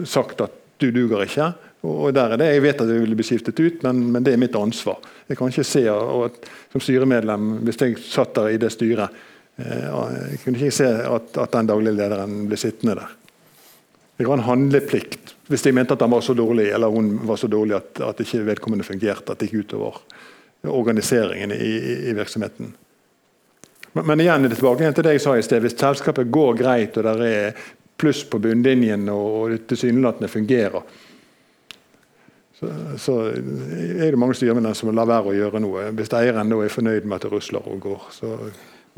sagt 0.05 0.41
at 0.45 0.53
du 0.79 0.91
duger 0.93 1.25
ikke. 1.25 1.51
Og 1.85 2.09
der 2.13 2.33
er 2.33 2.41
det, 2.41 2.47
Jeg 2.53 2.63
vet 2.63 2.81
at 2.81 2.87
det 2.89 2.99
ville 2.99 3.15
bli 3.15 3.25
skiftet 3.27 3.59
ut, 3.59 3.83
men, 3.83 4.11
men, 4.11 4.23
det 4.25 4.33
er 4.33 4.41
mitt 4.41 4.55
ansvar. 4.55 4.97
Jeg 5.27 5.37
kan 5.37 5.51
ikke 5.53 5.67
se 5.67 5.83
at, 5.91 6.49
som 6.71 6.81
styremedlem, 6.81 7.51
hvis 7.67 7.81
jeg 7.81 7.97
satt 8.01 8.33
der 8.35 8.49
i 8.55 8.57
det 8.61 8.71
styret, 8.73 9.13
eh, 9.61 9.87
jeg 10.31 10.41
kunne 10.43 10.57
ikke 10.57 10.79
se 10.79 10.89
at, 10.89 11.37
at 11.37 11.53
den 11.53 11.69
daglige 11.69 11.99
lederen 11.99 12.47
ble 12.49 12.59
sittende 12.59 12.97
der. 12.97 13.15
Jeg 14.17 14.25
har 14.25 14.39
en 14.39 14.47
handleplikt 14.47 15.35
hvis 15.47 15.63
jeg 15.63 15.75
mente 15.77 15.95
at 15.95 16.03
han 16.03 16.11
var 16.11 16.23
så 16.25 16.33
dårlig 16.35 16.67
eller 16.75 16.91
hun 16.91 17.13
var 17.27 17.39
så 17.39 17.47
dårlig 17.47 17.77
at, 17.77 18.01
at 18.03 18.19
ikke 18.19 18.43
vedkommende 18.49 18.83
fungerte. 18.83 19.31
At 19.31 19.39
det 19.39 19.47
gikk 19.47 19.67
utover 19.67 20.01
organiseringen 20.67 21.53
i, 21.55 21.73
i, 22.09 22.13
virksomheten. 22.17 22.73
Men, 23.93 24.05
men, 24.05 24.21
igjen 24.21 24.43
er 24.43 24.51
det 24.51 24.57
tilbake 24.59 24.91
til 24.91 25.07
det 25.07 25.15
jeg 25.15 25.23
sa 25.23 25.35
i 25.37 25.45
sted. 25.45 25.63
Hvis 25.63 25.77
selskapet 25.79 26.31
går 26.33 26.57
greit 26.59 26.97
og 26.99 27.07
det 27.07 27.29
er 27.31 27.61
pluss 27.97 28.25
på 28.29 28.41
bunnlinjen 28.41 29.07
og 29.09 29.53
det 29.53 29.61
tilsynelatende 29.71 30.29
fungerer, 30.29 30.83
så, 32.59 32.69
så 32.97 33.15
er 33.29 34.09
det 34.09 34.17
mange 34.17 34.33
styremedlemmer 34.37 34.77
som 34.77 34.89
lar 34.95 35.09
være 35.09 35.29
å 35.29 35.35
gjøre 35.35 35.61
noe. 35.61 35.89
Hvis 35.97 36.09
eieren 36.17 36.49
da 36.49 36.57
er 36.65 36.73
fornøyd 36.73 37.05
med 37.05 37.19
at 37.19 37.27
det 37.27 37.33
rusler 37.35 37.65
og 37.69 37.83
går. 37.83 38.07
Så, 38.15 38.31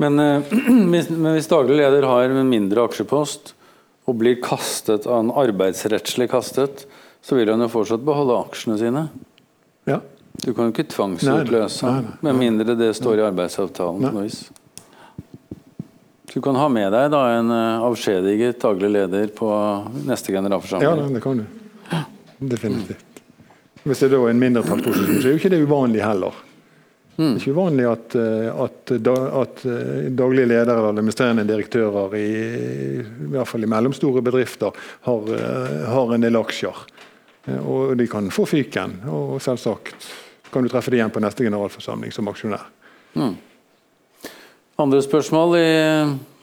Men, 0.00 0.16
eh, 0.22 0.54
hvis, 0.92 1.10
men 1.12 1.34
hvis 1.36 1.50
daglig 1.50 1.76
leder 1.82 2.08
har 2.08 2.30
en 2.30 2.48
mindre 2.48 2.86
aksjepost 2.88 3.52
og 4.08 4.16
blir 4.22 4.38
kastet 4.42 5.04
av 5.04 5.26
en 5.26 5.34
arbeidsrettslig 5.42 6.30
kastet, 6.32 6.86
så 7.20 7.36
vil 7.36 7.52
han 7.52 7.60
jo 7.60 7.68
fortsatt 7.68 8.06
beholde 8.06 8.38
aksjene 8.46 8.80
sine. 8.80 9.10
ja. 9.90 10.00
Du 10.40 10.54
kan 10.56 10.70
jo 10.70 10.72
ikke 10.72 10.86
tvangsutløse 10.88 11.90
med 12.24 12.36
mindre 12.38 12.72
det 12.78 12.94
står 12.96 13.18
i 13.18 13.24
arbeidsavtalen. 13.26 14.14
Nei. 14.14 14.30
Du 16.30 16.38
kan 16.40 16.56
ha 16.56 16.68
med 16.72 16.86
deg 16.94 17.10
da 17.12 17.20
en 17.34 17.52
eh, 17.52 17.84
avskjediget 17.84 18.62
daglig 18.62 18.92
leder 18.94 19.34
på 19.36 19.50
neste 20.08 20.32
generalforsamling? 20.32 21.04
ja, 21.04 21.12
det 21.12 21.22
kan 21.26 21.42
du. 21.42 21.60
Definitivt. 22.40 23.09
Hvis 23.84 24.02
det 24.04 24.10
da 24.12 24.18
er 24.20 24.30
en 24.34 24.40
mindretallsposisjon, 24.42 25.20
så 25.22 25.28
er 25.28 25.34
jo 25.34 25.40
ikke 25.40 25.52
det 25.54 25.62
uvanlig 25.64 26.02
heller. 26.04 26.34
Det 27.20 27.26
er 27.26 27.36
ikke 27.40 27.52
uvanlig 27.52 27.84
at, 27.90 28.14
eh, 28.16 28.62
at, 28.64 28.92
at 28.96 29.62
eh, 29.68 30.06
daglige 30.16 30.48
ledere 30.48 30.76
eller 30.78 30.88
administrerende 30.94 31.44
direktører 31.48 32.14
i, 32.16 32.28
i 33.02 33.28
hvert 33.34 33.48
fall 33.48 33.66
i 33.66 33.68
mellomstore 33.68 34.22
bedrifter 34.24 34.72
har, 35.04 35.28
eh, 35.36 35.84
har 35.92 36.14
en 36.16 36.24
del 36.24 36.38
aksjer. 36.40 36.80
Eh, 37.46 37.60
Og 37.60 37.92
de 38.00 38.06
kan 38.08 38.30
få 38.32 38.46
fyken. 38.48 39.02
Og 39.12 39.36
selvsagt 39.44 40.08
kan 40.52 40.64
du 40.64 40.72
treffe 40.72 40.90
det 40.90 41.00
igjen 41.00 41.12
på 41.12 41.20
neste 41.20 41.44
generalforsamling 41.44 42.12
som 42.12 42.28
aksjonær. 42.32 42.64
Andre 44.80 45.02
spørsmål 45.04 45.56
i 45.60 45.70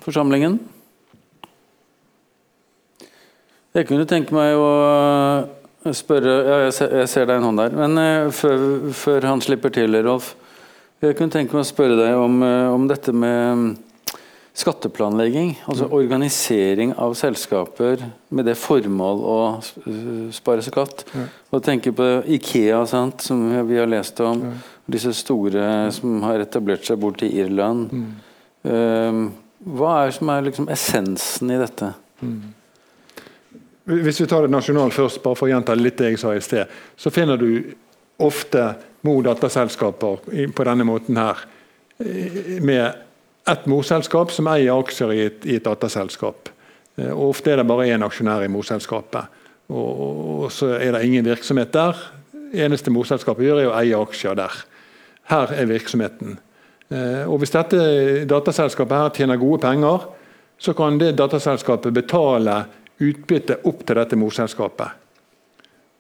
forsamlingen? 0.06 0.60
Jeg 3.74 3.88
kunne 3.90 4.06
tenke 4.10 4.34
meg 4.34 4.54
å 4.58 4.70
spørre 5.96 6.36
Ja, 6.48 6.58
jeg 6.66 7.08
ser, 7.10 7.26
deg 7.28 7.38
en 7.38 7.48
hånd 7.50 7.62
der. 7.62 7.76
Men 7.78 7.98
eh, 8.02 8.30
før, 8.36 8.92
før 8.96 9.28
han 9.32 9.44
slipper 9.44 9.74
til, 9.74 9.98
Rolf. 10.06 10.34
Jeg 11.04 11.18
kunne 11.18 11.34
tenke 11.34 11.54
meg 11.54 11.62
å 11.62 11.68
spørre 11.68 11.98
deg 12.00 12.18
om, 12.18 12.40
eh, 12.42 12.70
om 12.74 12.88
dette 12.90 13.14
med 13.14 13.62
mm, 13.62 13.68
skatteplanlegging. 14.58 15.54
Altså 15.70 15.90
organisering 15.94 16.96
av 16.98 17.14
selskaper 17.20 18.02
med 18.34 18.50
det 18.50 18.58
formål 18.58 19.22
å 19.22 19.40
spare 20.34 20.66
skatt. 20.66 21.06
Og 21.54 21.64
tenke 21.66 21.94
på 21.96 22.10
Ikea, 22.38 22.82
sant, 22.90 23.22
som 23.30 23.46
vi 23.70 23.78
har 23.78 23.90
lest 23.90 24.20
om. 24.26 24.42
Disse 24.90 25.14
store 25.14 25.92
som 25.94 26.22
har 26.26 26.42
etablert 26.42 26.88
seg 26.88 27.00
bort 27.04 27.22
til 27.22 27.36
Irland. 27.38 27.94
Eh, 28.66 29.26
hva 29.78 29.98
er 30.04 30.14
som 30.16 30.30
er 30.34 30.46
liksom 30.50 30.70
essensen 30.74 31.54
i 31.54 31.62
dette? 31.62 31.94
Hvis 33.88 34.20
vi 34.22 34.28
tar 34.28 34.44
det 34.44 34.52
nasjonalt 34.52 34.94
først, 34.94 35.22
bare 35.24 35.38
for 35.40 35.48
å 35.48 35.52
gjenta 35.54 35.76
litt 35.78 35.98
det 35.98 36.12
jeg 36.12 36.20
sa 36.20 36.34
i 36.36 36.44
sted, 36.44 36.68
så 37.00 37.12
finner 37.14 37.40
du 37.40 37.74
ofte 38.20 38.74
mor- 39.08 39.22
og 39.22 39.28
datterselskaper 39.30 40.26
på 40.52 40.66
denne 40.68 40.84
måten 40.88 41.18
her, 41.18 41.46
med 42.60 43.04
ett 43.48 43.66
morselskap 43.66 44.32
som 44.36 44.50
eier 44.52 44.76
aksjer 44.76 45.14
i 45.16 45.20
et, 45.30 45.46
i 45.48 45.56
et 45.58 45.64
datterselskap. 45.66 46.50
Eh, 46.98 47.12
Og 47.14 47.30
ofte 47.32 47.52
er 47.54 47.62
det 47.62 47.68
bare 47.70 47.88
én 47.88 48.04
aksjonær 48.04 48.44
i 48.44 48.52
morselskapet. 48.52 49.32
Og, 49.70 49.88
og, 49.88 50.44
og 50.44 50.52
så 50.52 50.74
er 50.76 50.92
det 50.94 51.06
ingen 51.08 51.26
virksomhet 51.26 51.72
der. 51.74 51.96
eneste 52.54 52.92
morselskapet 52.92 53.46
gjør, 53.46 53.62
er 53.62 53.70
å 53.72 53.78
eie 53.80 53.98
aksjer 53.98 54.36
der. 54.36 54.54
Her 55.32 55.54
er 55.54 55.66
virksomheten. 55.66 56.38
Eh, 56.92 57.24
Og 57.28 57.40
Hvis 57.40 57.56
dette 57.56 58.26
dataselskapet 58.28 58.98
her 58.98 59.10
tjener 59.16 59.38
gode 59.38 59.62
penger, 59.62 60.08
så 60.60 60.74
kan 60.74 60.98
det 61.00 61.18
dataselskapet 61.18 61.94
betale 61.94 62.66
utbytte 63.04 63.60
opp 63.70 63.84
til 63.86 64.00
dette 64.00 64.18
morselskapet. 64.20 65.04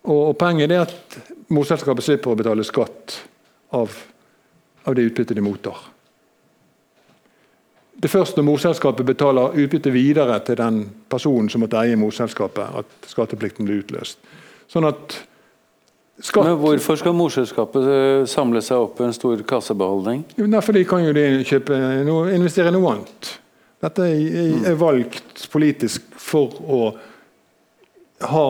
Og, 0.07 0.37
Poenget 0.39 0.71
er 0.71 0.85
at 0.85 1.17
morselskapet 1.53 2.05
slipper 2.05 2.31
å 2.31 2.39
betale 2.39 2.65
skatt 2.67 3.19
av, 3.75 3.93
av 4.87 4.95
det 4.95 5.07
utbyttet 5.09 5.35
de 5.37 5.43
mottar. 5.43 5.79
Det 7.97 8.05
er 8.05 8.13
først 8.13 8.37
når 8.37 8.45
morselskapet 8.45 9.07
betaler 9.07 9.55
utbytte 9.57 9.91
videre 9.91 10.37
til 10.45 10.59
den 10.59 10.83
personen 11.09 11.49
som 11.49 11.63
måtte 11.65 11.79
eie 11.81 11.97
morselskapet, 11.97 12.83
at 12.83 13.09
skatteplikten 13.09 13.65
blir 13.65 13.81
utløst. 13.81 14.21
Sånn 14.69 14.85
at 14.85 15.15
skatt 16.21 16.45
Men 16.45 16.59
hvorfor 16.61 16.99
skal 17.01 17.15
morselskapet 17.17 17.89
eh, 17.89 18.21
samle 18.29 18.61
seg 18.65 18.85
opp 18.85 19.01
en 19.01 19.15
stor 19.17 19.41
kassebeholdning? 19.49 20.23
Jo, 20.37 20.45
nei, 20.49 20.61
for 20.65 20.77
de 20.77 20.85
kan 20.87 21.03
jo 21.05 21.15
de 21.15 21.25
kjøpe 21.47 21.77
investere 22.37 22.69
i 22.69 22.77
noe 22.77 22.93
annet. 22.93 23.33
Dette 23.83 24.07
er, 24.09 24.73
valgt 24.79 25.43
politisk 25.53 26.01
for 26.17 26.55
å 26.65 26.81
ha 28.25 28.45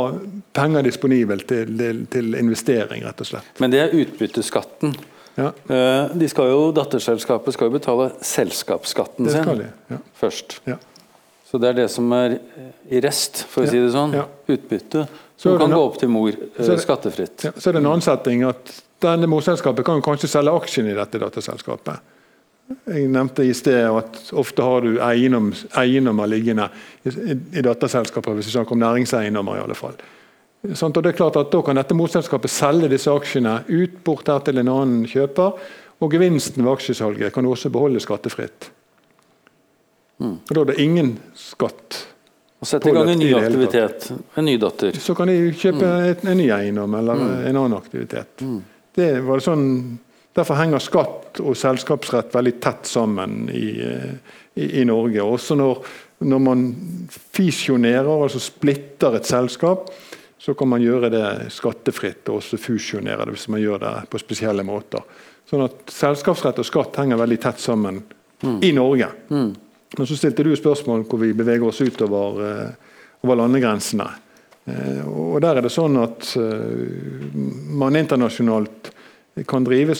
penger 0.55 0.85
disponibelt 0.87 1.47
til, 1.49 1.73
til, 1.77 2.05
til 2.13 2.37
investering, 2.39 3.03
rett 3.03 3.19
og 3.23 3.27
slett. 3.27 3.49
Men 3.59 3.73
det 3.73 3.81
er 3.83 3.95
utbytteskatten. 4.03 4.95
Ja, 5.37 5.51
Eh, 5.69 6.15
De 6.17 6.25
skal 6.31 6.47
jo, 6.49 6.71
Datterselskapet 6.73 7.53
skal 7.53 7.67
jo 7.69 7.75
betale 7.75 8.07
selskapsskatten 8.25 9.27
det 9.27 9.35
sin. 9.35 9.67
Ja. 9.91 9.99
først. 10.17 10.55
Ja. 10.65 10.79
Så 11.45 11.59
det 11.61 11.69
er 11.69 11.75
det 11.83 11.89
som 11.93 12.09
er 12.17 12.39
i 12.89 12.99
rest, 13.03 13.43
for 13.47 13.63
å 13.63 13.69
si 13.69 13.77
det 13.77 13.91
sånn. 13.93 14.15
Utbytte. 14.49 15.05
Som 15.37 15.59
kan 15.61 15.71
gå 15.71 15.77
opp 15.83 15.99
til 16.01 16.09
mor 16.09 16.33
eh, 16.33 16.65
Så 16.65 16.79
skattefritt. 16.81 17.45
Ja, 17.45 17.51
så 17.53 17.69
er 17.69 17.77
det 17.77 17.83
en 17.83 17.91
annen 17.91 18.01
setting 18.01 18.41
at 18.49 18.73
denne 19.03 19.29
morselskapet 19.29 19.85
kan 19.85 20.01
kanskje 20.01 20.31
selge 20.31 20.55
aksjene 20.57 20.95
i 20.95 20.97
dette 20.97 21.21
dataselskapet. 21.21 22.01
Jeg 22.67 23.07
nevnte 23.11 23.45
i 23.47 23.53
sted 23.55 23.85
at 23.87 24.17
ofte 24.35 24.63
har 24.63 24.83
du 24.83 24.97
eiendom, 25.03 25.53
eiendommer 25.79 26.27
liggende 26.27 26.67
i, 27.03 27.11
i, 27.31 27.63
datterselskaper, 27.63 28.35
hvis 28.35 28.49
vi 28.49 28.55
snakker 28.57 28.75
om 28.75 28.81
næringseiendommer 28.83 29.59
i 29.59 29.63
alle 29.63 29.77
fall. 29.77 29.95
Sånn, 30.73 30.91
og 30.91 31.03
det 31.03 31.13
er 31.13 31.19
klart 31.19 31.37
at 31.39 31.51
Da 31.53 31.61
kan 31.63 31.77
dette 31.79 31.95
motselskapet 31.95 32.51
selge 32.51 32.89
disse 32.91 33.11
aksjene 33.13 33.61
ut 33.69 34.01
bort 34.03 34.27
her 34.27 34.41
til 34.43 34.59
en 34.59 34.71
annen 34.73 35.05
kjøper, 35.07 35.61
og 35.97 36.11
gevinsten 36.11 36.65
ved 36.65 36.73
aksjesalget 36.73 37.33
kan 37.33 37.45
du 37.45 37.53
også 37.53 37.71
beholde 37.73 38.01
skattefritt. 38.03 38.71
Og 40.19 40.51
Da 40.51 40.61
er 40.61 40.71
det 40.71 40.79
ingen 40.81 41.17
skatt. 41.37 42.03
Og 42.57 42.65
sette 42.67 42.89
i 42.89 42.93
gang 42.93 43.11
en 43.11 43.19
ny 43.21 43.29
aktivitet. 43.37 44.09
En 44.35 44.47
ny 44.49 44.57
datter. 44.57 44.97
Så 44.99 45.13
kan 45.15 45.29
de 45.29 45.53
kjøpe 45.53 45.87
et, 46.09 46.25
en 46.25 46.39
ny 46.39 46.49
eiendom 46.53 46.95
eller 46.97 47.21
en 47.21 47.55
annen 47.55 47.77
aktivitet. 47.77 48.41
Det 48.97 49.11
var 49.25 49.43
sånn, 49.45 49.67
derfor 50.37 50.59
henger 50.59 50.83
skatt 50.83 51.41
og 51.43 51.57
selskapsrett 51.57 52.35
veldig 52.35 52.55
tett 52.63 52.89
sammen 52.89 53.47
i, 53.53 53.69
i, 54.55 54.67
i 54.81 54.85
Norge. 54.87 55.23
Også 55.23 55.57
når, 55.57 55.81
når 56.29 56.43
man 56.43 56.67
fisjonerer, 57.35 58.09
altså 58.09 58.41
splitter 58.41 59.17
et 59.17 59.29
selskap, 59.29 59.89
så 60.37 60.53
kan 60.53 60.69
man 60.69 60.83
gjøre 60.83 61.09
det 61.11 61.27
skattefritt 61.51 62.29
og 62.29 62.39
også 62.39 62.59
fusjonere 62.61 63.25
det 63.25 63.33
hvis 63.35 63.49
man 63.51 63.61
gjør 63.61 63.81
det 63.81 63.93
på 64.11 64.21
spesielle 64.21 64.63
måter. 64.65 65.01
Sånn 65.47 65.63
at 65.63 65.91
Selskapsrett 65.91 66.59
og 66.61 66.67
skatt 66.67 66.99
henger 67.01 67.19
veldig 67.19 67.39
tett 67.41 67.61
sammen 67.63 68.01
i 68.63 68.71
Norge. 68.75 69.09
Men 69.97 70.07
så 70.07 70.17
stilte 70.19 70.43
du 70.45 70.51
spørsmål 70.55 71.05
hvor 71.07 71.21
vi 71.21 71.33
beveger 71.37 71.67
oss 71.69 71.81
utover 71.81 72.41
eh, 72.43 72.71
over 73.23 73.39
landegrensene. 73.39 74.07
Eh, 74.67 75.07
og 75.07 75.39
der 75.41 75.57
er 75.57 75.65
det 75.65 75.71
sånn 75.73 75.95
at 76.01 76.33
eh, 76.37 77.31
man 77.79 77.95
internasjonalt 77.95 78.91
kan 79.45 79.65
drive 79.65 79.95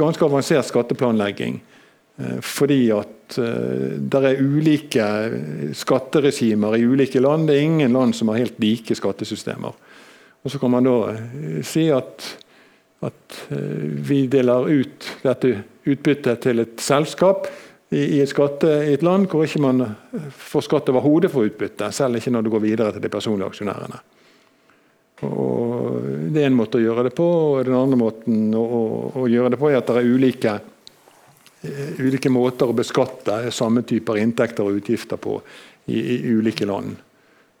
ganske 0.00 0.24
avansert 0.24 0.66
skatteplanlegging. 0.66 1.60
eh, 2.18 2.40
Fordi 2.40 2.90
at 2.90 3.38
uh, 3.38 3.98
det 3.98 4.24
er 4.28 4.42
ulike 4.42 5.06
skatteregimer 5.74 6.76
i 6.76 6.84
ulike 6.84 7.20
land. 7.20 7.48
Det 7.48 7.56
er 7.56 7.66
ingen 7.68 7.92
land 7.92 8.14
som 8.14 8.28
har 8.28 8.42
helt 8.42 8.60
like 8.60 8.94
skattesystemer. 8.94 9.72
Og 10.42 10.50
Så 10.50 10.58
kan 10.58 10.70
man 10.70 10.84
da 10.84 10.96
eh, 11.14 11.60
si 11.62 11.88
at, 11.94 12.24
at 13.02 13.42
eh, 13.54 13.84
vi 14.08 14.26
deler 14.26 14.66
ut 14.68 15.10
dette 15.22 15.52
utbyttet 15.86 16.42
til 16.42 16.62
et 16.62 16.82
selskap 16.82 17.46
i, 17.92 18.20
et 18.22 18.30
skatte, 18.30 18.68
i 18.88 18.94
et 18.96 19.04
land 19.04 19.28
hvor 19.30 19.44
ikke 19.44 19.62
man 19.62 19.84
får 20.32 20.66
skatt 20.66 20.90
over 20.90 21.28
for 21.28 21.46
utbytte, 21.46 21.92
selv 21.92 22.16
ikke 22.16 22.30
når 22.30 22.42
det 22.42 22.52
går 22.54 22.64
videre 22.64 22.92
til 22.92 23.02
de 23.02 23.12
personlige 23.12 23.50
aksjonærene. 23.52 24.00
Og 25.22 26.02
Det 26.32 26.42
er 26.42 26.48
en 26.48 26.56
måte 26.56 26.80
å 26.80 26.82
gjøre 26.82 27.06
det 27.06 27.14
på, 27.14 27.26
og 27.26 27.64
den 27.66 27.76
andre 27.76 27.98
måten 28.00 28.54
å, 28.56 28.64
å, 29.14 29.26
gjøre 29.30 29.52
det 29.52 29.60
på 29.60 29.70
er 29.70 29.78
at 29.78 29.90
det 29.90 30.00
er 30.00 30.08
ulike, 30.08 30.54
eh, 31.62 32.00
ulike 32.00 32.32
måter 32.32 32.70
å 32.70 32.76
beskatte 32.76 33.52
samme 33.54 33.84
typer 33.86 34.18
inntekter 34.22 34.66
og 34.66 34.80
utgifter 34.80 35.20
på 35.20 35.36
i, 35.86 36.00
i 36.16 36.16
ulike 36.32 36.66
land. 36.66 36.96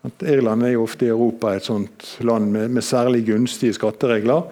At 0.02 0.24
Irland 0.26 0.66
er 0.66 0.74
jo 0.74 0.86
ofte 0.86 1.06
i 1.06 1.12
Europa 1.12 1.52
et 1.54 1.68
sånt 1.68 2.16
land 2.26 2.50
med, 2.50 2.72
med 2.74 2.82
særlig 2.82 3.26
gunstige 3.28 3.76
skatteregler. 3.76 4.48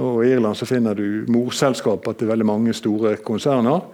Og 0.00 0.22
I 0.24 0.32
Irland 0.36 0.56
så 0.56 0.68
finner 0.68 0.96
du 0.96 1.26
morselskaper 1.32 2.16
til 2.16 2.30
veldig 2.30 2.46
mange 2.48 2.76
store 2.76 3.16
konserner. 3.24 3.84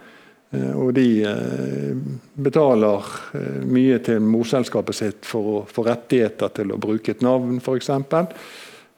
Eh, 0.53 0.73
Og 0.77 0.93
de 0.95 1.07
eh, 1.25 1.95
betaler 2.35 3.09
eh, 3.39 3.63
mye 3.65 4.01
til 4.05 4.21
morselskapet 4.25 4.99
sitt 4.99 5.29
for 5.29 5.53
å 5.53 5.63
få 5.69 5.87
rettigheter 5.87 6.53
til 6.59 6.75
å 6.75 6.81
bruke 6.81 7.15
et 7.15 7.25
navn, 7.25 7.59
f.eks. 7.63 7.91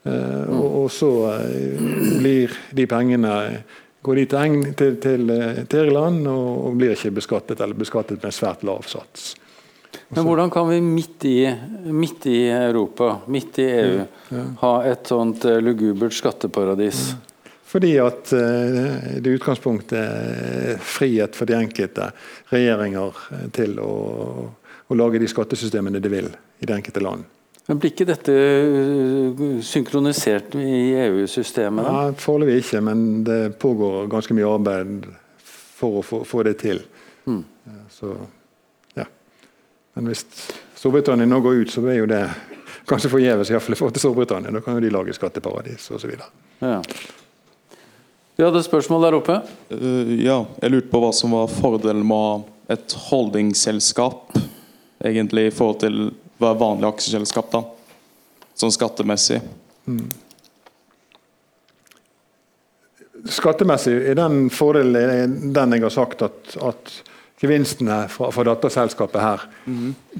Og, 0.05 0.85
så 0.93 1.07
blir 2.19 2.51
de 2.77 2.83
pengene 2.85 3.31
går 4.05 4.19
de 4.19 4.25
til, 4.77 4.99
til, 5.01 5.31
Irland 5.79 6.27
og, 6.29 6.75
blir 6.77 6.93
ikke 6.93 7.15
beskattet, 7.15 7.63
eller 7.65 7.73
beskattet 7.73 8.19
med 8.19 8.29
en 8.29 8.35
svært 8.37 8.61
lav 8.69 8.85
sats. 8.85 9.31
Men 10.13 10.27
hvordan 10.27 10.53
kan 10.53 10.69
vi 10.69 10.77
midt 10.85 11.25
i, 11.25 11.39
midt 11.89 12.27
i 12.29 12.37
Europa, 12.53 13.15
midt 13.33 13.57
i 13.63 13.65
EU, 13.79 14.05
ha 14.61 14.73
et 14.85 15.09
sånt 15.09 15.49
lugubert 15.65 16.13
skatteparadis? 16.13 17.15
Fordi 17.75 17.97
at 17.99 18.33
eh, 18.33 19.19
det 19.19 19.29
i 19.29 19.35
utgangspunktet 19.35 19.99
er 19.99 20.77
frihet 20.79 21.35
for 21.35 21.43
de 21.49 21.57
enkelte 21.57 22.05
regjeringer 22.47 23.17
eh, 23.35 23.47
til 23.51 23.73
å, 23.83 23.95
å 24.87 24.95
lage 24.95 25.19
de 25.19 25.27
skattesystemene 25.27 25.99
de 25.99 26.11
vil 26.13 26.29
i 26.31 26.69
det 26.69 26.71
enkelte 26.77 27.03
land. 27.03 27.25
Men 27.67 27.81
Blir 27.81 27.91
ikke 27.91 28.07
dette 28.07 28.31
eh, 28.31 29.41
synkronisert 29.59 30.55
i 30.61 30.77
EU-systemet? 31.01 31.89
Ja, 31.89 32.13
Foreløpig 32.23 32.61
ikke, 32.61 32.79
men 32.87 33.03
det 33.27 33.41
pågår 33.59 34.07
ganske 34.13 34.39
mye 34.39 34.53
arbeid 34.55 35.09
for 35.43 35.99
å 35.99 36.05
få, 36.13 36.21
få 36.23 36.45
det 36.47 36.55
til. 36.63 36.79
Mm. 37.27 37.43
Så, 37.91 38.13
ja. 38.95 39.09
Men 39.99 40.13
hvis 40.13 40.23
Storbritannia 40.79 41.27
nå 41.27 41.41
går 41.43 41.65
ut, 41.65 41.75
så 41.75 41.83
er 41.91 41.99
jo 41.99 42.07
det 42.07 42.23
kanskje 42.87 43.11
forgjeves, 43.17 43.51
iallfall 43.51 43.75
i 43.75 43.83
forhold 43.83 43.99
til 43.99 44.07
Storbritannia. 44.07 44.55
Da 44.55 44.63
kan 44.63 44.79
jo 44.79 44.87
de 44.87 44.95
lage 44.95 45.19
skatteparadis 45.19 45.91
osv. 45.91 46.15
Ja. 46.63 46.79
Vi 48.35 48.43
hadde 48.43 48.59
et 48.59 48.67
spørsmål 48.67 49.05
der 49.05 49.15
oppe. 49.15 49.37
Uh, 49.71 50.11
ja, 50.19 50.41
jeg 50.59 50.73
lurte 50.73 50.91
på 50.91 50.99
hva 50.99 51.13
som 51.15 51.31
var 51.37 51.47
fordelen 51.51 52.03
med 52.07 52.49
et 52.73 52.95
holdingselskap, 53.07 54.35
egentlig 55.05 55.47
i 55.47 55.55
forhold 55.55 55.79
til 55.85 55.97
hva 56.41 56.51
er 56.51 56.59
vanlig 56.59 56.89
aksjeselskap, 56.89 57.47
da? 57.53 57.63
Sånn 58.59 58.73
skattemessig. 58.75 59.39
Skattemessig 63.35 63.95
er 64.11 64.19
den 64.19 64.49
fordelen 64.53 65.39
den 65.55 65.77
jeg 65.77 65.85
har 65.85 65.93
sagt 65.93 66.23
at, 66.25 66.55
at 66.59 66.91
gevinstene 67.41 68.05
fra, 68.11 68.29
fra 68.35 68.45
datterselskapet 68.47 69.21
her 69.21 69.45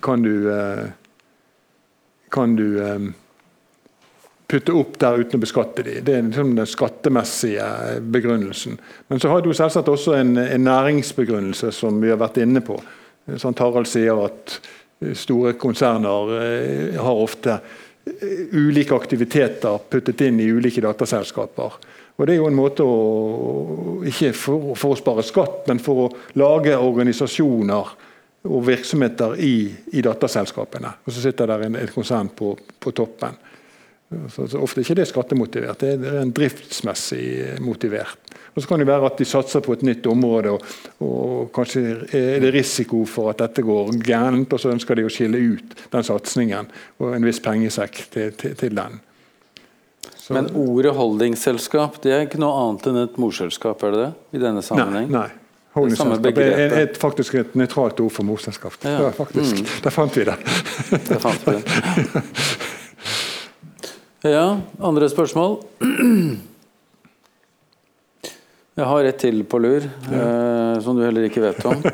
kan 0.04 0.24
du 0.26 0.50
eh, 0.52 0.88
kan 2.34 2.56
du 2.58 2.66
eh, 2.84 3.06
putte 4.48 4.76
opp 4.78 5.00
der 5.02 5.24
uten 5.24 5.40
å 5.40 5.44
beskatte 5.44 5.84
de. 5.86 6.00
Det 6.06 6.14
er 6.14 6.26
liksom 6.28 6.54
den 6.58 6.70
skattemessige 6.70 7.66
begrunnelsen. 8.14 8.78
Men 9.10 9.22
så 9.22 9.32
har 9.32 9.42
du 9.42 9.52
selvsagt 9.54 9.90
også 9.90 10.16
en, 10.20 10.36
en 10.38 10.68
næringsbegrunnelse, 10.68 11.72
som 11.74 11.98
vi 12.02 12.12
har 12.14 12.22
vært 12.22 12.42
inne 12.44 12.62
på. 12.66 12.78
Sånn 13.42 13.58
Tarald 13.58 13.90
sier 13.90 14.22
at 14.22 14.60
store 15.18 15.56
konserner 15.60 16.36
eh, 16.40 17.02
har 17.02 17.22
ofte 17.26 17.58
eh, 17.58 18.56
ulike 18.56 18.96
aktiviteter 18.96 19.82
puttet 19.90 20.22
inn 20.28 20.40
i 20.40 20.50
ulike 20.54 20.84
dataselskaper. 20.86 21.80
Og 22.16 22.28
Det 22.28 22.36
er 22.36 22.40
jo 22.40 22.48
en 22.48 22.56
måte 22.56 22.86
å 22.86 24.02
Ikke 24.06 24.32
for, 24.38 24.76
for 24.78 24.94
å 24.94 25.00
spare 25.00 25.24
skatt, 25.26 25.66
men 25.68 25.82
for 25.82 26.06
å 26.06 26.12
lage 26.38 26.76
organisasjoner 26.78 27.96
og 28.46 28.62
virksomheter 28.68 29.34
i, 29.42 29.56
i 29.98 30.04
dataselskapene. 30.06 30.92
Og 31.06 31.14
så 31.14 31.24
sitter 31.24 31.50
der 31.50 31.66
en, 31.66 31.78
et 31.80 31.94
konsern 31.94 32.30
på, 32.30 32.52
på 32.54 32.94
toppen. 32.94 33.34
Så, 34.30 34.46
så 34.48 34.60
Ofte 34.62 34.80
er 34.80 34.86
ikke 34.86 34.98
det 35.00 35.08
skattemotivert, 35.10 35.82
det 35.82 35.96
er, 35.98 36.20
en 36.22 36.32
driftsmessig 36.36 37.56
motivert. 37.66 38.20
Og 38.56 38.62
Så 38.62 38.70
kan 38.70 38.80
det 38.80 38.88
være 38.88 39.10
at 39.10 39.18
de 39.20 39.26
satser 39.28 39.64
på 39.66 39.74
et 39.76 39.82
nytt 39.84 40.06
område, 40.08 40.54
og, 40.54 40.62
og 41.04 41.50
kanskje 41.56 41.82
er 42.16 42.44
det 42.44 42.54
risiko 42.56 43.02
for 43.10 43.34
at 43.34 43.42
dette 43.42 43.66
går 43.66 43.90
gærent, 44.06 44.54
og 44.54 44.62
så 44.62 44.72
ønsker 44.72 44.96
de 44.96 45.08
å 45.08 45.12
skille 45.12 45.42
ut 45.58 45.74
den 45.92 46.06
satsingen 46.08 46.70
og 47.02 47.16
en 47.18 47.26
viss 47.28 47.42
pengesekk 47.44 48.04
til, 48.14 48.32
til, 48.40 48.54
til 48.62 48.78
den. 48.78 49.02
Så- 50.16 50.38
Men 50.38 50.52
ordet 50.56 50.94
holdingselskap 50.96 52.00
det 52.06 52.14
er 52.14 52.24
ikke 52.30 52.40
noe 52.42 52.54
annet 52.62 52.88
enn 52.90 53.02
et 53.04 53.18
morselskap, 53.22 53.84
er 53.84 53.92
det 53.92 54.06
det? 54.06 54.14
I 54.38 54.44
denne 54.46 54.62
Nei. 54.62 54.70
sammenheng? 54.70 55.12
nei. 55.12 55.28
Holdingselskap 55.76 56.14
samme 56.24 56.46
er, 56.46 56.56
er, 56.70 56.78
er 56.86 56.96
faktisk 56.96 57.36
et 57.42 57.58
nøytralt 57.60 58.00
ord 58.00 58.14
for 58.16 58.24
morselskap. 58.24 58.78
Ja. 58.86 59.10
Ja, 59.10 59.12
faktisk. 59.18 59.60
Mm. 59.60 59.74
Der 59.84 59.92
fant 59.92 60.16
vi 60.16 60.24
det. 60.30 60.38
Det 61.10 61.20
fant 61.26 61.50
vi. 61.50 61.58
Ja, 64.26 64.58
andre 64.82 65.06
spørsmål? 65.06 65.60
Jeg 68.76 68.88
har 68.90 69.06
et 69.06 69.20
til 69.22 69.44
på 69.46 69.60
lur, 69.62 69.84
eh, 69.86 70.80
som 70.82 70.98
du 70.98 71.04
heller 71.06 71.28
ikke 71.28 71.44
vet 71.44 71.66
om. 71.70 71.84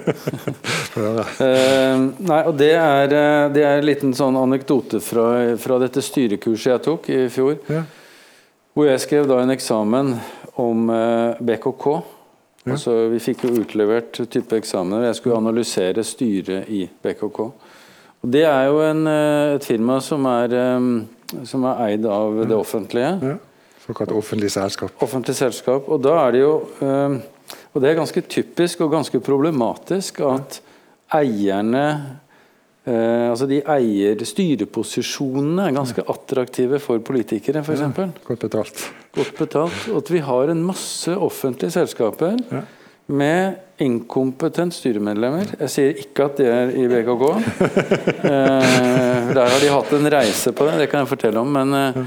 Eh, 0.92 1.98
nei, 2.28 2.40
og 2.50 2.58
det 2.60 2.74
er, 2.76 3.14
eh, 3.16 3.46
det 3.56 3.62
er 3.64 3.78
en 3.78 3.86
liten 3.88 4.12
sånn 4.16 4.36
anekdote 4.36 5.00
fra, 5.00 5.56
fra 5.56 5.78
dette 5.80 6.04
styrekurset 6.04 6.68
jeg 6.74 6.84
tok 6.84 7.08
i 7.16 7.20
fjor. 7.32 7.54
Ja. 7.72 7.86
Hvor 8.76 8.90
jeg 8.90 9.04
skrev 9.06 9.30
da 9.30 9.38
en 9.40 9.54
eksamen 9.54 10.12
om 10.60 10.92
eh, 10.92 11.40
BKK. 11.40 11.86
Ja. 12.66 12.74
Altså, 12.76 12.98
vi 13.14 13.22
fikk 13.24 13.46
jo 13.48 13.54
utlevert 13.64 14.20
type 14.34 14.60
eksamener. 14.60 15.08
Jeg 15.08 15.22
skulle 15.22 15.40
analysere 15.40 16.04
styret 16.04 16.68
i 16.68 16.84
BKK. 16.92 17.40
Og 18.22 18.36
det 18.36 18.44
er 18.46 18.68
jo 18.68 18.84
en, 18.86 19.08
eh, 19.08 19.56
et 19.56 19.66
firma 19.66 20.02
som 20.04 20.28
er, 20.30 20.54
eh, 20.60 20.90
som 21.48 21.66
er 21.70 21.86
eid 21.88 22.06
av 22.06 22.42
det 22.48 22.58
offentlige. 22.58 23.12
Ja. 23.22 23.38
Såkalt 23.82 24.12
offentlig 24.14 24.52
selskap. 24.54 24.94
Offentlig 25.04 25.36
selskap. 25.36 25.88
Og 25.90 26.02
da 26.04 26.18
er 26.26 26.36
det 26.36 26.42
jo 26.44 26.56
eh, 26.86 27.16
Og 27.74 27.82
det 27.82 27.90
er 27.90 27.98
ganske 27.98 28.22
typisk 28.30 28.84
og 28.86 28.92
ganske 28.94 29.20
problematisk 29.24 30.22
at 30.28 30.60
eierne 31.18 31.86
eh, 32.86 33.26
Altså 33.32 33.48
de 33.50 33.62
eier 33.74 34.22
styreposisjonene 34.28 35.66
er 35.66 35.76
ganske 35.76 36.06
attraktive 36.14 36.80
for 36.84 37.02
politikere, 37.04 37.64
f.eks. 37.66 37.82
Godt 38.28 38.46
betalt. 38.46 38.86
Godt 39.18 39.34
betalt. 39.40 39.90
Og 39.90 40.04
at 40.04 40.14
vi 40.14 40.22
har 40.30 40.54
en 40.54 40.64
masse 40.68 41.18
offentlige 41.18 41.74
selskaper 41.80 42.38
Ja. 42.52 42.64
Med 43.12 43.60
inkompetent 43.82 44.76
styremedlemmer. 44.76 45.56
Jeg 45.60 45.74
sier 45.74 46.02
ikke 46.04 46.28
at 46.28 46.42
det 46.42 46.50
er 46.52 46.74
i 46.78 46.88
BKK. 46.92 47.26
Eh, 48.32 49.32
der 49.34 49.48
har 49.50 49.62
de 49.62 49.70
hatt 49.72 49.94
en 49.96 50.10
reise 50.14 50.52
på 50.54 50.66
det, 50.68 50.76
det 50.78 50.86
kan 50.92 51.02
jeg 51.02 51.10
fortelle 51.10 51.42
om. 51.42 51.50
Men, 51.52 51.74
eh, 51.74 51.98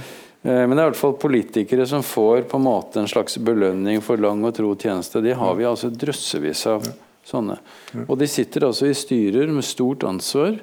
eh, 0.46 0.60
men 0.62 0.72
det 0.72 0.78
er 0.78 0.86
i 0.86 0.90
hvert 0.92 1.00
fall 1.00 1.16
politikere 1.20 1.86
som 1.90 2.04
får 2.06 2.44
på 2.50 2.60
en 2.60 2.64
måte 2.64 3.00
en 3.00 3.10
slags 3.10 3.36
belønning 3.42 4.00
for 4.04 4.20
lang 4.20 4.44
og 4.46 4.54
tro 4.56 4.70
tjeneste. 4.78 5.22
De 5.24 5.34
har 5.34 5.58
vi 5.58 5.66
altså 5.68 5.90
drøssevis 5.90 6.64
av 6.70 6.86
sånne. 7.26 7.58
Og 8.06 8.16
de 8.20 8.28
sitter 8.30 8.68
altså 8.68 8.88
i 8.88 8.96
styrer 8.96 9.50
med 9.52 9.66
stort 9.66 10.06
ansvar 10.06 10.56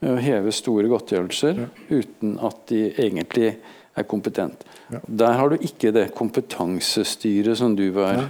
og 0.00 0.20
hever 0.24 0.54
store 0.56 0.90
godtgjørelser 0.90 1.64
uten 1.90 2.36
at 2.46 2.62
de 2.72 2.86
egentlig 2.90 3.54
er 3.96 4.08
kompetent. 4.08 4.64
Der 5.06 5.36
har 5.38 5.50
du 5.50 5.60
ikke 5.60 5.92
det 5.94 6.10
kompetansestyret 6.16 7.58
som 7.60 7.76
du 7.78 7.90
var 7.94 8.26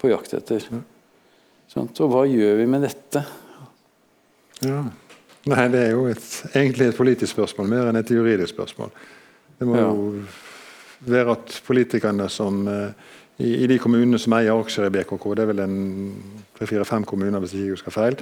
på 0.00 0.10
jakt 0.12 0.34
etter. 0.36 0.64
Sant? 1.72 2.00
Og 2.04 2.12
hva 2.12 2.24
gjør 2.28 2.56
vi 2.60 2.66
med 2.70 2.84
dette? 2.86 3.22
Ja. 4.64 4.84
Nei, 5.46 5.66
det 5.70 5.82
er 5.86 5.92
jo 5.94 6.06
et, 6.10 6.24
egentlig 6.56 6.88
et 6.90 6.96
politisk 6.98 7.36
spørsmål 7.36 7.68
mer 7.70 7.90
enn 7.90 8.00
et 8.00 8.10
juridisk 8.10 8.54
spørsmål. 8.56 8.90
Det 9.60 9.68
må 9.68 9.76
Ja. 9.78 9.86
jo 9.90 10.24
være 11.06 11.36
at 11.36 11.60
politikerne 11.66 12.26
som 12.32 12.66
eh, 12.68 12.90
i, 13.38 13.52
i 13.64 13.66
de 13.70 13.76
kommunene 13.78 14.18
som 14.18 14.32
eier 14.32 14.56
aksjer 14.56 14.88
i 14.88 14.94
BKK, 14.94 15.26
det 15.36 15.44
er 15.44 15.50
vel 15.52 15.60
en 15.66 15.76
tre-fire-fem 16.56 17.04
kommuner 17.04 17.38
hvis 17.44 17.52
jeg 17.54 17.66
ikke 17.66 17.76
husker 17.76 17.94
feil, 17.94 18.16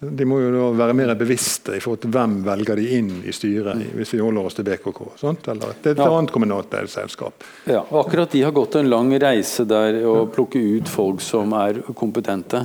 de 0.00 0.24
må 0.30 0.36
jo 0.38 0.68
være 0.78 0.94
mer 0.94 1.10
bevisste 1.18 1.74
i 1.74 1.80
forhold 1.82 1.98
til 2.04 2.12
hvem 2.14 2.36
velger 2.46 2.78
de 2.78 2.84
inn 3.00 3.08
i 3.26 3.32
styret, 3.34 3.80
hvis 3.98 4.12
vi 4.14 4.20
holder 4.22 4.46
oss 4.46 4.54
til 4.54 4.66
BKK. 4.68 5.00
Sant? 5.18 5.48
Eller 5.50 5.72
det 5.82 5.90
er 5.90 5.96
et 5.96 6.02
Ja. 6.04 6.10
annet 6.14 6.30
kommunalt 6.30 6.70
selskap. 6.86 7.42
Ja, 7.66 7.80
og 7.90 8.06
akkurat 8.06 8.30
de 8.30 8.42
har 8.42 8.52
gått 8.52 8.76
en 8.76 8.88
lang 8.90 9.10
reise 9.18 9.66
der 9.66 9.98
å 10.06 10.28
plukke 10.30 10.60
ut 10.78 10.86
folk 10.88 11.20
som 11.20 11.52
er 11.52 11.82
kompetente. 11.98 12.62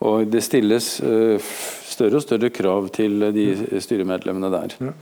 Og 0.00 0.28
det 0.30 0.42
stilles 0.44 1.00
eh, 1.00 1.38
større 1.88 2.16
og 2.20 2.22
større 2.22 2.50
krav 2.50 2.90
til 2.92 3.18
de 3.32 3.46
styremedlemmene 3.80 4.50
der. 4.52 4.92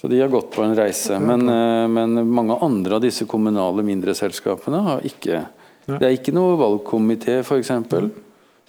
Så 0.00 0.08
de 0.08 0.18
har 0.20 0.28
gått 0.28 0.50
på 0.50 0.64
en 0.64 0.74
reise. 0.74 1.18
Men, 1.20 1.46
eh, 1.48 1.86
men 1.86 2.26
mange 2.34 2.58
andre 2.60 2.96
av 2.96 3.00
disse 3.02 3.26
kommunale 3.28 3.82
mindre 3.84 4.12
selskapene 4.14 4.82
har 4.82 5.00
ikke 5.06 5.46
Det 5.86 6.02
er 6.06 6.12
ikke 6.14 6.32
noe 6.34 6.56
valgkomité, 6.58 7.40
f.eks. 7.42 7.70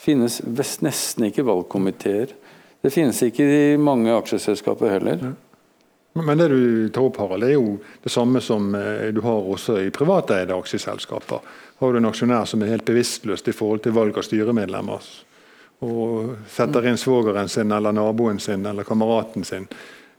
finnes 0.01 0.41
nesten 0.81 1.29
ikke 1.29 1.45
valgkomiteer. 1.45 2.33
Det 2.81 2.89
finnes 2.93 3.19
ikke 3.23 3.45
i 3.45 3.77
mange 3.77 4.13
aksjeselskaper 4.15 4.95
heller. 4.95 5.33
Men 6.13 6.37
det 6.37 6.47
du 6.51 6.89
tar 6.91 7.05
opp, 7.07 7.19
Harald, 7.21 7.45
er 7.45 7.53
jo 7.53 7.77
det 8.03 8.11
samme 8.11 8.41
som 8.43 8.73
eh, 8.75 9.11
du 9.15 9.21
har 9.23 9.45
også 9.53 9.77
i 9.79 9.91
privateide 9.95 10.57
aksjeselskaper. 10.57 11.45
Har 11.79 11.93
du 11.93 11.99
en 12.01 12.09
aksjonær 12.09 12.49
som 12.49 12.63
er 12.63 12.73
helt 12.73 12.87
bevisstløst 12.87 13.47
i 13.47 13.55
forhold 13.55 13.85
til 13.85 13.95
valg 13.95 14.17
av 14.19 14.25
styremedlemmer, 14.27 15.07
og 15.87 16.33
setter 16.51 16.89
inn 16.89 16.99
svogeren 16.99 17.49
sin 17.49 17.71
eller 17.73 17.95
naboen 17.95 18.41
sin 18.43 18.65
eller 18.69 18.85
kameraten 18.85 19.47
sin, 19.47 19.69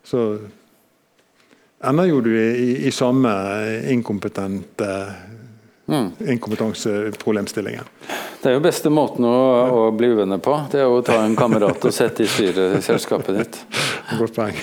så 0.03 0.25
ender 1.85 2.09
jo 2.09 2.23
du 2.25 2.33
i, 2.33 2.49
i, 2.49 2.71
i 2.89 2.95
samme 2.95 3.31
inkompetente 3.93 4.89
inkompetanseproblemstillingen. 6.35 7.89
Det 8.43 8.51
er 8.51 8.57
jo 8.57 8.63
beste 8.65 8.91
måten 8.91 9.27
å, 9.29 9.37
å 9.71 9.91
bli 9.95 10.13
uvenner 10.15 10.41
på. 10.43 10.57
Det 10.73 10.81
er 10.83 10.91
å 10.91 11.03
ta 11.07 11.21
en 11.23 11.37
kamerat 11.39 11.85
og 11.85 11.95
sette 11.95 12.25
i 12.25 12.31
styret 12.31 12.83
selskapet 12.85 13.39
ditt. 13.39 13.61
Godt 14.21 14.35
poeng. 14.37 14.57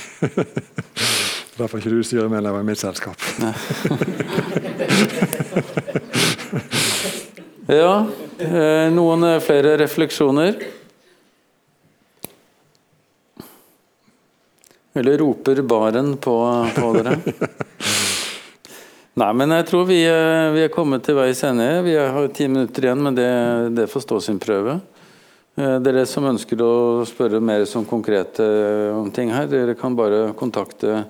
Derfor 1.59 1.77
er 1.77 1.81
ikke 1.83 1.95
du 1.95 2.03
styremedlem 2.07 2.61
i 2.61 2.67
mitt 2.71 2.81
selskap. 2.81 3.19
Ja, 7.69 8.07
eh, 8.41 8.87
noen 8.89 9.23
eh, 9.27 9.39
flere 9.45 9.75
refleksjoner? 9.77 10.55
Eller 14.97 15.17
roper 15.21 15.61
baren 15.61 16.15
på, 16.17 16.33
på 16.75 16.93
dere? 16.97 17.19
Nei, 19.19 19.29
men 19.35 19.51
jeg 19.51 19.65
tror 19.67 19.87
vi, 19.89 19.97
er- 20.07 20.51
vi 20.53 20.61
er 20.63 20.71
kommet 20.71 21.03
til 21.03 21.17
veis 21.17 21.41
ende. 21.43 21.65
Vi 21.83 21.95
har 21.97 22.27
ti 22.35 22.47
minutter 22.47 22.85
igjen, 22.85 23.01
men 23.03 23.15
det, 23.17 23.29
det 23.75 23.87
får 23.91 24.05
stå 24.05 24.19
sin 24.23 24.39
prøve. 24.39 24.77
Eh, 25.59 25.75
Dere 25.83 26.05
som 26.07 26.27
ønsker 26.29 26.61
å 26.63 27.03
spørre 27.09 27.41
mer 27.43 27.65
som 27.67 27.83
konkrete 27.89 28.45
om 28.95 29.09
ting 29.11 29.31
her, 29.33 29.49
dere 29.51 29.75
kan 29.75 29.97
bare 29.97 30.29
kontakte 30.39 31.01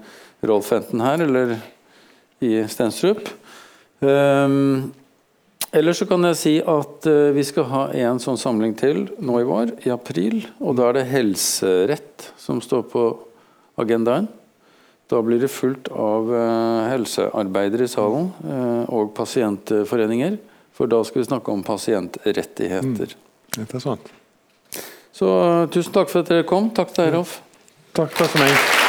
Rolf 0.42 0.72
enten 0.74 1.04
her 1.04 1.22
eller 1.26 1.58
i 2.42 2.56
Stenstrup. 2.72 3.28
Um, 4.00 4.94
Ellers 5.76 6.00
så 6.02 6.08
kan 6.10 6.24
jeg 6.26 6.38
si 6.40 6.54
at 6.66 7.06
eh, 7.06 7.30
vi 7.36 7.44
skal 7.46 7.68
ha 7.70 7.82
en 7.94 8.18
sånn 8.24 8.40
samling 8.42 8.72
til 8.80 9.04
nå 9.22 9.36
i 9.38 9.46
vår, 9.46 9.76
i 9.86 9.92
april. 9.94 10.40
Og 10.64 10.80
da 10.80 10.88
er 10.90 10.98
det 10.98 11.10
helserett 11.12 12.32
som 12.42 12.58
står 12.64 12.88
på 12.90 13.04
agendaen. 13.78 14.26
Da 15.10 15.22
blir 15.26 15.42
det 15.42 15.50
fullt 15.50 15.90
av 15.90 16.30
eh, 16.38 16.90
helsearbeidere 16.92 17.88
i 17.88 17.90
salen 17.90 18.30
eh, 18.46 18.84
og 18.94 19.10
pasientforeninger. 19.18 20.38
For 20.78 20.92
da 20.92 21.02
skal 21.04 21.24
vi 21.24 21.30
snakke 21.32 21.52
om 21.56 21.64
pasientrettigheter. 21.66 23.16
Interessant. 23.58 24.14
Så 25.12 25.32
eh, 25.48 25.66
tusen 25.74 25.98
takk 25.98 26.14
for 26.14 26.22
at 26.22 26.30
dere 26.30 26.46
kom. 26.50 26.70
Takk 26.78 26.94
til 26.94 27.08
deg, 27.08 27.18
Rolf. 27.18 27.40
Takk, 27.90 28.14
takk 28.14 28.30
for 28.36 28.46
meg. 28.46 28.88